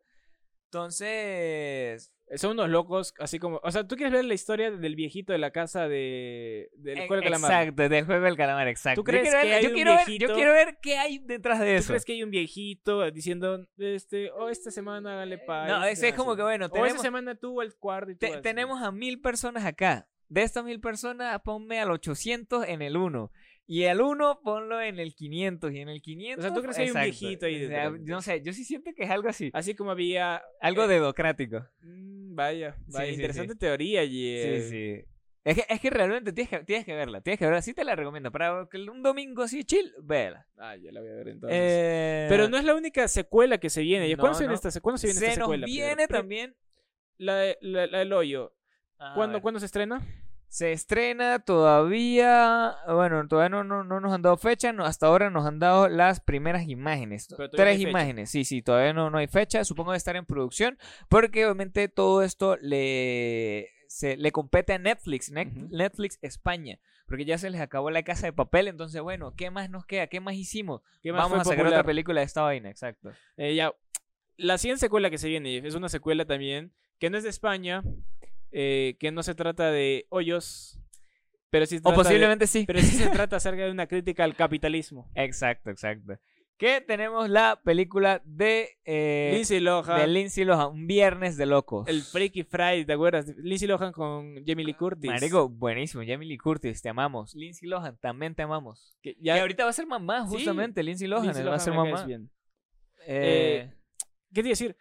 Entonces, 0.70 2.12
Son 2.36 2.50
unos 2.52 2.68
locos, 2.68 3.14
así 3.18 3.38
como. 3.38 3.58
O 3.62 3.70
sea, 3.70 3.86
tú 3.86 3.96
quieres 3.96 4.12
ver 4.12 4.24
la 4.24 4.34
historia 4.34 4.70
del 4.70 4.96
viejito 4.96 5.32
de 5.32 5.38
la 5.38 5.50
casa 5.50 5.88
de. 5.88 6.68
del 6.76 6.98
eh, 6.98 7.06
juego 7.06 7.22
de 7.22 7.30
calamar. 7.30 7.50
exacto, 7.50 7.88
del 7.88 8.04
juego 8.04 8.24
del 8.26 8.36
calamar, 8.36 8.68
exacto. 8.68 9.00
¿Tú 9.00 9.04
crees 9.04 9.24
yo 9.24 9.30
quiero, 9.30 9.40
que 9.42 9.46
ver, 9.48 9.56
hay 9.56 9.62
yo 9.62 9.68
un 9.70 9.74
quiero 9.74 9.90
ver- 9.92 10.00
yo 10.00 10.06
viejito? 10.06 10.34
quiero 10.34 10.52
ver 10.52 10.78
qué 10.82 10.98
hay 10.98 11.18
detrás 11.18 11.60
de 11.60 11.66
¿Tú 11.66 11.72
eso. 11.78 11.88
crees 11.88 12.04
que 12.04 12.12
hay 12.12 12.22
un 12.22 12.30
viejito 12.30 13.10
diciendo, 13.10 13.66
este, 13.78 14.30
oh, 14.32 14.48
esta 14.50 14.70
semana 14.70 15.12
hágale 15.14 15.38
país? 15.38 15.70
No, 15.72 15.84
ese 15.84 16.08
es 16.08 16.14
como 16.14 16.36
que, 16.36 16.42
bueno, 16.42 16.66
O 16.66 16.68
tenemos- 16.68 16.90
esta 16.90 17.02
semana 17.02 17.34
tú 17.34 17.60
al 17.62 17.74
cuarto 17.76 18.10
y 18.10 18.14
tú 18.16 18.26
Te- 18.26 18.40
tenemos 18.42 18.82
a 18.82 18.92
mil 18.92 19.20
personas 19.22 19.64
acá. 19.64 20.06
De 20.28 20.42
estas 20.42 20.64
mil 20.64 20.80
personas, 20.80 21.40
ponme 21.42 21.80
al 21.80 21.90
800 21.90 22.66
en 22.68 22.82
el 22.82 22.96
1. 22.96 23.30
Y 23.66 23.82
el 23.82 24.00
1 24.00 24.40
ponlo 24.42 24.80
en 24.80 24.98
el 24.98 25.14
500. 25.14 25.72
Y 25.72 25.80
en 25.80 25.88
el 25.88 26.00
500. 26.00 26.38
O 26.38 26.48
sea, 26.48 26.54
¿tú 26.54 26.62
crees 26.62 26.76
que 26.76 26.82
hay 26.84 26.90
un 26.90 27.00
viejito 27.02 27.46
ahí 27.46 27.64
O 27.64 27.68
sea, 27.68 27.90
no 27.90 28.22
sé, 28.22 28.42
yo 28.42 28.52
sí 28.52 28.64
siento 28.64 28.90
que 28.96 29.04
es 29.04 29.10
algo 29.10 29.28
así. 29.28 29.50
Así 29.52 29.74
como 29.74 29.90
había. 29.90 30.42
Algo 30.60 30.84
eh, 30.84 30.88
dedocrático. 30.88 31.66
mm, 31.82 32.34
vaya, 32.34 32.76
vaya. 32.86 33.06
sí, 33.06 33.14
interesante 33.14 33.52
sí. 33.52 33.58
teoría, 33.58 34.04
y 34.04 34.10
Sí, 34.42 34.70
sí. 34.70 35.04
Es 35.44 35.54
que, 35.54 35.64
es 35.68 35.80
que 35.80 35.90
realmente 35.90 36.32
tienes 36.32 36.50
que, 36.50 36.64
tienes 36.64 36.84
que 36.84 36.94
verla. 36.94 37.20
Tienes 37.20 37.38
que 37.38 37.44
verla. 37.46 37.62
Sí 37.62 37.72
te 37.72 37.84
la 37.84 37.96
recomiendo. 37.96 38.30
Para 38.30 38.66
que 38.70 38.78
un 38.78 39.02
domingo 39.02 39.42
así 39.42 39.64
chill, 39.64 39.94
véala. 40.02 40.46
Ah, 40.58 40.76
ya 40.76 40.92
la 40.92 41.00
voy 41.00 41.10
a 41.10 41.14
ver 41.14 41.28
entonces. 41.28 41.58
Eh, 41.58 42.26
Pero 42.28 42.48
no 42.48 42.58
es 42.58 42.64
la 42.64 42.74
única 42.74 43.08
secuela 43.08 43.58
que 43.58 43.70
se 43.70 43.82
viene. 43.82 44.08
¿Y 44.08 44.12
no, 44.12 44.18
¿Cuándo, 44.18 44.36
se 44.36 44.44
viene 44.44 44.54
esta, 44.54 44.80
¿Cuándo 44.80 44.98
se 44.98 45.06
viene 45.06 45.20
se 45.20 45.26
esta 45.26 45.40
nos 45.40 45.46
secuela? 45.46 45.66
Viene 45.66 46.06
también. 46.06 46.54
La, 47.16 47.54
la, 47.60 47.86
la 47.86 47.98
del 47.98 48.12
hoyo. 48.12 48.52
Ah, 48.98 49.12
¿Cuándo. 49.14 49.40
¿Cuándo 49.40 49.60
se 49.60 49.66
estrena? 49.66 50.00
Se 50.48 50.72
estrena 50.72 51.40
todavía, 51.40 52.74
bueno, 52.88 53.28
todavía 53.28 53.50
no, 53.50 53.64
no, 53.64 53.84
no 53.84 54.00
nos 54.00 54.12
han 54.14 54.22
dado 54.22 54.38
fecha, 54.38 54.72
no, 54.72 54.86
hasta 54.86 55.06
ahora 55.06 55.28
nos 55.28 55.44
han 55.46 55.58
dado 55.58 55.88
las 55.88 56.20
primeras 56.20 56.66
imágenes. 56.68 57.28
No 57.38 57.50
Tres 57.50 57.76
fecha. 57.76 57.90
imágenes, 57.90 58.30
sí, 58.30 58.44
sí, 58.44 58.62
todavía 58.62 58.94
no, 58.94 59.10
no 59.10 59.18
hay 59.18 59.26
fecha, 59.26 59.62
supongo 59.64 59.92
de 59.92 59.98
estar 59.98 60.16
en 60.16 60.24
producción, 60.24 60.78
porque 61.10 61.44
obviamente 61.44 61.88
todo 61.88 62.22
esto 62.22 62.56
le, 62.62 63.68
se, 63.88 64.16
le 64.16 64.32
compete 64.32 64.72
a 64.72 64.78
Netflix, 64.78 65.30
Ne- 65.30 65.52
Ujú. 65.54 65.68
Netflix 65.70 66.18
España, 66.22 66.78
porque 67.06 67.26
ya 67.26 67.36
se 67.36 67.50
les 67.50 67.60
acabó 67.60 67.90
la 67.90 68.02
casa 68.02 68.26
de 68.26 68.32
papel, 68.32 68.68
entonces 68.68 69.02
bueno, 69.02 69.34
¿qué 69.36 69.50
más 69.50 69.68
nos 69.68 69.84
queda? 69.84 70.06
¿Qué 70.06 70.20
más 70.20 70.34
hicimos? 70.34 70.80
¿Qué 71.02 71.12
más 71.12 71.24
Vamos 71.24 71.40
a 71.40 71.44
sacar 71.44 71.58
popular? 71.58 71.80
otra 71.80 71.84
película 71.86 72.20
de 72.20 72.26
esta 72.26 72.40
vaina, 72.40 72.70
exacto. 72.70 73.10
Eh, 73.36 73.54
ya. 73.54 73.74
La 74.38 74.56
siguiente 74.56 74.80
secuela 74.80 75.10
que 75.10 75.18
se 75.18 75.28
viene 75.28 75.58
es 75.58 75.74
una 75.74 75.90
secuela 75.90 76.24
también 76.24 76.72
que 76.98 77.10
no 77.10 77.18
es 77.18 77.22
de 77.24 77.28
España, 77.30 77.82
eh, 78.52 78.96
que 78.98 79.10
no 79.12 79.22
se 79.22 79.34
trata 79.34 79.70
de 79.70 80.06
hoyos, 80.10 80.80
pero 81.50 81.66
sí, 81.66 81.76
O 81.76 81.80
trata 81.80 81.90
de- 81.96 82.04
posiblemente 82.04 82.46
sí. 82.46 82.64
pero 82.66 82.80
sí 82.80 82.86
se 82.96 83.08
trata 83.10 83.36
acerca 83.36 83.64
de 83.64 83.70
una 83.70 83.86
crítica 83.86 84.24
al 84.24 84.34
capitalismo. 84.36 85.10
Exacto, 85.14 85.70
exacto. 85.70 86.18
Que 86.56 86.80
tenemos 86.80 87.30
la 87.30 87.60
película 87.64 88.20
de, 88.24 88.78
eh, 88.84 89.30
Lindsay 89.32 89.60
Lohan, 89.60 90.00
de 90.00 90.06
Lindsay 90.08 90.44
Lohan, 90.44 90.72
Un 90.72 90.86
Viernes 90.88 91.36
de 91.36 91.46
Locos. 91.46 91.86
el 91.86 92.02
Freaky 92.02 92.42
Friday, 92.42 92.84
¿te 92.84 92.94
acuerdas? 92.94 93.28
Lindsay 93.36 93.68
Lohan 93.68 93.92
con 93.92 94.44
Jamie 94.44 94.64
Lee 94.66 94.74
Curtis. 94.74 95.08
Marico, 95.08 95.48
buenísimo. 95.48 96.02
Jamie 96.04 96.26
Lee 96.26 96.36
Curtis, 96.36 96.82
te 96.82 96.88
amamos. 96.88 97.32
Lindsay 97.36 97.68
Lohan, 97.68 97.96
también 97.98 98.34
te 98.34 98.42
amamos. 98.42 98.96
Que 99.00 99.10
Y 99.10 99.26
ya 99.26 99.40
ahorita 99.40 99.62
va 99.62 99.70
a 99.70 99.72
ser 99.72 99.86
mamá, 99.86 100.26
Sí, 100.26 100.34
justamente. 100.34 100.82
Lindsay 100.82 101.06
Lohan 101.06 101.26
Lindsay 101.26 101.44
va 101.44 101.50
a 101.50 101.52
Lohan 101.52 101.60
ser 101.64 101.74
mamá. 101.74 102.04
bien. 102.04 102.28
Eh, 103.06 103.70
¿Qué 104.34 104.42
te 104.42 104.48
iba 104.48 104.48
a 104.48 104.58
decir? 104.58 104.76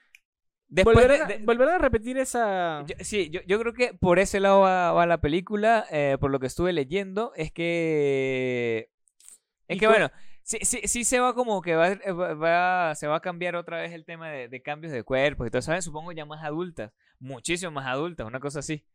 Después 0.67 0.95
¿Volverán, 0.95 1.27
de- 1.27 1.33
a- 1.33 1.37
de- 1.37 1.45
volverán 1.45 1.75
a 1.75 1.77
repetir 1.79 2.17
esa... 2.17 2.83
yo- 2.85 2.95
sí, 2.99 3.29
yo, 3.29 3.41
yo 3.47 3.59
creo 3.59 3.73
que 3.73 3.93
por 3.93 4.19
ese 4.19 4.39
lado 4.39 4.61
va, 4.61 4.91
va 4.91 5.05
la 5.05 5.19
película, 5.21 5.85
eh, 5.91 6.17
por 6.19 6.31
lo 6.31 6.39
que 6.39 6.47
estuve 6.47 6.73
leyendo, 6.73 7.31
es 7.35 7.51
que... 7.51 8.89
Es 9.67 9.77
¿Y 9.77 9.79
que 9.79 9.87
bueno, 9.87 10.09
sí, 10.43 10.59
sí, 10.61 10.81
sí 10.87 11.03
se 11.03 11.19
va 11.19 11.33
como 11.33 11.61
que 11.61 11.75
va, 11.75 11.89
eh, 11.89 12.11
va- 12.11 12.33
va- 12.35 12.95
se 12.95 13.07
va 13.07 13.17
a 13.17 13.21
cambiar 13.21 13.55
otra 13.55 13.81
vez 13.81 13.91
el 13.93 14.05
tema 14.05 14.29
de, 14.29 14.47
de 14.47 14.61
cambios 14.61 14.93
de 14.93 15.03
cuerpos 15.03 15.47
y 15.47 15.51
todo, 15.51 15.61
¿sabes? 15.61 15.83
Supongo 15.85 16.11
ya 16.13 16.25
más 16.25 16.43
adultas, 16.43 16.91
muchísimo 17.19 17.71
más 17.71 17.87
adultas, 17.87 18.25
una 18.27 18.39
cosa 18.39 18.59
así. 18.59 18.85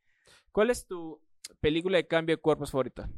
¿Cuál 0.51 0.71
es 0.71 0.87
tu 0.87 1.21
película 1.61 1.97
de 1.99 2.07
cambio 2.07 2.37
de 2.37 2.41
cuerpos 2.43 2.71
favorita? 2.71 3.09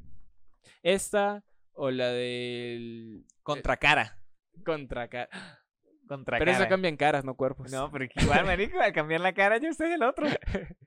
¿Esta 0.83 1.45
o 1.73 1.91
la 1.91 2.09
del... 2.09 3.25
Contra 4.65 5.09
cara. 5.09 5.39
Contra 6.07 6.39
Pero 6.39 6.53
cara. 6.53 6.65
esa 6.65 6.69
cambian 6.69 6.97
caras, 6.97 7.25
no 7.25 7.35
cuerpos. 7.35 7.73
No, 7.73 7.91
pero 7.91 8.05
igual, 8.17 8.45
marico, 8.45 8.79
al 8.79 8.93
cambiar 8.95 9.21
la 9.21 9.33
cara 9.33 9.57
yo 9.59 9.73
soy 9.73 9.93
el 9.93 10.03
otro. 10.03 10.27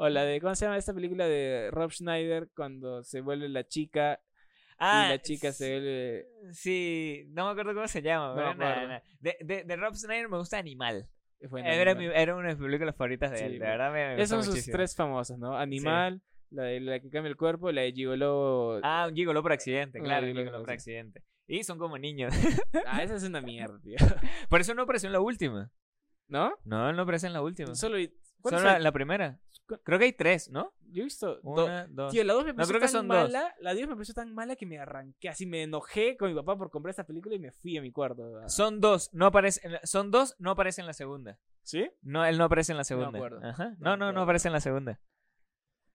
O 0.00 0.08
la 0.08 0.22
de, 0.24 0.40
¿cómo 0.40 0.54
se 0.54 0.64
llama 0.64 0.76
esta 0.76 0.94
película 0.94 1.26
de 1.26 1.70
Rob 1.72 1.90
Schneider 1.90 2.48
cuando 2.54 3.02
se 3.02 3.20
vuelve 3.20 3.48
la 3.48 3.66
chica 3.66 4.20
Ah, 4.78 5.06
y 5.06 5.08
la 5.10 5.20
chica 5.20 5.50
se 5.50 5.70
vuelve... 5.72 6.28
Sí, 6.52 7.24
no 7.30 7.46
me 7.46 7.50
acuerdo 7.50 7.74
cómo 7.74 7.88
se 7.88 8.00
llama. 8.00 8.28
No 8.36 8.54
nada, 8.54 8.86
nada. 8.86 9.02
De, 9.18 9.36
de, 9.40 9.64
de 9.64 9.76
Rob 9.76 9.96
Snyder 9.96 10.28
me 10.28 10.36
gusta 10.38 10.56
Animal. 10.58 11.08
Era, 11.40 11.90
Animal. 11.92 11.96
mi- 11.96 12.14
era 12.14 12.36
una 12.36 12.48
de 12.50 12.54
mis 12.54 12.62
películas 12.64 12.94
favoritas 12.94 13.32
de 13.32 13.38
Sí, 13.38 13.44
él. 13.46 13.52
De 13.54 13.58
verdad 13.58 13.92
me, 13.92 14.14
me 14.14 14.22
Esas 14.22 14.44
son 14.44 14.54
sus 14.54 14.64
tres 14.66 14.94
famosas, 14.94 15.36
¿no? 15.36 15.56
Animal, 15.58 16.22
la 16.50 16.62
de 16.62 16.78
la 16.80 17.00
que 17.00 17.10
cambia 17.10 17.28
el 17.30 17.36
cuerpo, 17.36 17.72
la 17.72 17.80
de 17.82 17.90
Gigolo... 17.92 18.78
Ah, 18.84 19.06
un 19.08 19.16
gigolo 19.16 19.42
por 19.42 19.50
accidente, 19.52 19.98
claro, 19.98 20.28
un 20.28 20.34
gigolo 20.36 20.60
por 20.60 20.70
accidente. 20.70 21.24
Y 21.48 21.64
son 21.64 21.78
como 21.78 21.98
niños. 21.98 22.32
Ah, 22.86 23.02
esa 23.02 23.16
es 23.16 23.24
una 23.24 23.40
mierda, 23.42 23.80
tío. 23.80 23.96
por 24.48 24.60
eso 24.60 24.74
no 24.74 24.82
apareció 24.82 25.08
en 25.08 25.14
la 25.14 25.20
última. 25.20 25.70
¿No? 26.28 26.52
No, 26.64 26.90
él 26.90 26.96
no 26.96 27.02
aparece 27.02 27.26
en 27.26 27.32
la 27.32 27.40
última. 27.42 27.74
Solo... 27.74 27.96
Solo 27.98 28.10
¿cuántas 28.42 28.62
la, 28.62 28.78
la 28.78 28.92
primera. 28.92 29.40
¿Cu- 29.66 29.80
Creo 29.82 29.98
que 29.98 30.04
hay 30.04 30.12
tres, 30.12 30.50
¿no? 30.50 30.72
Yo 30.90 31.00
he 31.00 31.04
visto... 31.04 31.40
do- 31.42 31.86
dos. 31.88 32.12
Tío, 32.12 32.22
la 32.22 32.34
2 32.34 32.44
me 32.44 32.54
pareció 32.54 32.78
tan 32.80 32.92
dos. 32.92 33.04
mala, 33.06 33.54
la 33.60 33.72
2 33.74 33.80
me 33.88 33.94
pareció 33.94 34.14
tan 34.14 34.32
mala 34.34 34.54
que 34.56 34.64
me 34.66 34.78
arranqué, 34.78 35.28
así 35.30 35.44
me 35.46 35.62
enojé 35.62 36.16
con 36.16 36.28
mi 36.28 36.34
papá 36.34 36.56
por 36.56 36.70
comprar 36.70 36.90
esta 36.90 37.04
película 37.04 37.34
y 37.34 37.38
me 37.38 37.50
fui 37.50 37.76
a 37.78 37.82
mi 37.82 37.90
cuarto. 37.90 38.22
Son 38.48 38.80
dos, 38.80 39.10
no 39.12 39.26
aparece, 39.26 39.60
en 39.66 39.72
la- 39.72 39.80
son 39.84 40.10
dos, 40.10 40.36
no 40.38 40.50
aparece 40.52 40.82
en 40.82 40.86
la 40.86 40.92
segunda. 40.92 41.38
¿Sí? 41.62 41.90
No, 42.02 42.24
él 42.24 42.38
no 42.38 42.44
aparece 42.44 42.72
en 42.72 42.78
la 42.78 42.84
segunda. 42.84 43.18
acuerdo. 43.18 43.40
Ajá. 43.42 43.74
No 43.78 43.96
No, 43.96 44.12
no, 44.12 44.22
aparece 44.22 44.48
en 44.48 44.52
la 44.52 44.60
segunda. 44.60 45.00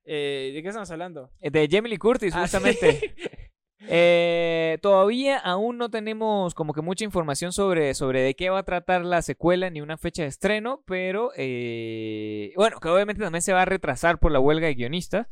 Eh, 0.05 0.51
¿De 0.53 0.61
qué 0.61 0.67
estamos 0.67 0.91
hablando? 0.91 1.31
Eh, 1.39 1.49
De 1.49 1.67
Jamie 1.71 1.89
Lee 1.91 1.97
Curtis, 1.97 2.33
Ah, 2.35 2.41
justamente. 2.41 2.91
sí. 2.93 3.05
Eh, 3.87 4.77
todavía 4.81 5.37
aún 5.37 5.77
no 5.77 5.89
tenemos 5.89 6.53
como 6.53 6.73
que 6.73 6.81
mucha 6.81 7.03
información 7.03 7.51
sobre, 7.51 7.93
sobre 7.93 8.21
de 8.21 8.35
qué 8.35 8.49
va 8.49 8.59
a 8.59 8.63
tratar 8.63 9.03
la 9.03 9.21
secuela 9.21 9.69
ni 9.69 9.81
una 9.81 9.97
fecha 9.97 10.23
de 10.23 10.29
estreno, 10.29 10.83
pero 10.85 11.31
eh, 11.35 12.53
bueno, 12.55 12.79
que 12.79 12.89
obviamente 12.89 13.21
también 13.21 13.41
se 13.41 13.53
va 13.53 13.63
a 13.63 13.65
retrasar 13.65 14.19
por 14.19 14.31
la 14.31 14.39
huelga 14.39 14.67
de 14.67 14.75
guionistas, 14.75 15.27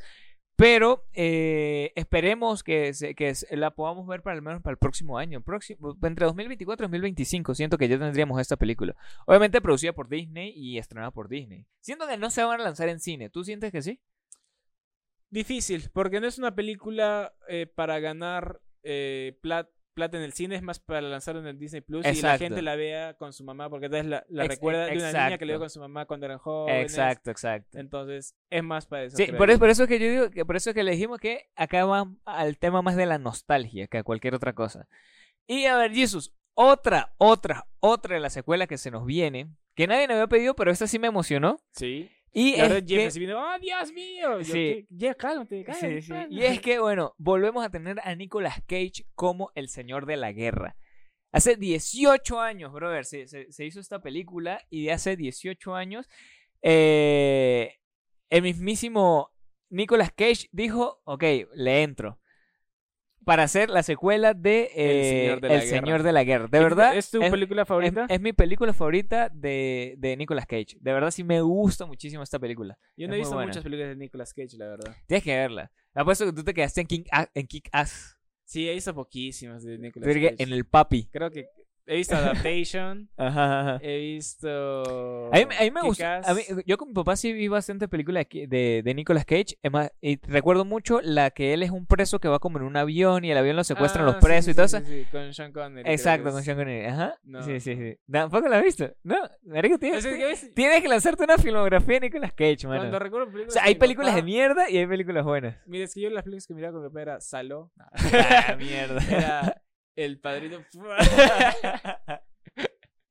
pero 0.56 1.06
eh, 1.14 1.92
esperemos 1.96 2.64
que, 2.64 2.92
que 3.16 3.34
la 3.52 3.72
podamos 3.72 4.06
ver 4.06 4.22
para 4.22 4.36
al 4.36 4.42
menos 4.42 4.62
para 4.62 4.74
el 4.74 4.78
próximo 4.78 5.18
año, 5.18 5.42
próximo, 5.42 5.98
entre 6.04 6.26
2024 6.26 6.86
y 6.86 6.88
2025, 6.88 7.56
siento 7.56 7.78
que 7.78 7.88
ya 7.88 7.98
tendríamos 7.98 8.40
esta 8.40 8.58
película. 8.58 8.96
Obviamente 9.26 9.62
producida 9.62 9.94
por 9.94 10.08
Disney 10.08 10.54
y 10.56 10.78
estrenada 10.78 11.12
por 11.12 11.30
Disney. 11.30 11.66
Siento 11.80 12.08
que 12.08 12.18
no 12.18 12.30
se 12.30 12.44
van 12.44 12.60
a 12.60 12.64
lanzar 12.64 12.90
en 12.90 13.00
cine, 13.00 13.30
¿tú 13.30 13.44
sientes 13.44 13.72
que 13.72 13.82
sí? 13.82 14.00
Difícil, 15.32 15.90
porque 15.94 16.20
no 16.20 16.28
es 16.28 16.38
una 16.38 16.54
película 16.54 17.34
eh, 17.48 17.66
para 17.66 18.00
ganar 18.00 18.62
eh, 18.84 19.40
plat- 19.42 19.70
plata 19.94 20.18
en 20.18 20.24
el 20.24 20.34
cine, 20.34 20.56
es 20.56 20.62
más 20.62 20.80
para 20.80 21.02
lanzarlo 21.02 21.42
en 21.42 21.48
el 21.48 21.58
Disney 21.58 21.82
Plus 21.82 22.02
y 22.06 22.08
la 22.08 22.14
Exacto. 22.14 22.44
gente 22.46 22.62
la 22.62 22.76
vea 22.76 23.14
con 23.16 23.34
su 23.34 23.44
mamá, 23.44 23.70
porque 23.70 23.90
tal 23.90 24.02
vez 24.02 24.06
la, 24.06 24.26
la 24.30 24.44
recuerda 24.46 24.86
de 24.86 24.98
una 24.98 25.08
niña 25.08 25.12
que 25.12 25.24
exacto. 25.34 25.46
le 25.46 25.52
vio 25.54 25.60
con 25.60 25.70
su 25.70 25.80
mamá 25.80 26.06
cuando 26.06 26.26
eran 26.28 26.38
jóvenes. 26.38 26.84
Exacto, 26.84 27.32
exacto. 27.32 27.78
Entonces, 27.80 28.36
es 28.50 28.64
más 28.64 28.86
para 28.86 29.04
eso. 29.04 29.18
Sí, 29.18 29.26
por 29.38 29.50
eso, 29.50 29.60
por 29.60 29.70
eso 29.70 29.84
es 29.84 29.90
que 29.90 30.00
yo 30.00 30.10
digo 30.10 30.30
que 30.32 30.46
por 30.46 30.56
eso 30.56 30.70
es 30.70 30.74
que 30.76 30.84
le 30.84 30.92
dijimos 30.92 31.20
que 31.20 31.50
acá 31.56 31.84
va 31.86 32.08
al 32.26 32.58
tema 32.58 32.82
más 32.82 32.96
de 32.96 33.06
la 33.06 33.18
nostalgia 33.18 33.88
que 33.88 33.98
a 33.98 34.04
cualquier 34.04 34.34
otra 34.36 34.54
cosa. 34.54 34.88
Y 35.48 35.66
a 35.66 35.76
ver, 35.78 35.92
Jesus, 35.94 36.34
otra, 36.54 37.14
otra, 37.18 37.68
otra 37.80 38.16
de 38.16 38.22
las 38.22 38.34
secuelas 38.34 38.68
que 38.70 38.78
se 38.78 38.92
nos 38.92 39.06
viene, 39.06 39.50
que 39.76 39.88
nadie 39.88 40.08
me 40.08 40.14
había 40.14 40.28
pedido, 40.28 40.56
pero 40.56 40.72
esta 40.72 40.88
sí 40.88 41.00
me 41.00 41.08
emocionó. 41.08 41.58
Sí. 41.74 42.10
Y, 42.34 42.52
Y 42.52 42.54
es 42.54 42.60
ahora 42.62 42.76
Jeff 42.88 43.14
que- 43.14 43.20
viendo, 43.20 43.40
¡oh, 43.40 43.60
Dios 43.60 43.92
mío! 43.92 44.38
Yo, 44.40 44.44
Sí. 44.46 44.52
"¿Qué? 44.54 44.88
Jeff, 44.98 45.18
cálmate, 45.18 45.58
Sí, 45.60 45.64
cálmate, 45.66 46.02
sí. 46.02 46.08
cálmate". 46.10 46.34
Y 46.34 46.44
es 46.44 46.62
que, 46.62 46.80
bueno, 46.80 47.14
volvemos 47.18 47.66
a 47.66 47.70
tener 47.70 48.00
a 48.04 48.16
Nicolas 48.16 48.62
Cage 48.68 49.06
como 49.16 49.52
el 49.56 49.68
señor 49.68 50.06
de 50.06 50.16
la 50.18 50.32
guerra. 50.32 50.78
Hace 51.34 51.56
18 51.58 52.40
años, 52.40 52.72
brother, 52.72 53.04
se, 53.06 53.28
se- 53.28 53.52
se 53.52 53.66
hizo 53.66 53.80
esta 53.82 54.02
película 54.02 54.62
y 54.70 54.86
de 54.86 54.92
hace 54.94 55.16
18 55.18 55.76
años 55.76 56.08
eh, 56.62 57.76
el 58.30 58.42
mismísimo 58.44 59.32
Nicolas 59.70 60.12
Cage 60.12 60.48
dijo, 60.52 61.02
ok, 61.06 61.24
le 61.56 61.84
entro. 61.84 62.20
Para 63.24 63.44
hacer 63.44 63.70
la 63.70 63.84
secuela 63.84 64.34
de 64.34 64.70
eh, 64.76 65.10
Señor 65.10 65.42
de 65.42 65.48
la 65.50 65.54
El 65.56 65.62
Guerra. 65.62 65.80
Señor 65.80 66.04
de 66.04 66.12
la 66.12 66.24
Guerra. 66.24 66.48
De 66.48 66.58
¿Es- 66.58 66.64
verdad, 66.64 66.98
¿Es 66.98 67.12
tu 67.12 67.20
película 67.20 67.66
favorita? 67.66 68.06
es, 68.06 68.12
es 68.16 68.22
mi 68.22 68.34
película 68.34 68.74
favorita 68.74 69.30
de, 69.30 69.96
de 70.00 70.18
Nicolas 70.18 70.46
Cage. 70.48 70.78
De 70.80 70.92
verdad, 70.94 71.12
sí 71.12 71.24
me 71.24 71.40
gusta 71.42 71.86
muchísimo 71.86 72.24
esta 72.24 72.40
película. 72.40 72.78
Yo 72.98 73.08
no 73.08 73.14
he 73.14 73.18
visto 73.18 73.36
buena. 73.36 73.48
muchas 73.48 73.64
películas 73.64 73.90
de 73.90 73.96
Nicolas 73.96 74.34
Cage, 74.34 74.58
la 74.58 74.68
verdad. 74.70 74.96
Tienes 75.06 75.24
que 75.24 75.36
verla. 75.36 75.72
Apuesto 75.94 76.26
que 76.26 76.34
tú 76.34 76.44
te 76.44 76.54
quedaste 76.54 76.82
en, 76.82 76.88
King, 76.88 77.04
en 77.36 77.48
Kick 77.48 77.70
Ass. 77.72 78.18
Sí, 78.44 78.68
he 78.68 78.74
visto 78.74 78.94
poquísimas 78.96 79.64
de 79.64 79.78
Nicolas 79.78 80.08
Cage. 80.14 80.36
en 80.40 80.52
el 80.54 80.66
papi. 80.66 81.08
Creo 81.12 81.30
que 81.30 81.46
he 81.86 81.96
visto 81.98 82.16
Adaptation, 82.16 83.10
Ajá, 83.18 83.60
ajá. 83.62 83.80
he 83.84 83.98
visto... 84.00 85.28
A 85.34 85.38
mí, 85.38 85.42
a 85.60 85.64
mí 85.64 85.72
me 85.72 85.82
gusta. 85.82 86.22
Kick-Ass. 86.22 86.30
a 86.30 86.34
mí- 86.34 86.64
yo 86.66 86.78
con 86.78 86.90
mi 86.90 86.94
papá 86.94 87.16
sí 87.16 87.34
vi 87.34 87.48
bastante 87.48 87.88
películas 87.88 88.26
de, 88.32 88.82
de, 88.84 88.94
Nicolas 88.94 89.26
Cage. 89.26 89.58
Es 89.62 89.72
más, 89.72 89.92
y 90.02 90.20
recuerdo 90.28 90.66
mucho 90.66 91.02
la 91.02 91.32
que 91.32 91.54
él 91.54 91.64
es 91.64 91.72
un 91.72 91.86
preso 91.86 92.20
que 92.20 92.28
va 92.28 92.40
como 92.40 92.58
en 92.60 92.64
un 92.66 92.78
avión 92.78 93.26
y 93.26 93.32
el 93.32 93.38
avión 93.38 93.56
lo 93.56 93.64
secuestran 93.64 94.04
Ah, 94.08 94.12
los 94.14 94.16
presos 94.24 94.46
sí, 94.46 94.52
y 94.52 94.54
todo 94.54 94.68
sí, 94.68 94.78
eso. 94.78 94.86
sí, 94.86 95.00
sí, 95.04 95.08
con 95.12 95.34
Sean 95.34 95.52
Connery. 95.52 95.90
Exacto, 95.92 96.32
con. 96.32 96.44
Sean 96.44 96.58
Connery. 96.58 96.86
Ajá. 96.86 97.16
No, 97.24 97.42
sí, 97.44 97.60
sí, 97.60 97.76
sí. 97.76 97.98
¿Tampoco 98.12 98.48
la 98.48 98.58
has 98.58 98.64
visto? 98.64 98.90
No, 99.04 99.16
marico, 99.44 99.78
tienes, 99.80 100.06
Es 100.06 100.54
tienes 100.54 100.82
que 100.82 100.88
lanzarte 100.88 101.24
una 101.24 101.38
filmografía 101.38 101.96
de 102.00 102.08
Nicolas 102.08 102.34
Cage, 102.34 102.68
mano. 102.68 102.80
Cuando 102.82 103.00
recuerdo 103.00 103.32
O 103.48 103.52
sea, 103.52 103.64
hay 103.64 103.76
películas 103.76 104.16
de 104.16 104.24
mierda 104.24 104.70
y 104.70 104.78
hay 104.78 104.88
películas 104.88 105.24
buenas. 105.24 105.58
Mira, 105.66 105.86
es 105.86 105.94
que 105.94 106.02
yo 106.02 106.10
las 106.10 106.24
películas 106.24 106.48
que 106.48 106.54
miraba 106.54 106.74
con 106.74 106.84
mi 106.84 106.90
papá 106.90 107.02
era 107.02 107.22
Saló, 107.22 107.72
ah, 107.96 108.56
mierda. 108.58 109.02
era 109.10 109.62
El 109.96 110.20
Padrino... 110.20 110.60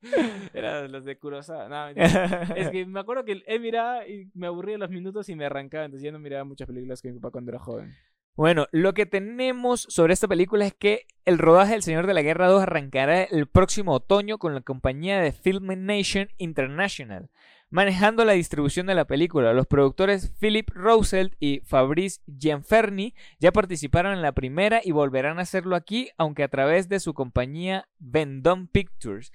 era 0.55 0.89
los 0.89 1.05
de 1.05 1.19
Kurosawa. 1.19 1.69
No, 1.69 1.89
es 1.89 2.71
que 2.71 2.87
me 2.87 3.01
acuerdo 3.01 3.25
que 3.25 3.43
él 3.47 3.61
miraba 3.61 4.07
y 4.07 4.31
me 4.35 4.47
aburría 4.47 4.79
los 4.79 4.91
minutos 4.91 5.29
y 5.29 5.37
me 5.37 5.47
arrancaba, 5.47 5.85
entonces 5.85 6.05
yo 6.05 6.13
no 6.13 6.19
miraba 6.19 6.45
muchas 6.45 6.67
películas 6.67 7.03
con 7.03 7.13
mi 7.13 7.19
papá 7.19 7.33
cuando 7.33 7.51
era 7.51 7.59
joven. 7.59 7.95
Bueno, 8.37 8.67
lo 8.71 8.95
que 8.95 9.07
tenemos 9.07 9.87
sobre 9.91 10.15
esta 10.15 10.29
película 10.29 10.65
es 10.65 10.75
que 10.75 11.07
el 11.25 11.37
rodaje 11.39 11.73
del 11.73 11.83
Señor 11.83 12.07
de 12.07 12.15
la 12.15 12.23
Guerra 12.23 12.49
2 12.49 12.63
arrancará 12.63 13.25
el 13.25 13.47
próximo 13.47 13.93
otoño 13.93 14.39
con 14.39 14.55
la 14.55 14.63
compañía 14.63 15.21
de 15.21 15.33
Filmation 15.33 16.29
International, 16.39 17.29
manejando 17.71 18.25
la 18.25 18.33
distribución 18.33 18.87
de 18.87 18.95
la 18.95 19.07
película. 19.07 19.53
Los 19.53 19.67
productores 19.67 20.33
Philip 20.41 20.69
Roosevelt 20.71 21.35
y 21.39 21.61
Fabrice 21.61 22.21
Gianferni 22.27 23.15
ya 23.39 23.53
participaron 23.53 24.13
en 24.13 24.23
la 24.23 24.33
primera 24.33 24.81
y 24.85 24.91
volverán 24.91 25.39
a 25.39 25.43
hacerlo 25.43 25.77
aquí, 25.77 26.11
aunque 26.19 26.43
a 26.43 26.49
través 26.49 26.89
de 26.89 27.01
su 27.01 27.15
compañía 27.15 27.89
Vendôme 27.99 28.69
Pictures, 28.71 29.33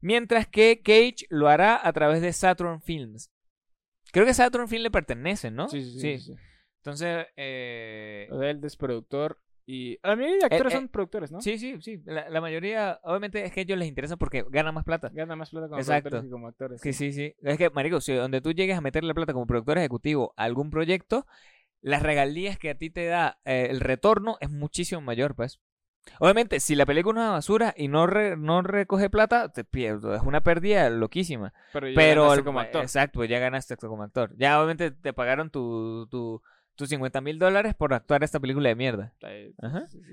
mientras 0.00 0.46
que 0.46 0.82
Cage 0.82 1.26
lo 1.30 1.48
hará 1.48 1.80
a 1.82 1.92
través 1.92 2.20
de 2.20 2.32
Saturn 2.32 2.82
Films. 2.82 3.30
Creo 4.12 4.26
que 4.26 4.34
Saturn 4.34 4.68
Film 4.68 4.82
le 4.82 4.90
pertenece, 4.90 5.50
¿no? 5.50 5.68
Sí, 5.68 5.82
sí, 5.82 6.18
sí. 6.18 6.34
Entonces, 6.78 7.26
eh, 7.36 8.28
O 8.30 8.38
sea, 8.38 8.50
él 8.50 8.60
es 8.62 8.76
productor 8.76 9.40
y... 9.66 9.98
La 10.02 10.16
mayoría 10.16 10.36
de 10.38 10.44
actores 10.46 10.72
eh, 10.72 10.76
son 10.76 10.88
productores, 10.88 11.32
¿no? 11.32 11.40
sí, 11.40 11.58
sí, 11.58 11.76
sí. 11.80 12.00
La, 12.04 12.28
la 12.30 12.40
mayoría, 12.40 13.00
obviamente, 13.02 13.44
es 13.44 13.52
que 13.52 13.60
a 13.60 13.62
ellos 13.64 13.78
les 13.78 13.88
interesa 13.88 14.16
porque 14.16 14.44
ganan 14.48 14.74
más 14.74 14.84
plata. 14.84 15.10
Gana 15.12 15.36
más 15.36 15.50
plata 15.50 15.66
como 15.68 15.80
Exacto. 15.80 16.10
productores 16.10 16.26
que 16.28 16.32
como 16.32 16.48
actores. 16.48 16.80
Sí, 16.80 16.92
sí, 16.92 17.12
sí. 17.12 17.34
Es 17.42 17.58
que, 17.58 17.70
marico, 17.70 18.00
si 18.00 18.14
donde 18.14 18.40
tú 18.40 18.52
llegues 18.52 18.78
a 18.78 18.80
meterle 18.80 19.14
plata 19.14 19.32
como 19.32 19.46
productor 19.46 19.78
ejecutivo 19.78 20.32
a 20.36 20.44
algún 20.44 20.70
proyecto, 20.70 21.26
las 21.80 22.02
regalías 22.02 22.58
que 22.58 22.70
a 22.70 22.74
ti 22.78 22.90
te 22.90 23.06
da 23.06 23.38
eh, 23.44 23.68
el 23.70 23.80
retorno 23.80 24.38
es 24.40 24.50
muchísimo 24.50 25.00
mayor, 25.00 25.34
pues. 25.34 25.60
Obviamente, 26.20 26.60
si 26.60 26.76
la 26.76 26.86
película 26.86 27.20
es 27.20 27.24
una 27.24 27.32
basura 27.32 27.74
y 27.76 27.88
no, 27.88 28.06
re- 28.06 28.36
no 28.36 28.62
recoge 28.62 29.10
plata, 29.10 29.50
te 29.52 29.64
pierdo. 29.64 30.14
Es 30.14 30.22
una 30.22 30.40
pérdida 30.42 30.88
loquísima. 30.88 31.52
Pero, 31.72 31.88
ya 31.88 31.94
Pero, 31.96 32.22
ganaste 32.22 32.44
como 32.44 32.60
actor. 32.60 32.82
exacto, 32.82 33.18
pues 33.18 33.28
ya 33.28 33.38
ganaste 33.40 33.76
como 33.76 34.04
actor. 34.04 34.32
Ya, 34.36 34.58
obviamente, 34.58 34.92
te 34.92 35.12
pagaron 35.12 35.50
tu, 35.50 36.06
tu, 36.08 36.42
tus 36.76 36.88
50 36.90 37.20
mil 37.20 37.38
dólares 37.38 37.74
por 37.74 37.92
actuar 37.94 38.22
esta 38.22 38.38
película 38.38 38.68
de 38.68 38.74
mierda. 38.76 39.14
Ajá. 39.62 39.86
sí, 39.88 39.98
sí. 40.04 40.12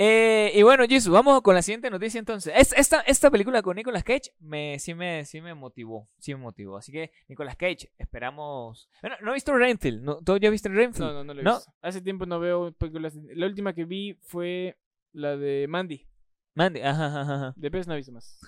Eh, 0.00 0.52
y 0.54 0.62
bueno, 0.62 0.84
Jesus, 0.88 1.12
vamos 1.12 1.42
con 1.42 1.56
la 1.56 1.62
siguiente 1.62 1.90
noticia 1.90 2.20
entonces. 2.20 2.52
Es- 2.56 2.72
esta, 2.76 3.00
esta 3.00 3.30
película 3.32 3.62
con 3.62 3.74
Nicolas 3.74 4.04
Cage 4.04 4.32
me, 4.38 4.78
sí, 4.78 4.94
me, 4.94 5.24
sí 5.24 5.40
me 5.40 5.54
motivó. 5.54 6.08
Sí 6.20 6.32
me 6.34 6.40
motivó. 6.40 6.76
Así 6.76 6.92
que, 6.92 7.10
Nicolas 7.26 7.56
Cage, 7.56 7.90
esperamos. 7.98 8.88
Bueno, 9.02 9.16
no 9.22 9.32
he 9.32 9.34
visto 9.34 9.52
Renfield. 9.56 10.02
¿No? 10.04 10.18
¿Tú 10.22 10.38
ya 10.38 10.50
viste 10.50 10.68
Renfield? 10.68 11.04
No, 11.08 11.12
no, 11.14 11.24
no 11.24 11.34
lo 11.34 11.40
he 11.40 11.44
¿No? 11.44 11.56
visto. 11.56 11.72
Hace 11.82 12.00
tiempo 12.00 12.26
no 12.26 12.38
veo 12.38 12.70
películas. 12.72 13.12
La 13.34 13.46
última 13.46 13.72
que 13.74 13.84
vi 13.86 14.14
fue 14.22 14.78
la 15.12 15.36
de 15.36 15.66
Mandy. 15.68 16.06
Mandy, 16.54 16.80
ajá, 16.80 17.06
ajá, 17.06 17.20
ajá. 17.34 17.52
De 17.56 17.68
pez 17.70 17.88
no 17.88 17.94
he 17.94 17.96
visto 17.96 18.12
más. 18.12 18.38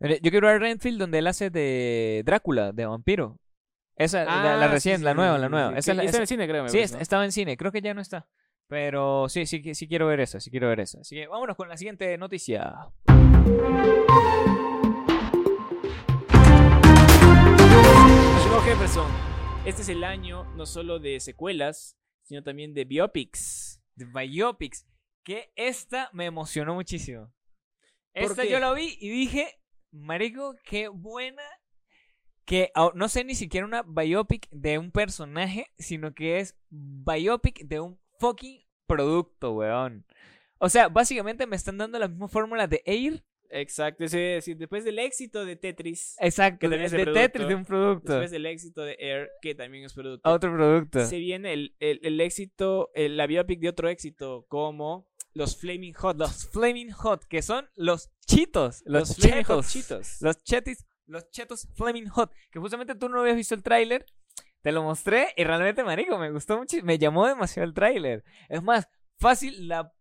Yo 0.00 0.30
quiero 0.30 0.48
ver 0.48 0.60
Renfield 0.60 0.98
donde 0.98 1.18
él 1.18 1.26
hace 1.26 1.48
de 1.48 2.22
Drácula, 2.26 2.72
de 2.72 2.84
vampiro. 2.84 3.38
Esa, 3.96 4.24
la, 4.24 4.56
la 4.56 4.64
Ah, 4.64 4.68
recién, 4.68 4.98
sí, 4.98 5.04
la 5.04 5.14
nueva, 5.14 5.36
la 5.38 5.48
nueva. 5.48 5.76
Esa 5.76 5.92
la- 5.94 6.02
está 6.04 6.18
en 6.18 6.22
esa- 6.22 6.22
el 6.22 6.26
cine, 6.28 6.48
creo. 6.48 6.62
me 6.62 6.68
sí, 6.70 6.76
parece, 6.78 6.94
¿no? 6.96 7.00
estaba 7.02 7.24
en 7.24 7.32
cine. 7.32 7.56
Creo 7.56 7.70
que 7.72 7.80
ya 7.82 7.92
no 7.94 8.00
está. 8.00 8.26
Pero 8.66 9.28
sí, 9.28 9.46
sí, 9.46 9.74
sí 9.74 9.88
quiero 9.88 10.06
ver 10.06 10.20
esa. 10.20 10.40
Sí 10.40 10.50
quiero 10.50 10.68
ver 10.68 10.80
esa. 10.80 11.00
Así 11.00 11.16
que 11.16 11.26
vámonos 11.26 11.56
con 11.56 11.68
la 11.68 11.76
siguiente 11.76 12.16
noticia. 12.16 12.72
Llegó 18.42 18.60
Jefferson. 18.62 19.10
Este 19.64 19.82
es 19.82 19.88
el 19.90 20.02
año 20.04 20.44
no 20.56 20.66
solo 20.66 20.98
de 20.98 21.20
secuelas, 21.20 21.96
sino 22.22 22.42
también 22.42 22.74
de 22.74 22.84
biopics. 22.84 23.80
de 23.94 24.06
Biopics, 24.06 24.86
que 25.22 25.52
esta 25.56 26.08
me 26.14 26.24
emocionó 26.24 26.74
muchísimo. 26.74 27.30
¿Por 28.14 28.22
Esta 28.22 28.42
qué? 28.42 28.50
yo 28.50 28.58
la 28.58 28.72
vi 28.72 28.96
y 28.98 29.10
dije, 29.10 29.60
marico, 29.92 30.54
qué 30.64 30.88
buena. 30.88 31.42
Que 32.50 32.72
no 32.94 33.08
sé 33.08 33.22
ni 33.22 33.36
siquiera 33.36 33.64
una 33.64 33.82
biopic 33.84 34.48
de 34.50 34.76
un 34.78 34.90
personaje, 34.90 35.68
sino 35.78 36.14
que 36.14 36.40
es 36.40 36.56
biopic 36.68 37.64
de 37.64 37.78
un 37.78 37.96
fucking 38.18 38.60
producto, 38.86 39.52
weón. 39.52 40.04
O 40.58 40.68
sea, 40.68 40.88
básicamente 40.88 41.46
me 41.46 41.54
están 41.54 41.78
dando 41.78 41.98
la 41.98 42.08
misma 42.08 42.26
fórmula 42.26 42.66
de 42.66 42.82
Air. 42.84 43.22
Exacto, 43.50 44.04
es 44.04 44.12
decir, 44.12 44.56
después 44.56 44.84
del 44.84 44.98
éxito 44.98 45.44
de 45.44 45.56
Tetris, 45.56 46.16
Exacto, 46.20 46.58
Que 46.60 46.68
de, 46.68 46.70
también 46.76 46.86
es 46.86 46.90
de 46.92 46.98
de 46.98 47.04
producto. 47.04 47.20
Tetris 47.22 47.48
de 47.48 47.54
un 47.54 47.64
producto. 47.64 48.12
después 48.12 48.30
del 48.32 48.46
éxito 48.46 48.82
de 48.82 48.96
Air, 48.98 49.30
que 49.42 49.54
también 49.54 49.84
es 49.84 49.92
producto, 49.92 50.28
a 50.28 50.32
Otro 50.32 50.52
producto. 50.52 51.04
se 51.06 51.18
viene 51.18 51.52
el, 51.52 51.76
el, 51.80 52.00
el 52.02 52.20
éxito, 52.20 52.90
el- 52.94 53.16
la 53.16 53.26
biopic 53.26 53.60
de 53.60 53.68
otro 53.68 53.88
éxito, 53.88 54.44
como 54.48 55.08
los 55.34 55.56
Flaming 55.56 55.94
Hot. 55.94 56.16
Los 56.18 56.48
Flaming 56.50 56.90
Hot, 56.90 57.24
que 57.26 57.42
son 57.42 57.68
los 57.76 58.10
chitos. 58.26 58.82
Los, 58.86 59.08
Los 59.10 59.16
Flaming 59.18 59.44
Hot. 59.44 59.64
Cheetos. 59.66 60.16
Los 60.20 60.42
chetis, 60.44 60.84
los 61.10 61.30
chetos 61.30 61.68
Flaming 61.74 62.08
Hot, 62.08 62.32
que 62.50 62.58
justamente 62.58 62.94
tú 62.94 63.08
no 63.08 63.20
habías 63.20 63.36
visto 63.36 63.54
el 63.54 63.62
tráiler, 63.62 64.06
te 64.62 64.72
lo 64.72 64.82
mostré 64.82 65.28
y 65.36 65.44
realmente, 65.44 65.82
marico, 65.84 66.18
me 66.18 66.30
gustó 66.30 66.58
mucho, 66.58 66.76
me 66.82 66.98
llamó 66.98 67.26
demasiado 67.26 67.66
el 67.66 67.74
tráiler. 67.74 68.24
Es 68.48 68.62
más, 68.62 68.88
fácil, 69.18 69.68
la 69.68 69.92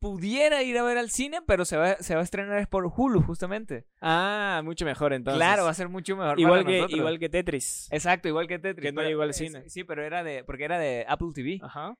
pudiera 0.00 0.62
ir 0.62 0.78
a 0.78 0.84
ver 0.84 0.96
al 0.96 1.10
cine, 1.10 1.40
pero 1.44 1.64
se 1.64 1.76
va, 1.76 1.96
se 1.96 2.14
va 2.14 2.20
a 2.20 2.24
estrenar 2.24 2.58
es 2.60 2.68
por 2.68 2.86
Hulu, 2.86 3.22
justamente. 3.22 3.86
Ah, 4.00 4.60
mucho 4.64 4.84
mejor 4.84 5.12
entonces. 5.12 5.38
claro, 5.38 5.64
va 5.64 5.70
a 5.70 5.74
ser 5.74 5.88
mucho 5.88 6.16
mejor 6.16 6.38
igual 6.38 6.60
para 6.60 6.70
que, 6.70 6.76
nosotros. 6.78 6.98
igual 6.98 7.18
que 7.18 7.28
Tetris. 7.28 7.88
Exacto, 7.90 8.28
igual 8.28 8.46
que 8.46 8.58
Tetris. 8.60 8.90
Que 8.90 8.92
no 8.92 9.02
llegó 9.02 9.22
al 9.22 9.30
es- 9.30 9.36
cine. 9.36 9.68
Sí, 9.68 9.82
pero 9.84 10.04
era 10.04 10.22
de, 10.22 10.44
porque 10.44 10.64
era 10.64 10.78
de 10.78 11.04
Apple 11.08 11.28
TV. 11.34 11.58
Ajá. 11.62 11.94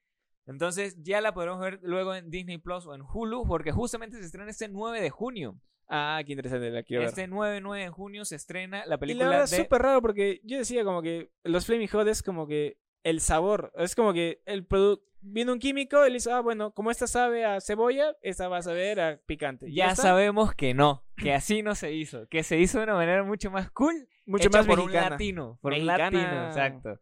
Entonces 0.47 0.97
ya 1.03 1.21
la 1.21 1.35
podremos 1.35 1.61
ver 1.61 1.81
luego 1.83 2.15
en 2.15 2.31
Disney 2.31 2.59
Plus 2.59 2.87
o 2.87 2.95
en 2.95 3.03
Hulu, 3.03 3.45
porque 3.47 3.73
justamente 3.73 4.17
se 4.19 4.25
estrena 4.25 4.51
este 4.51 4.69
9 4.69 5.01
de 5.01 5.11
junio. 5.11 5.59
Ah, 5.89 6.21
qué 6.25 6.33
interesante, 6.33 6.71
la 6.71 6.83
quiero 6.83 7.01
ver. 7.01 7.09
Este 7.09 7.27
9, 7.27 7.61
9 7.61 7.85
de 7.85 7.91
junio 7.91 8.25
se 8.25 8.37
estrena 8.37 8.85
la 8.87 8.97
Y 8.97 8.99
película 8.99 9.25
la 9.25 9.31
verdad 9.31 9.53
es 9.53 9.59
súper 9.59 9.83
raro 9.83 10.03
porque 10.03 10.41
yo 10.45 10.59
decía 10.59 10.85
como 10.85 11.03
que 11.03 11.31
los 11.45 11.65
Flaming 11.67 11.89
Hot 11.89 12.07
es 12.09 12.23
como 12.23 12.47
que 12.47 12.79
el 13.05 13.21
sabor, 13.21 13.73
es 13.77 13.95
como 13.95 14.13
que 14.13 14.43
el 14.45 14.67
producto, 14.67 15.09
viene 15.21 15.53
un 15.53 15.59
químico 15.59 16.07
y 16.07 16.11
le 16.11 16.15
dice, 16.15 16.31
ah, 16.31 16.41
bueno, 16.41 16.73
como 16.73 16.91
esta 16.91 17.07
sabe 17.07 17.45
a 17.45 17.61
cebolla, 17.61 18.17
esta 18.23 18.49
va 18.49 18.59
a 18.59 18.63
saber 18.63 19.01
a 19.01 19.19
picante. 19.25 19.69
Y 19.69 19.75
Ya 19.75 19.95
sabemos 19.97 20.55
que 20.55 20.75
no, 20.75 21.05
que 21.17 21.33
así 21.33 21.63
no 21.63 21.75
se 21.75 21.93
hizo, 21.93 22.29
que 22.29 22.43
se 22.43 22.59
hizo 22.59 22.79
de 22.79 22.85
una 22.85 22.95
manera 22.95 23.25
mucho 23.25 23.51
más 23.51 23.71
cool, 23.71 24.09
mucho 24.27 24.49
hecha 24.49 24.59
más 24.59 24.67
por 24.67 24.79
mexicana. 24.79 25.07
un 25.07 25.11
latino, 25.13 25.59
por 25.63 25.73
Mexicana. 25.73 26.09
un 26.09 26.15
latino, 26.15 26.47
exacto. 26.49 27.01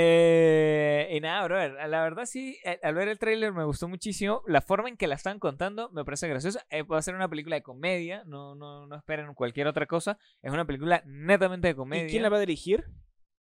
Eh, 0.00 1.08
y 1.12 1.20
nada, 1.20 1.42
brother, 1.44 1.72
la 1.88 2.02
verdad 2.02 2.24
sí, 2.24 2.56
eh, 2.64 2.78
al 2.84 2.94
ver 2.94 3.08
el 3.08 3.18
tráiler 3.18 3.52
me 3.52 3.64
gustó 3.64 3.88
muchísimo, 3.88 4.42
la 4.46 4.60
forma 4.60 4.88
en 4.88 4.96
que 4.96 5.08
la 5.08 5.16
están 5.16 5.40
contando 5.40 5.90
me 5.90 6.04
parece 6.04 6.28
graciosa, 6.28 6.64
eh, 6.70 6.82
va 6.84 6.98
a 6.98 7.02
ser 7.02 7.16
una 7.16 7.28
película 7.28 7.56
de 7.56 7.62
comedia, 7.62 8.22
no, 8.24 8.54
no, 8.54 8.86
no 8.86 8.94
esperen 8.96 9.34
cualquier 9.34 9.66
otra 9.66 9.86
cosa, 9.86 10.16
es 10.40 10.52
una 10.52 10.64
película 10.66 11.02
netamente 11.04 11.66
de 11.66 11.74
comedia. 11.74 12.04
¿Y 12.06 12.10
quién 12.10 12.22
la 12.22 12.28
va 12.28 12.36
a 12.36 12.40
dirigir? 12.40 12.84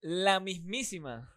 La 0.01 0.39
mismísima. 0.39 1.31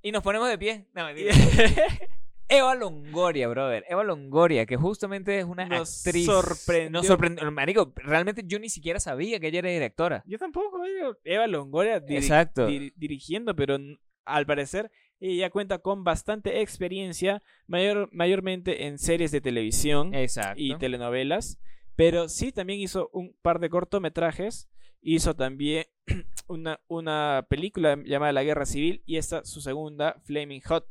Y 0.00 0.12
nos 0.12 0.22
ponemos 0.22 0.48
de 0.48 0.56
pie. 0.58 0.86
No, 0.94 1.04
mentira. 1.04 1.34
Eva 2.48 2.74
Longoria, 2.76 3.48
brother. 3.48 3.84
Eva 3.88 4.04
Longoria, 4.04 4.66
que 4.66 4.76
justamente 4.76 5.38
es 5.40 5.44
una 5.44 5.66
Nos 5.66 6.06
actriz. 6.06 6.26
sorprendió. 6.26 6.90
Nos 6.90 7.06
sorprendió. 7.06 7.50
Marico, 7.50 7.92
realmente 7.96 8.42
yo 8.46 8.60
ni 8.60 8.68
siquiera 8.68 9.00
sabía 9.00 9.40
que 9.40 9.48
ella 9.48 9.58
era 9.58 9.70
directora. 9.70 10.22
Yo 10.26 10.38
tampoco, 10.38 10.80
Eva 11.24 11.46
Longoria 11.48 12.00
diri- 12.00 12.18
Exacto. 12.18 12.68
diri- 12.68 12.92
dirigiendo, 12.94 13.56
pero 13.56 13.78
al 14.26 14.46
parecer 14.46 14.90
ella 15.18 15.48
cuenta 15.48 15.78
con 15.78 16.04
bastante 16.04 16.60
experiencia, 16.60 17.42
mayor, 17.66 18.10
mayormente 18.12 18.86
en 18.86 18.98
series 18.98 19.30
de 19.32 19.40
televisión 19.40 20.14
Exacto. 20.14 20.60
y 20.62 20.76
telenovelas, 20.76 21.58
pero 21.94 22.28
sí 22.28 22.52
también 22.52 22.80
hizo 22.80 23.08
un 23.14 23.34
par 23.40 23.58
de 23.58 23.70
cortometrajes, 23.70 24.68
hizo 25.00 25.34
también 25.34 25.86
una, 26.48 26.80
una 26.86 27.46
película 27.48 27.96
llamada 28.04 28.32
La 28.32 28.44
Guerra 28.44 28.66
Civil 28.66 29.02
y 29.06 29.16
esta 29.16 29.42
su 29.44 29.62
segunda, 29.62 30.20
Flaming 30.24 30.60
Hot. 30.66 30.86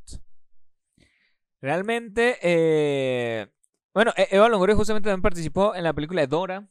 Realmente, 1.61 2.37
eh, 2.41 3.47
bueno, 3.93 4.11
E- 4.17 4.27
Eva 4.31 4.49
Longoria 4.49 4.75
justamente 4.75 5.09
también 5.09 5.21
participó 5.21 5.75
en 5.75 5.83
la 5.83 5.93
película 5.93 6.21
de 6.21 6.27
Dora. 6.27 6.67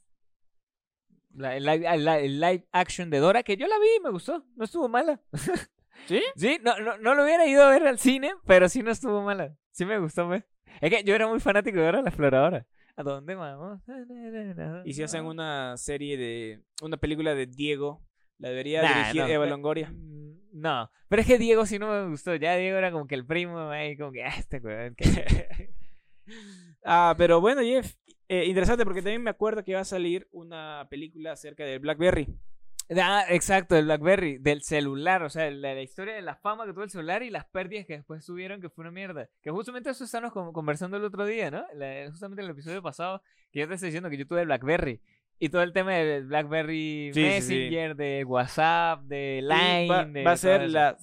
La- 1.34 1.56
el, 1.56 1.64
live, 1.64 1.86
el 1.92 2.04
live- 2.04 2.24
el 2.24 2.40
live 2.40 2.66
action 2.72 3.10
de 3.10 3.18
Dora, 3.18 3.42
que 3.42 3.56
yo 3.56 3.66
la 3.66 3.78
vi 3.78 3.86
y 3.98 4.00
me 4.02 4.10
gustó. 4.10 4.44
No 4.56 4.64
estuvo 4.64 4.88
mala. 4.88 5.20
¿Sí? 6.06 6.22
Sí, 6.36 6.58
no, 6.62 6.78
no, 6.80 6.98
no 6.98 7.14
lo 7.14 7.24
hubiera 7.24 7.46
ido 7.46 7.62
a 7.64 7.70
ver 7.70 7.86
al 7.86 7.98
cine, 7.98 8.32
pero 8.46 8.68
sí 8.68 8.82
no 8.82 8.90
estuvo 8.90 9.22
mala. 9.22 9.54
Sí 9.70 9.84
me 9.84 9.98
gustó, 9.98 10.26
pues. 10.26 10.44
Es 10.80 10.90
que 10.90 11.04
yo 11.04 11.14
era 11.14 11.26
muy 11.26 11.40
fanático 11.40 11.78
de 11.78 11.84
Dora 11.86 12.02
la 12.02 12.08
exploradora. 12.10 12.66
¿A 12.96 13.02
dónde 13.02 13.34
vamos? 13.34 13.80
Y 14.84 14.92
si 14.94 15.02
hacen 15.02 15.24
una 15.24 15.76
serie 15.76 16.16
de, 16.16 16.62
una 16.82 16.96
película 16.96 17.34
de 17.34 17.46
Diego, 17.46 18.02
la 18.38 18.50
debería 18.50 18.82
Nah, 18.82 18.88
dirigir 18.98 19.22
no. 19.22 19.28
Eva 19.28 19.46
Longoria. 19.46 19.90
Mm, 19.90 20.34
No, 20.52 20.90
pero 21.08 21.22
es 21.22 21.26
que 21.28 21.38
Diego 21.38 21.66
sí 21.66 21.78
no 21.78 21.88
me 21.88 22.08
gustó. 22.08 22.34
Ya 22.36 22.54
Diego 22.56 22.76
era 22.78 22.92
como 22.92 23.06
que 23.06 23.14
el 23.16 23.26
primo, 23.26 23.58
ahí 23.70 23.96
como 23.96 24.12
que, 24.12 24.22
ah, 24.24 24.34
este 24.38 24.58
weón, 24.58 24.94
Ah, 26.84 27.14
pero 27.16 27.40
bueno, 27.40 27.62
Jeff, 27.62 27.94
eh, 28.28 28.44
interesante 28.46 28.84
porque 28.84 29.00
también 29.02 29.22
me 29.22 29.30
acuerdo 29.30 29.64
que 29.64 29.74
va 29.74 29.80
a 29.80 29.84
salir 29.84 30.28
una 30.32 30.86
película 30.90 31.32
acerca 31.32 31.64
del 31.64 31.80
BlackBerry. 31.80 32.28
Ah, 32.90 33.24
exacto, 33.30 33.76
el 33.76 33.86
BlackBerry, 33.86 34.38
del 34.38 34.62
celular, 34.62 35.22
o 35.22 35.30
sea, 35.30 35.50
la, 35.50 35.74
la 35.74 35.80
historia 35.82 36.14
de 36.14 36.22
la 36.22 36.34
fama 36.36 36.66
que 36.66 36.72
tuvo 36.72 36.84
el 36.84 36.90
celular 36.90 37.22
y 37.22 37.30
las 37.30 37.46
pérdidas 37.46 37.86
que 37.86 37.94
después 37.94 38.24
tuvieron, 38.26 38.60
que 38.60 38.68
fue 38.68 38.82
una 38.82 38.90
mierda. 38.90 39.28
Que 39.42 39.50
justamente 39.50 39.88
eso 39.90 40.04
estábamos 40.04 40.32
con- 40.32 40.52
conversando 40.52 40.96
el 40.98 41.04
otro 41.04 41.24
día, 41.24 41.50
¿no? 41.50 41.64
La- 41.74 42.06
justamente 42.10 42.42
en 42.42 42.46
el 42.46 42.52
episodio 42.52 42.82
pasado, 42.82 43.22
que 43.50 43.60
yo 43.60 43.68
te 43.68 43.74
estoy 43.74 43.88
diciendo 43.88 44.10
que 44.10 44.18
yo 44.18 44.26
tuve 44.26 44.40
el 44.42 44.46
BlackBerry. 44.46 45.00
Y 45.38 45.48
todo 45.48 45.62
el 45.62 45.72
tema 45.72 45.94
del 45.94 46.26
BlackBerry 46.26 47.10
Sí, 47.12 47.20
sí, 47.22 47.40
sí. 47.42 47.54
Messenger, 47.54 47.96
de 47.96 48.24
WhatsApp, 48.24 49.00
de 49.04 49.40
Line. 49.42 49.88
Va, 49.88 50.04
de 50.04 50.22
va 50.22 50.32
a 50.32 50.36
ser 50.36 50.68
la, 50.70 50.96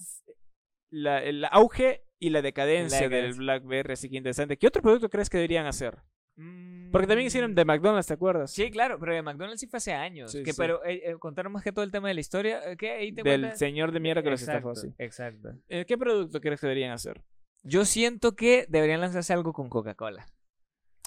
la- 0.90 1.22
el 1.22 1.44
auge 1.50 2.04
y 2.18 2.30
la 2.30 2.42
decadencia 2.42 2.96
La 2.98 3.02
del 3.02 3.10
decadencia. 3.10 3.42
BlackBerry, 3.42 3.92
así 3.94 4.08
que 4.08 4.16
interesante. 4.16 4.56
¿Qué 4.56 4.68
otro 4.68 4.82
producto 4.82 5.10
crees 5.10 5.28
que 5.28 5.36
deberían 5.38 5.66
hacer? 5.66 5.98
Mm, 6.36 6.90
Porque 6.90 7.06
también 7.06 7.26
hicieron 7.26 7.54
de 7.54 7.64
McDonald's, 7.64 8.06
¿te 8.06 8.14
acuerdas? 8.14 8.50
Sí, 8.52 8.70
claro, 8.70 8.98
pero 8.98 9.14
de 9.14 9.22
McDonald's 9.22 9.60
sí 9.60 9.66
fue 9.66 9.76
hace 9.78 9.92
años. 9.92 10.32
Sí, 10.32 10.42
que, 10.42 10.52
sí. 10.52 10.56
Pero 10.58 10.84
eh, 10.84 11.02
eh, 11.04 11.14
contaron 11.18 11.52
más 11.52 11.62
que 11.62 11.72
todo 11.72 11.84
el 11.84 11.90
tema 11.90 12.08
de 12.08 12.14
la 12.14 12.20
historia. 12.20 12.60
eh, 12.70 12.76
¿Qué? 12.76 12.92
Ahí 12.92 13.12
te 13.12 13.22
Del 13.22 13.54
señor 13.56 13.92
de 13.92 14.00
mierda 14.00 14.22
que 14.22 14.30
los 14.30 14.40
exacto, 14.40 14.72
estafó, 14.72 14.86
sí. 14.88 14.94
Exacto. 14.98 15.54
Eh, 15.68 15.84
¿Qué 15.86 15.98
producto 15.98 16.40
crees 16.40 16.60
que 16.60 16.66
deberían 16.66 16.92
hacer? 16.92 17.22
Yo 17.62 17.84
siento 17.84 18.34
que 18.34 18.66
deberían 18.68 19.00
lanzarse 19.00 19.32
algo 19.32 19.52
con 19.52 19.68
Coca-Cola. 19.68 20.26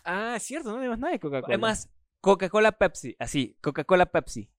Ah, 0.04 0.38
cierto, 0.40 0.70
no 0.70 0.76
tenemos 0.78 1.00
nada 1.00 1.14
de 1.14 1.20
Coca-Cola. 1.20 1.54
Además, 1.54 1.90
Coca-Cola 2.22 2.72
Pepsi, 2.74 3.16
así, 3.20 3.58
Coca-Cola 3.62 4.06
Pepsi. 4.06 4.50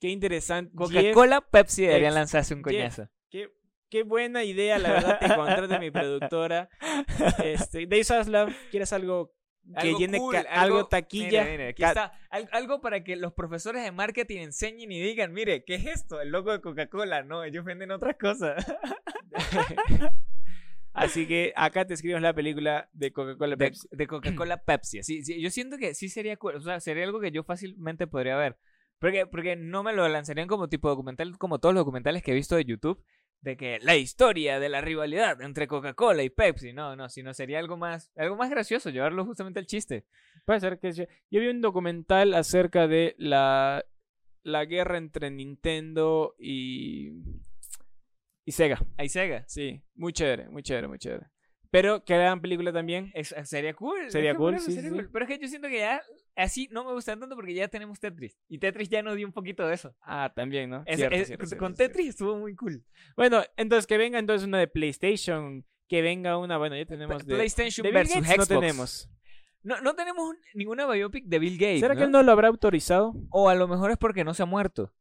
qué 0.00 0.08
interesante. 0.08 0.72
Coca-Cola 0.74 1.40
Pepsi 1.40 1.82
deberían 1.82 2.12
Jeff, 2.12 2.18
lanzarse 2.18 2.54
un 2.54 2.60
Jeff. 2.64 2.72
coñazo. 2.72 3.08
qué 3.30 3.52
qué 3.90 4.02
buena 4.02 4.42
idea, 4.42 4.78
la 4.78 4.92
verdad, 4.92 5.18
te 5.20 5.28
contrate 5.34 5.78
mi 5.78 5.90
productora. 5.90 6.68
Este, 7.44 7.86
Dave 7.86 8.04
Zaslav, 8.04 8.48
¿quieres 8.70 8.92
algo 8.92 9.32
que 9.72 9.80
Algo 9.88 9.98
llene 9.98 10.18
cool, 10.18 10.36
algo, 10.50 10.86
taquilla? 10.86 11.42
Mire, 11.44 11.50
mire, 11.52 11.68
aquí 11.68 11.82
Ca- 11.82 11.88
está. 11.88 12.12
Al- 12.30 12.48
algo 12.52 12.80
para 12.80 13.02
que 13.02 13.16
los 13.16 13.32
profesores 13.32 13.82
de 13.82 13.92
marketing 13.92 14.38
enseñen 14.40 14.92
y 14.92 15.00
digan, 15.00 15.32
mire, 15.32 15.64
¿qué 15.64 15.76
es 15.76 15.86
esto? 15.86 16.20
El 16.20 16.30
logo 16.30 16.52
de 16.52 16.60
Coca-Cola. 16.60 17.22
No, 17.22 17.44
ellos 17.44 17.64
venden 17.64 17.90
otras 17.90 18.16
cosas. 18.18 18.64
Así 20.92 21.26
que 21.26 21.52
acá 21.56 21.84
te 21.84 21.94
escribimos 21.94 22.22
la 22.22 22.34
película 22.34 22.88
de 22.92 23.12
Coca-Cola 23.12 23.56
de, 23.56 23.66
Pepsi. 23.66 23.88
de 23.90 24.06
Coca-Cola 24.06 24.58
Pepsi. 24.58 25.02
Sí, 25.02 25.24
sí, 25.24 25.40
yo 25.40 25.50
siento 25.50 25.76
que 25.76 25.92
sí 25.94 26.08
sería 26.08 26.36
cool, 26.36 26.54
O 26.54 26.60
sea, 26.60 26.78
sería 26.78 27.02
algo 27.04 27.20
que 27.20 27.32
yo 27.32 27.42
fácilmente 27.42 28.06
podría 28.06 28.36
ver. 28.36 28.56
Porque, 29.00 29.26
porque 29.26 29.56
no 29.56 29.82
me 29.82 29.92
lo 29.92 30.08
lanzarían 30.08 30.46
como 30.46 30.68
tipo 30.68 30.88
documental, 30.88 31.36
como 31.36 31.58
todos 31.58 31.74
los 31.74 31.80
documentales 31.80 32.22
que 32.22 32.30
he 32.30 32.34
visto 32.34 32.54
de 32.54 32.64
YouTube, 32.64 33.02
de 33.44 33.58
que 33.58 33.78
la 33.82 33.94
historia 33.94 34.58
de 34.58 34.70
la 34.70 34.80
rivalidad 34.80 35.40
entre 35.42 35.68
Coca-Cola 35.68 36.22
y 36.22 36.30
Pepsi. 36.30 36.72
No, 36.72 36.96
no, 36.96 37.10
sino 37.10 37.34
sería 37.34 37.58
algo 37.58 37.76
más, 37.76 38.10
algo 38.16 38.36
más 38.36 38.48
gracioso, 38.48 38.88
llevarlo 38.88 39.24
justamente 39.26 39.60
al 39.60 39.66
chiste. 39.66 40.06
Puede 40.46 40.60
ser 40.60 40.78
que 40.78 40.92
yo, 40.92 41.04
yo 41.30 41.40
vi 41.40 41.48
un 41.48 41.60
documental 41.60 42.32
acerca 42.34 42.88
de 42.88 43.14
la, 43.18 43.84
la 44.42 44.64
guerra 44.64 44.96
entre 44.96 45.30
Nintendo 45.30 46.34
y, 46.38 47.12
y 48.46 48.52
Sega. 48.52 48.80
Ahí 48.96 49.10
Sega. 49.10 49.44
Sí, 49.46 49.82
muy 49.94 50.14
chévere, 50.14 50.48
muy 50.48 50.62
chévere, 50.62 50.88
muy 50.88 50.98
chévere. 50.98 51.26
Pero 51.74 52.04
que 52.04 52.14
hagan 52.14 52.40
película 52.40 52.72
también. 52.72 53.10
Es- 53.14 53.34
sería 53.42 53.74
cool. 53.74 54.08
Sería 54.08 54.30
es 54.30 54.34
que 54.34 54.38
cool, 54.38 54.54
eso 54.54 54.66
sí, 54.66 54.72
sería 54.74 54.90
sí, 54.90 54.94
cool. 54.94 55.04
sí. 55.06 55.10
Pero 55.12 55.24
es 55.24 55.28
que 55.28 55.38
yo 55.42 55.48
siento 55.48 55.66
que 55.68 55.78
ya 55.78 56.00
así 56.36 56.68
no 56.70 56.84
me 56.84 56.92
gusta 56.92 57.16
tanto 57.18 57.34
porque 57.34 57.52
ya 57.52 57.66
tenemos 57.66 57.98
Tetris. 57.98 58.38
Y 58.48 58.58
Tetris 58.58 58.88
ya 58.88 59.02
nos 59.02 59.16
dio 59.16 59.26
un 59.26 59.32
poquito 59.32 59.66
de 59.66 59.74
eso. 59.74 59.92
Ah, 60.02 60.32
también, 60.36 60.70
¿no? 60.70 60.84
Es- 60.86 60.98
Cierto, 60.98 61.16
es- 61.16 61.26
cierto, 61.26 61.46
cierto, 61.46 61.64
con 61.64 61.74
cierto. 61.74 61.92
Tetris 61.92 62.10
estuvo 62.10 62.38
muy 62.38 62.54
cool. 62.54 62.84
Bueno, 63.16 63.42
entonces 63.56 63.88
que 63.88 63.98
venga 63.98 64.20
entonces 64.20 64.46
una 64.46 64.60
de 64.60 64.68
PlayStation, 64.68 65.64
que 65.88 66.00
venga 66.00 66.38
una, 66.38 66.58
bueno, 66.58 66.76
ya 66.76 66.86
tenemos 66.86 67.26
de, 67.26 67.34
PlayStation 67.34 67.82
de 67.82 67.88
Bill 67.90 67.94
versus 67.94 68.14
Gates 68.22 68.28
no 68.38 68.44
Xbox. 68.44 68.48
tenemos. 68.60 69.10
No, 69.64 69.80
no 69.80 69.94
tenemos 69.94 70.28
un- 70.28 70.38
ninguna 70.54 70.86
biopic 70.86 71.24
de 71.26 71.38
Bill 71.40 71.58
Gates. 71.58 71.80
¿Será 71.80 71.96
que 71.96 72.04
él 72.04 72.10
no 72.12 72.22
lo 72.22 72.30
habrá 72.30 72.48
autorizado? 72.48 73.14
O 73.30 73.48
a 73.48 73.54
lo 73.56 73.66
mejor 73.66 73.90
es 73.90 73.96
porque 73.98 74.22
no 74.22 74.32
se 74.34 74.44
ha 74.44 74.46
muerto. 74.46 74.92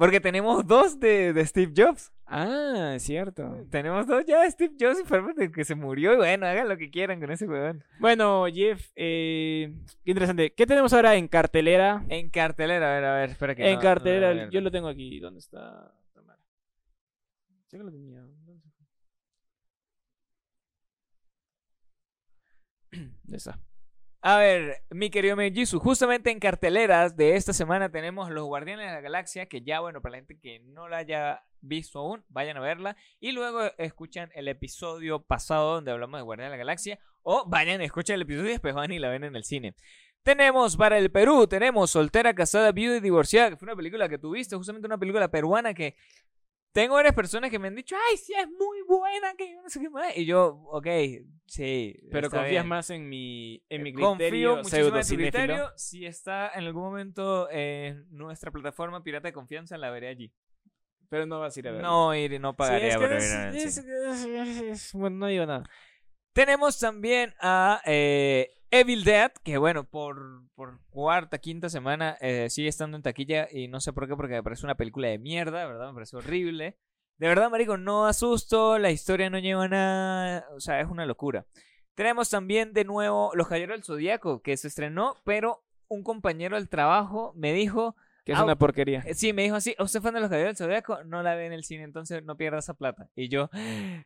Porque 0.00 0.18
tenemos 0.18 0.66
dos 0.66 0.98
de, 0.98 1.34
de 1.34 1.44
Steve 1.44 1.74
Jobs. 1.76 2.10
Ah, 2.24 2.92
es 2.96 3.02
cierto. 3.02 3.66
Tenemos 3.70 4.06
dos 4.06 4.24
ya 4.24 4.40
de 4.40 4.50
Steve 4.50 4.74
Jobs 4.80 4.98
y 4.98 5.04
fue 5.04 5.20
el 5.36 5.52
que 5.52 5.62
se 5.62 5.74
murió. 5.74 6.14
Y 6.14 6.16
bueno, 6.16 6.46
hagan 6.46 6.70
lo 6.70 6.78
que 6.78 6.90
quieran 6.90 7.20
con 7.20 7.30
ese 7.30 7.46
huevón. 7.46 7.84
Bueno, 7.98 8.46
Jeff, 8.50 8.92
eh, 8.96 9.70
qué 10.02 10.10
interesante. 10.12 10.54
¿Qué 10.54 10.64
tenemos 10.64 10.94
ahora 10.94 11.16
en 11.16 11.28
cartelera? 11.28 12.02
En 12.08 12.30
cartelera, 12.30 12.90
a 12.90 12.94
ver, 12.94 13.04
a 13.04 13.14
ver, 13.16 13.28
espera 13.28 13.54
que 13.54 13.68
En 13.68 13.74
no- 13.74 13.80
cartelera, 13.82 14.32
no, 14.46 14.50
yo 14.50 14.62
lo 14.62 14.70
tengo 14.70 14.88
aquí. 14.88 15.20
¿Dónde 15.20 15.40
está? 15.40 15.92
Tamara? 16.14 16.40
Sé 17.66 17.76
que 17.76 17.84
lo 17.84 17.90
tenía. 17.92 18.20
¿Dónde 18.22 18.56
está? 23.36 23.58
A 24.22 24.36
ver, 24.36 24.82
mi 24.90 25.08
querido 25.08 25.34
Mejisu, 25.34 25.78
justamente 25.78 26.30
en 26.30 26.40
carteleras 26.40 27.16
de 27.16 27.36
esta 27.36 27.54
semana 27.54 27.90
tenemos 27.90 28.28
Los 28.30 28.44
Guardianes 28.44 28.86
de 28.86 28.92
la 28.92 29.00
Galaxia, 29.00 29.46
que 29.46 29.62
ya, 29.62 29.80
bueno, 29.80 30.02
para 30.02 30.12
la 30.12 30.18
gente 30.18 30.38
que 30.38 30.58
no 30.60 30.90
la 30.90 30.98
haya 30.98 31.42
visto 31.62 32.00
aún, 32.00 32.22
vayan 32.28 32.58
a 32.58 32.60
verla. 32.60 32.98
Y 33.18 33.32
luego 33.32 33.62
escuchan 33.78 34.30
el 34.34 34.48
episodio 34.48 35.22
pasado 35.22 35.76
donde 35.76 35.90
hablamos 35.90 36.20
de 36.20 36.24
Guardianes 36.24 36.50
de 36.50 36.56
la 36.58 36.64
Galaxia. 36.64 36.98
O 37.22 37.48
vayan, 37.48 37.80
escuchan 37.80 38.16
el 38.16 38.22
episodio 38.22 38.48
y 38.48 38.52
después 38.52 38.74
van 38.74 38.92
y 38.92 38.98
la 38.98 39.08
ven 39.08 39.24
en 39.24 39.36
el 39.36 39.44
cine. 39.44 39.74
Tenemos 40.22 40.76
para 40.76 40.98
el 40.98 41.10
Perú, 41.10 41.46
tenemos 41.46 41.90
Soltera, 41.90 42.34
Casada, 42.34 42.72
Viuda 42.72 42.98
y 42.98 43.00
Divorciada, 43.00 43.48
que 43.48 43.56
fue 43.56 43.64
una 43.64 43.76
película 43.76 44.06
que 44.06 44.18
tuviste, 44.18 44.54
justamente 44.54 44.86
una 44.86 44.98
película 44.98 45.28
peruana 45.28 45.72
que 45.72 45.96
tengo 46.72 46.94
varias 46.94 47.14
personas 47.14 47.50
que 47.50 47.58
me 47.58 47.68
han 47.68 47.74
dicho, 47.74 47.96
ay, 48.10 48.16
sí, 48.16 48.32
es 48.32 48.46
muy 48.48 48.82
buena, 48.86 49.34
que 49.36 49.52
yo 49.52 49.62
no 49.62 49.68
sé 49.68 49.80
qué 49.80 49.90
más. 49.90 50.16
Y 50.16 50.24
yo, 50.24 50.62
ok, 50.70 50.86
sí. 51.46 51.96
Pero 52.10 52.30
confías 52.30 52.50
bien. 52.50 52.68
más 52.68 52.90
en 52.90 53.08
mi, 53.08 53.62
en 53.68 53.82
mi 53.82 53.92
Confío 53.92 54.16
criterio 54.18 54.56
muchísimo 54.58 54.96
en 54.96 55.06
tu 55.06 55.14
criterio. 55.16 55.72
Si 55.76 56.06
está 56.06 56.50
en 56.54 56.64
algún 56.64 56.82
momento 56.84 57.50
en 57.50 58.06
nuestra 58.10 58.50
plataforma 58.50 59.02
Pirata 59.02 59.28
de 59.28 59.32
Confianza, 59.32 59.76
la 59.78 59.90
veré 59.90 60.08
allí. 60.08 60.32
Pero 61.08 61.26
no 61.26 61.40
vas 61.40 61.56
a 61.56 61.60
ir 61.60 61.68
a 61.68 61.72
ver. 61.72 61.82
No 61.82 62.14
iré, 62.14 62.38
no 62.38 62.52
Sí, 62.52 62.56
pagaría 62.58 62.88
es 62.88 62.96
por 62.96 63.12
es- 63.12 63.76
es- 63.76 64.92
Bueno, 64.94 65.16
no 65.16 65.26
digo 65.26 65.44
nada. 65.44 65.64
Tenemos 66.32 66.78
también 66.78 67.34
a 67.40 67.82
eh, 67.84 68.48
Evil 68.72 69.02
Dead, 69.04 69.32
que 69.42 69.58
bueno, 69.58 69.84
por, 69.84 70.44
por 70.54 70.78
cuarta, 70.90 71.38
quinta 71.38 71.68
semana 71.68 72.16
eh, 72.20 72.48
sigue 72.50 72.68
estando 72.68 72.96
en 72.96 73.02
taquilla 73.02 73.48
y 73.50 73.66
no 73.68 73.80
sé 73.80 73.92
por 73.92 74.06
qué, 74.06 74.14
porque 74.14 74.34
me 74.34 74.42
parece 74.42 74.64
una 74.64 74.76
película 74.76 75.08
de 75.08 75.18
mierda, 75.18 75.66
¿verdad? 75.66 75.88
Me 75.88 75.94
parece 75.94 76.16
horrible. 76.16 76.78
De 77.18 77.26
verdad, 77.28 77.50
marico, 77.50 77.76
no 77.76 78.06
asusto, 78.06 78.78
la 78.78 78.90
historia 78.90 79.28
no 79.28 79.38
lleva 79.38 79.66
nada, 79.68 80.46
o 80.56 80.60
sea, 80.60 80.80
es 80.80 80.88
una 80.88 81.04
locura. 81.04 81.46
Tenemos 81.94 82.30
también 82.30 82.72
de 82.72 82.84
nuevo 82.84 83.32
Los 83.34 83.48
Caballeros 83.48 83.76
del 83.76 83.84
Zodíaco, 83.84 84.40
que 84.40 84.56
se 84.56 84.68
estrenó, 84.68 85.16
pero 85.24 85.62
un 85.88 86.02
compañero 86.04 86.56
del 86.56 86.68
trabajo 86.68 87.32
me 87.36 87.52
dijo, 87.52 87.96
Que 88.24 88.32
es 88.32 88.38
Ah, 88.38 88.44
una 88.44 88.56
porquería. 88.56 89.02
eh, 89.04 89.14
sí, 89.14 89.32
me 89.32 89.42
dijo 89.42 89.56
así, 89.56 89.74
¿usted 89.80 89.98
es 89.98 90.02
fan 90.02 90.14
de 90.14 90.20
Los 90.20 90.30
Caballeros 90.30 90.56
del 90.56 90.66
Zodíaco? 90.68 91.02
No 91.04 91.22
la 91.22 91.34
ve 91.34 91.46
en 91.46 91.52
el 91.52 91.64
cine, 91.64 91.82
entonces 91.82 92.22
no 92.22 92.36
pierda 92.36 92.60
esa 92.60 92.74
plata. 92.74 93.10
Y 93.16 93.28
yo, 93.28 93.50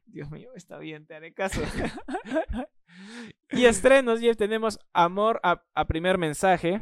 Dios 0.06 0.30
mío, 0.30 0.48
está 0.56 0.78
bien, 0.78 1.06
te 1.06 1.14
haré 1.14 1.34
caso. 1.34 1.60
Y 3.56 3.66
estrenos, 3.66 4.20
Jeff, 4.20 4.36
tenemos 4.36 4.78
Amor 4.92 5.40
a, 5.42 5.62
a 5.74 5.86
primer 5.86 6.18
mensaje. 6.18 6.80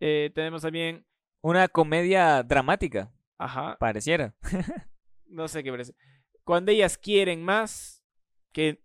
Eh, 0.00 0.30
tenemos 0.34 0.62
también, 0.62 1.06
Una 1.42 1.68
comedia 1.68 2.42
dramática, 2.42 3.12
ajá, 3.38 3.76
pareciera. 3.78 4.34
no 5.26 5.48
sé 5.48 5.62
qué 5.62 5.70
parece. 5.70 5.94
Cuando 6.44 6.72
ellas 6.72 6.98
quieren 6.98 7.42
más, 7.42 8.02
que 8.52 8.82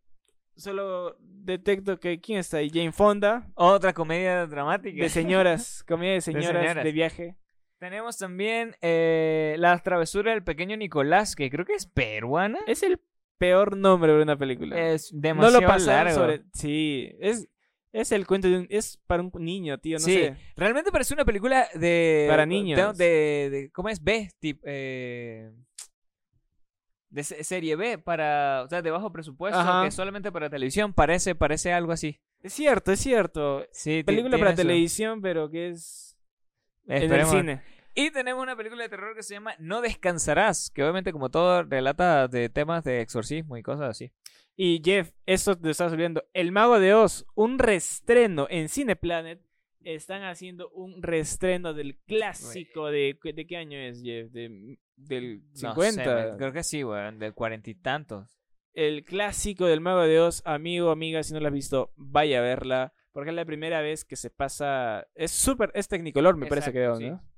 solo 0.55 1.17
detecto 1.19 1.99
que, 1.99 2.19
¿quién 2.19 2.39
está 2.39 2.57
ahí? 2.57 2.69
Jane 2.69 2.91
Fonda, 2.91 3.49
Otra 3.55 3.93
comedia 3.93 4.45
dramática. 4.45 5.01
de 5.03 5.09
señoras, 5.09 5.83
comedia 5.87 6.13
de 6.13 6.21
señoras 6.21 6.61
de, 6.61 6.67
señoras. 6.69 6.93
viaje. 6.93 7.37
Tenemos 7.79 8.17
también 8.17 8.75
eh, 8.81 9.55
La 9.57 9.77
travesura 9.79 10.31
del 10.31 10.43
pequeño 10.43 10.75
Nicolás, 10.75 11.35
que 11.35 11.49
creo 11.49 11.65
que 11.65 11.73
es 11.73 11.85
peruana. 11.85 12.59
Es 12.67 12.83
el 12.83 13.01
peor 13.39 13.75
nombre 13.75 14.13
de 14.13 14.21
una 14.21 14.37
película. 14.37 14.79
Es 14.79 15.11
no 15.11 15.21
demasiado 15.21 15.61
lo 15.61 15.67
pasaron 15.67 16.05
largo. 16.13 16.19
sobre... 16.21 16.43
Sí, 16.53 17.11
es, 17.19 17.47
es 17.91 18.11
el 18.11 18.27
cuento 18.27 18.47
de 18.47 18.57
un... 18.59 18.67
Es 18.69 18.97
para 19.07 19.23
un 19.23 19.31
niño, 19.39 19.79
tío, 19.79 19.97
no 19.97 20.05
sí, 20.05 20.13
sé. 20.13 20.35
realmente 20.55 20.91
parece 20.91 21.15
una 21.15 21.25
película 21.25 21.67
de... 21.73 22.27
Para 22.29 22.45
niños. 22.45 22.95
De, 22.97 23.49
de- 23.49 23.71
¿Cómo 23.71 23.89
es? 23.89 24.03
B, 24.03 24.29
tip, 24.39 24.61
eh, 24.65 25.51
de 27.09 27.23
se- 27.23 27.43
serie 27.43 27.75
B, 27.75 27.97
para, 27.97 28.63
o 28.65 28.67
sea, 28.69 28.81
de 28.83 28.91
bajo 28.91 29.11
presupuesto, 29.11 29.59
Ajá. 29.59 29.81
que 29.81 29.87
es 29.87 29.95
solamente 29.95 30.31
para 30.31 30.49
televisión, 30.49 30.93
parece, 30.93 31.33
parece 31.33 31.73
algo 31.73 31.91
así. 31.91 32.19
Es 32.41 32.53
cierto, 32.53 32.91
es 32.91 32.99
cierto. 32.99 33.65
Sí, 33.71 34.03
Película 34.03 34.37
para 34.37 34.51
eso. 34.51 34.61
televisión, 34.61 35.21
pero 35.21 35.49
que 35.49 35.69
es 35.69 36.15
en 36.87 37.11
el 37.11 37.25
cine. 37.25 37.61
Y 37.95 38.11
tenemos 38.11 38.41
una 38.41 38.55
película 38.55 38.83
de 38.83 38.89
terror 38.89 39.15
que 39.15 39.23
se 39.23 39.33
llama 39.33 39.55
No 39.59 39.81
Descansarás, 39.81 40.69
que 40.69 40.83
obviamente 40.83 41.11
como 41.11 41.29
todo 41.29 41.63
relata 41.63 42.27
de 42.27 42.49
temas 42.49 42.83
de 42.83 43.01
exorcismo 43.01 43.57
y 43.57 43.63
cosas 43.63 43.89
así. 43.89 44.11
Y 44.55 44.81
Jeff, 44.83 45.11
esto 45.25 45.57
te 45.57 45.69
está 45.69 45.89
subiendo. 45.89 46.23
El 46.33 46.51
Mago 46.51 46.79
de 46.79 46.93
Oz, 46.93 47.25
un 47.35 47.59
restreno 47.59 48.47
en 48.49 48.69
Cineplanet. 48.69 49.41
Están 49.81 50.23
haciendo 50.23 50.69
un 50.71 51.01
restreno 51.01 51.73
del 51.73 51.97
clásico 52.05 52.87
de... 52.91 53.17
¿De 53.23 53.47
qué 53.47 53.55
año 53.57 53.79
es, 53.79 54.01
Jeff? 54.03 54.29
De, 54.31 54.77
del 54.97 55.41
No 55.61 55.73
50. 55.73 55.91
sé, 55.91 56.05
man, 56.05 56.37
creo 56.37 56.51
que 56.51 56.63
sí, 56.63 56.83
weón, 56.83 57.17
del 57.19 57.33
cuarenta 57.33 57.69
y 57.69 57.75
tantos. 57.75 58.37
el 58.73 59.05
clásico 59.05 59.65
del 59.65 59.79
Mago 59.79 60.01
de 60.01 60.19
Oz. 60.19 60.41
Amigo, 60.45 60.91
amiga, 60.91 61.23
si 61.23 61.33
no 61.33 61.39
la 61.39 61.47
has 61.47 61.53
visto, 61.53 61.93
vaya 61.95 62.39
a 62.39 62.41
verla. 62.41 62.93
Porque 63.13 63.29
es 63.29 63.35
la 63.35 63.45
primera 63.45 63.81
vez 63.81 64.03
que 64.05 64.17
se 64.17 64.29
pasa... 64.29 65.07
Es 65.15 65.31
súper... 65.31 65.71
Es 65.73 65.87
Technicolor, 65.87 66.35
me 66.35 66.47
parece 66.47 66.71
que 66.73 66.83
Exacto, 66.83 66.99
veo, 66.99 67.17
sí. 67.17 67.23
¿no? 67.23 67.28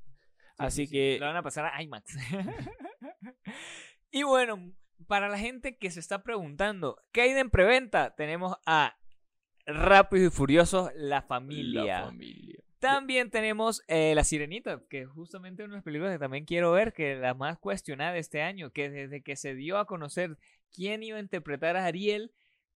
Sí, 0.62 0.68
Así 0.68 0.76
sí, 0.82 0.88
sí. 0.88 0.94
que... 0.94 1.18
Lo 1.20 1.28
van 1.28 1.36
a 1.38 1.44
pasar 1.44 1.66
a 1.66 1.82
IMAX. 1.82 2.16
y 4.12 4.24
bueno, 4.24 4.74
para 5.08 5.30
la 5.30 5.38
gente 5.38 5.78
que 5.78 5.92
se 5.92 6.00
está 6.00 6.24
preguntando, 6.24 7.02
¿qué 7.12 7.22
hay 7.22 7.34
de 7.34 7.42
en 7.42 7.50
preventa? 7.50 8.16
Tenemos 8.16 8.58
a 8.66 8.98
Rápido 9.66 10.28
y 10.28 10.30
Furioso, 10.30 10.92
La 10.96 11.22
Familia. 11.22 11.84
La 11.84 12.06
familia. 12.06 12.60
También 12.80 13.30
tenemos 13.30 13.84
eh, 13.88 14.14
La 14.16 14.24
Sirenita, 14.24 14.82
que 14.90 15.06
justamente 15.06 15.64
una 15.64 15.74
de 15.74 15.78
las 15.78 15.84
películas 15.84 16.14
que 16.14 16.20
también 16.20 16.46
quiero 16.46 16.72
ver, 16.72 16.94
que 16.94 17.14
es 17.14 17.20
la 17.20 17.36
más 17.36 17.60
cuestionada 17.60 18.14
de 18.14 18.20
este 18.20 18.42
año, 18.42 18.72
que 18.72 18.90
desde 18.90 19.22
que 19.22 19.36
se 19.36 19.54
dio 19.54 19.78
a 19.78 19.86
conocer 19.86 20.38
quién 20.74 21.04
iba 21.04 21.18
a 21.18 21.22
interpretar 21.22 21.78
a 21.78 21.86
Ariel, 21.86 22.32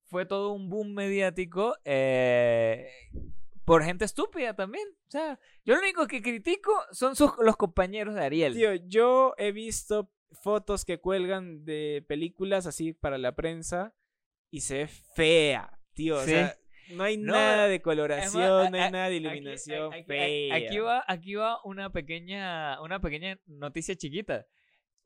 fue 0.05 0.25
todo 0.25 0.51
un 0.51 0.69
boom 0.69 0.93
mediático 0.93 1.75
eh, 1.85 2.87
por 3.65 3.83
gente 3.83 4.05
estúpida 4.05 4.55
también. 4.55 4.87
O 5.07 5.11
sea, 5.11 5.39
yo 5.65 5.73
lo 5.75 5.81
único 5.81 6.07
que 6.07 6.21
critico 6.21 6.71
son 6.91 7.15
sus, 7.15 7.31
los 7.39 7.57
compañeros 7.57 8.15
de 8.15 8.23
Ariel. 8.23 8.53
Tío, 8.53 8.73
yo 8.75 9.33
he 9.37 9.51
visto 9.51 10.11
fotos 10.41 10.85
que 10.85 10.99
cuelgan 10.99 11.65
de 11.65 12.03
películas 12.07 12.67
así 12.67 12.93
para 12.93 13.17
la 13.17 13.33
prensa 13.35 13.93
y 14.51 14.61
se 14.61 14.75
ve 14.77 14.87
fea, 14.87 15.79
tío. 15.93 16.17
Sí. 16.17 16.31
O 16.31 16.35
sea, 16.35 16.57
no 16.91 17.03
hay 17.03 17.17
No, 17.17 17.33
nada 17.33 17.67
de 17.67 17.81
coloración, 17.81 18.33
más, 18.63 18.71
no 18.71 18.77
a- 18.77 18.85
hay 18.85 18.91
nada 18.91 19.09
de 19.09 19.15
iluminación 19.15 19.91
aquí, 19.93 20.01
aquí- 20.01 20.07
fea. 20.07 20.55
aquí 20.55 20.77
va, 20.79 21.03
aquí 21.07 21.35
va 21.35 21.59
una 21.63 21.91
pequeña, 21.91 22.79
una 22.81 22.99
pequeña 23.01 23.39
noticia 23.47 23.95
chiquita. 23.95 24.45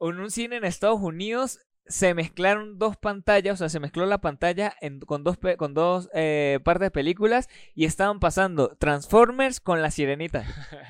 En 0.01 0.19
un 0.19 0.29
cine 0.31 0.57
en 0.57 0.65
Estados 0.65 0.99
Unidos 0.99 1.59
se 1.85 2.13
mezclaron 2.13 2.77
dos 2.77 2.97
pantallas, 2.97 3.55
o 3.55 3.57
sea, 3.57 3.69
se 3.69 3.79
mezcló 3.79 4.05
la 4.05 4.19
pantalla 4.19 4.73
en- 4.81 4.99
con 4.99 5.23
dos, 5.23 5.37
con 5.57 5.73
dos 5.73 6.07
eh, 6.13 6.59
partes 6.63 6.85
de 6.87 6.91
películas 6.91 7.47
y 7.73 7.85
estaban 7.85 8.19
pasando 8.19 8.75
Transformers 8.77 9.59
con 9.59 9.81
la 9.81 9.89
sirenita 9.89 10.45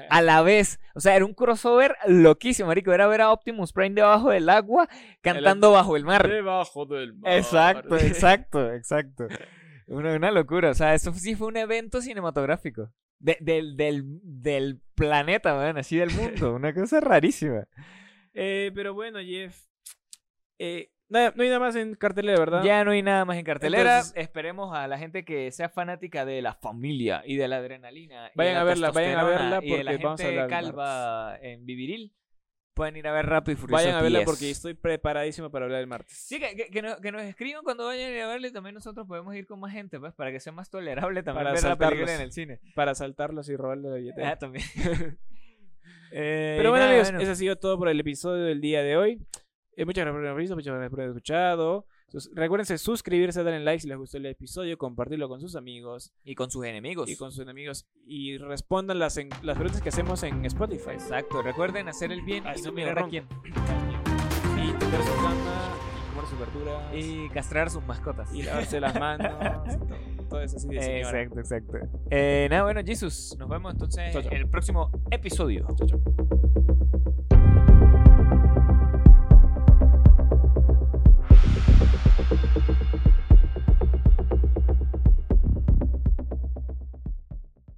a 0.10 0.22
la 0.22 0.42
vez. 0.44 0.80
O 0.96 1.00
sea, 1.00 1.16
era 1.16 1.24
un 1.26 1.34
crossover 1.34 1.96
loquísimo, 2.06 2.68
marico. 2.68 2.92
Era 2.92 3.08
ver 3.08 3.22
a 3.22 3.32
Optimus 3.32 3.72
Prime 3.72 3.96
debajo 3.96 4.30
del 4.32 4.50
agua 4.50 4.90
cantando 5.22 5.72
bajo 5.72 5.96
el 5.96 6.04
mar. 6.04 6.28
Debajo 6.28 6.86
del 6.86 7.14
mar. 7.14 7.34
Exacto, 7.34 7.96
exacto, 7.98 8.74
exacto. 8.74 9.28
Una, 9.88 10.16
una 10.16 10.32
locura. 10.32 10.70
O 10.72 10.74
sea, 10.76 10.94
eso 10.94 11.14
sí 11.14 11.34
fue 11.36 11.48
un 11.48 11.58
evento 11.58 12.02
cinematográfico. 12.02 12.92
De- 13.20 13.38
del, 13.40 13.76
del, 13.78 14.04
del 14.22 14.82
planeta, 14.96 15.56
weón, 15.58 15.78
así 15.78 15.98
del 15.98 16.12
mundo. 16.12 16.54
Una 16.56 16.74
cosa 16.74 17.00
rarísima. 17.00 17.66
Eh, 18.34 18.72
pero 18.76 18.94
bueno, 18.94 19.20
Jeff. 19.20 19.69
Eh, 20.60 20.92
nada- 21.10 21.34
no 21.36 21.42
hay 21.44 21.50
nada 21.50 21.60
más 21.60 21.76
en 21.76 21.96
cartelera, 21.96 22.38
¿verdad? 22.38 22.64
Ya 22.64 22.84
no 22.84 22.92
hay 22.92 23.02
nada 23.02 23.26
más 23.26 23.38
en 23.38 23.44
cartelera. 23.46 23.98
Entonces- 24.00 24.14
Esperemos 24.22 24.76
a 24.76 24.88
la 24.88 24.98
gente 25.00 25.26
que 25.26 25.52
sea 25.52 25.70
fanática 25.70 26.26
de 26.26 26.42
la 26.42 26.54
familia 26.54 27.24
y 27.26 27.38
de 27.38 27.48
la 27.48 27.58
adrenalina. 27.58 28.28
y 28.28 28.30
de 28.30 28.32
Vayan 28.36 28.54
la 28.56 28.62
a 28.62 28.64
verla, 28.66 28.92
vayan 28.92 29.18
a 29.20 29.24
verla 29.24 29.60
y 29.64 29.72
de 29.72 29.84
la 29.84 29.92
porque 29.92 30.04
vamos 30.04 30.20
a 30.22 30.24
gente 30.24 30.40
hablar 30.42 30.62
calva 30.64 31.38
en 31.42 31.66
Viviril. 31.66 32.14
Pueden 32.76 32.96
ir 32.96 33.08
a 33.08 33.12
ver 33.12 33.26
Rápido 33.26 33.54
y 33.54 33.56
Furioso 33.58 33.76
Vayan 33.84 33.96
a 33.98 34.02
verla 34.02 34.20
10. 34.20 34.26
porque 34.30 34.50
estoy 34.52 34.74
preparadísimo 34.74 35.52
para 35.52 35.66
hablar 35.66 35.82
el 35.82 35.88
martes. 35.88 36.16
Sí, 36.18 36.40
que, 36.40 36.56
que, 36.56 36.68
que 36.70 36.82
nos, 36.82 36.98
que 37.02 37.12
nos 37.12 37.24
escriban 37.24 37.62
cuando 37.66 37.86
vayan 37.88 38.14
a 38.22 38.28
verla 38.28 38.48
y 38.48 38.54
también 38.54 38.74
nosotros 38.74 39.06
podemos 39.06 39.36
ir 39.36 39.46
con 39.48 39.60
más 39.60 39.74
gente, 39.74 40.00
pues, 40.00 40.14
para 40.14 40.32
que 40.32 40.40
sea 40.40 40.54
más 40.54 40.70
tolerable 40.70 41.22
también 41.22 41.44
Para 41.44 41.54
ver 41.56 41.64
la 41.64 41.76
película 41.76 42.08
saltarlos. 42.08 42.10
en 42.20 42.22
el 42.22 42.32
cine. 42.32 42.60
Para 42.76 42.96
saltarlos 42.96 43.50
y 43.50 43.58
robarle 43.58 43.90
la 43.90 43.96
billetera. 43.96 44.30
Ah, 44.30 44.38
también. 44.38 44.64
Eh, 46.12 46.56
Pero 46.58 46.70
y 46.70 46.72
bueno, 46.72 46.86
nada, 46.86 46.90
amigos, 46.92 47.10
bueno. 47.10 47.22
eso 47.22 47.32
ha 47.32 47.36
sido 47.36 47.56
todo 47.58 47.78
por 47.78 47.88
el 47.90 48.00
episodio 48.00 48.44
del 48.44 48.62
día 48.62 48.82
de 48.82 48.98
hoy. 48.98 49.22
Eh, 49.82 49.86
muchas 49.86 50.04
gracias 50.04 50.14
por 50.20 50.28
haber 50.28 50.42
visto, 50.42 50.56
muchas 50.56 50.74
gracias 50.74 50.90
por 50.90 51.00
haber 51.00 51.10
escuchado. 51.12 51.86
Sus- 52.10 52.30
recuérdense 52.36 52.78
suscribirse, 52.78 53.44
darle 53.44 53.60
like 53.62 53.80
si 53.82 53.88
les 53.88 53.98
gustó 53.98 54.18
el 54.18 54.26
episodio, 54.26 54.78
compartirlo 54.78 55.30
con 55.30 55.40
sus 55.40 55.56
amigos 55.56 56.12
Y 56.26 56.36
con 56.36 56.52
sus 56.52 56.66
enemigos. 56.66 57.10
y 57.10 57.16
con 57.16 57.32
sus 57.32 57.42
enemigos 57.44 57.86
y 58.06 58.38
respondan 58.40 59.00
las, 59.00 59.16
en- 59.18 59.30
las 59.42 59.56
preguntas 59.56 59.82
que 59.82 59.88
hacemos 59.90 60.22
en 60.24 60.44
Spotify. 60.46 60.92
Exacto, 60.92 61.42
recuerden 61.42 61.88
hacer 61.88 62.12
el 62.12 62.22
bien 62.24 62.44
Ah, 62.46 62.56
y 62.58 62.62
no 62.62 62.72
mirar 62.74 63.00
a 63.00 63.08
quién. 63.08 63.26
Y 64.58 64.72
tocar 64.74 65.02
su 65.04 65.14
cama, 65.16 65.76
y 65.96 66.10
comer 66.14 66.30
sus 66.30 66.40
verduras, 66.40 66.94
y, 66.94 67.26
Y 67.26 67.30
castrar 67.30 67.70
sus 67.70 67.84
mascotas. 67.86 68.34
lavarse 68.34 68.82
las 68.82 69.00
manos, 69.00 69.32
y 70.20 70.24
todo, 70.26 70.42
eso 70.42 70.58
así 70.58 70.68
de 70.68 70.82
señora. 70.82 71.22
Exacto, 71.22 71.40
exacto. 71.40 71.78
Eh, 72.12 72.48
nada, 72.50 72.64
bueno, 72.64 72.82
Jesus, 72.86 73.34
nos 73.40 73.48
vemos 73.48 73.72
entonces 73.74 74.14
en 74.14 74.34
el 74.34 74.50
próximo 74.50 74.92
episodio. 75.10 75.66
Chao, 75.78 75.88
chao. 75.88 76.00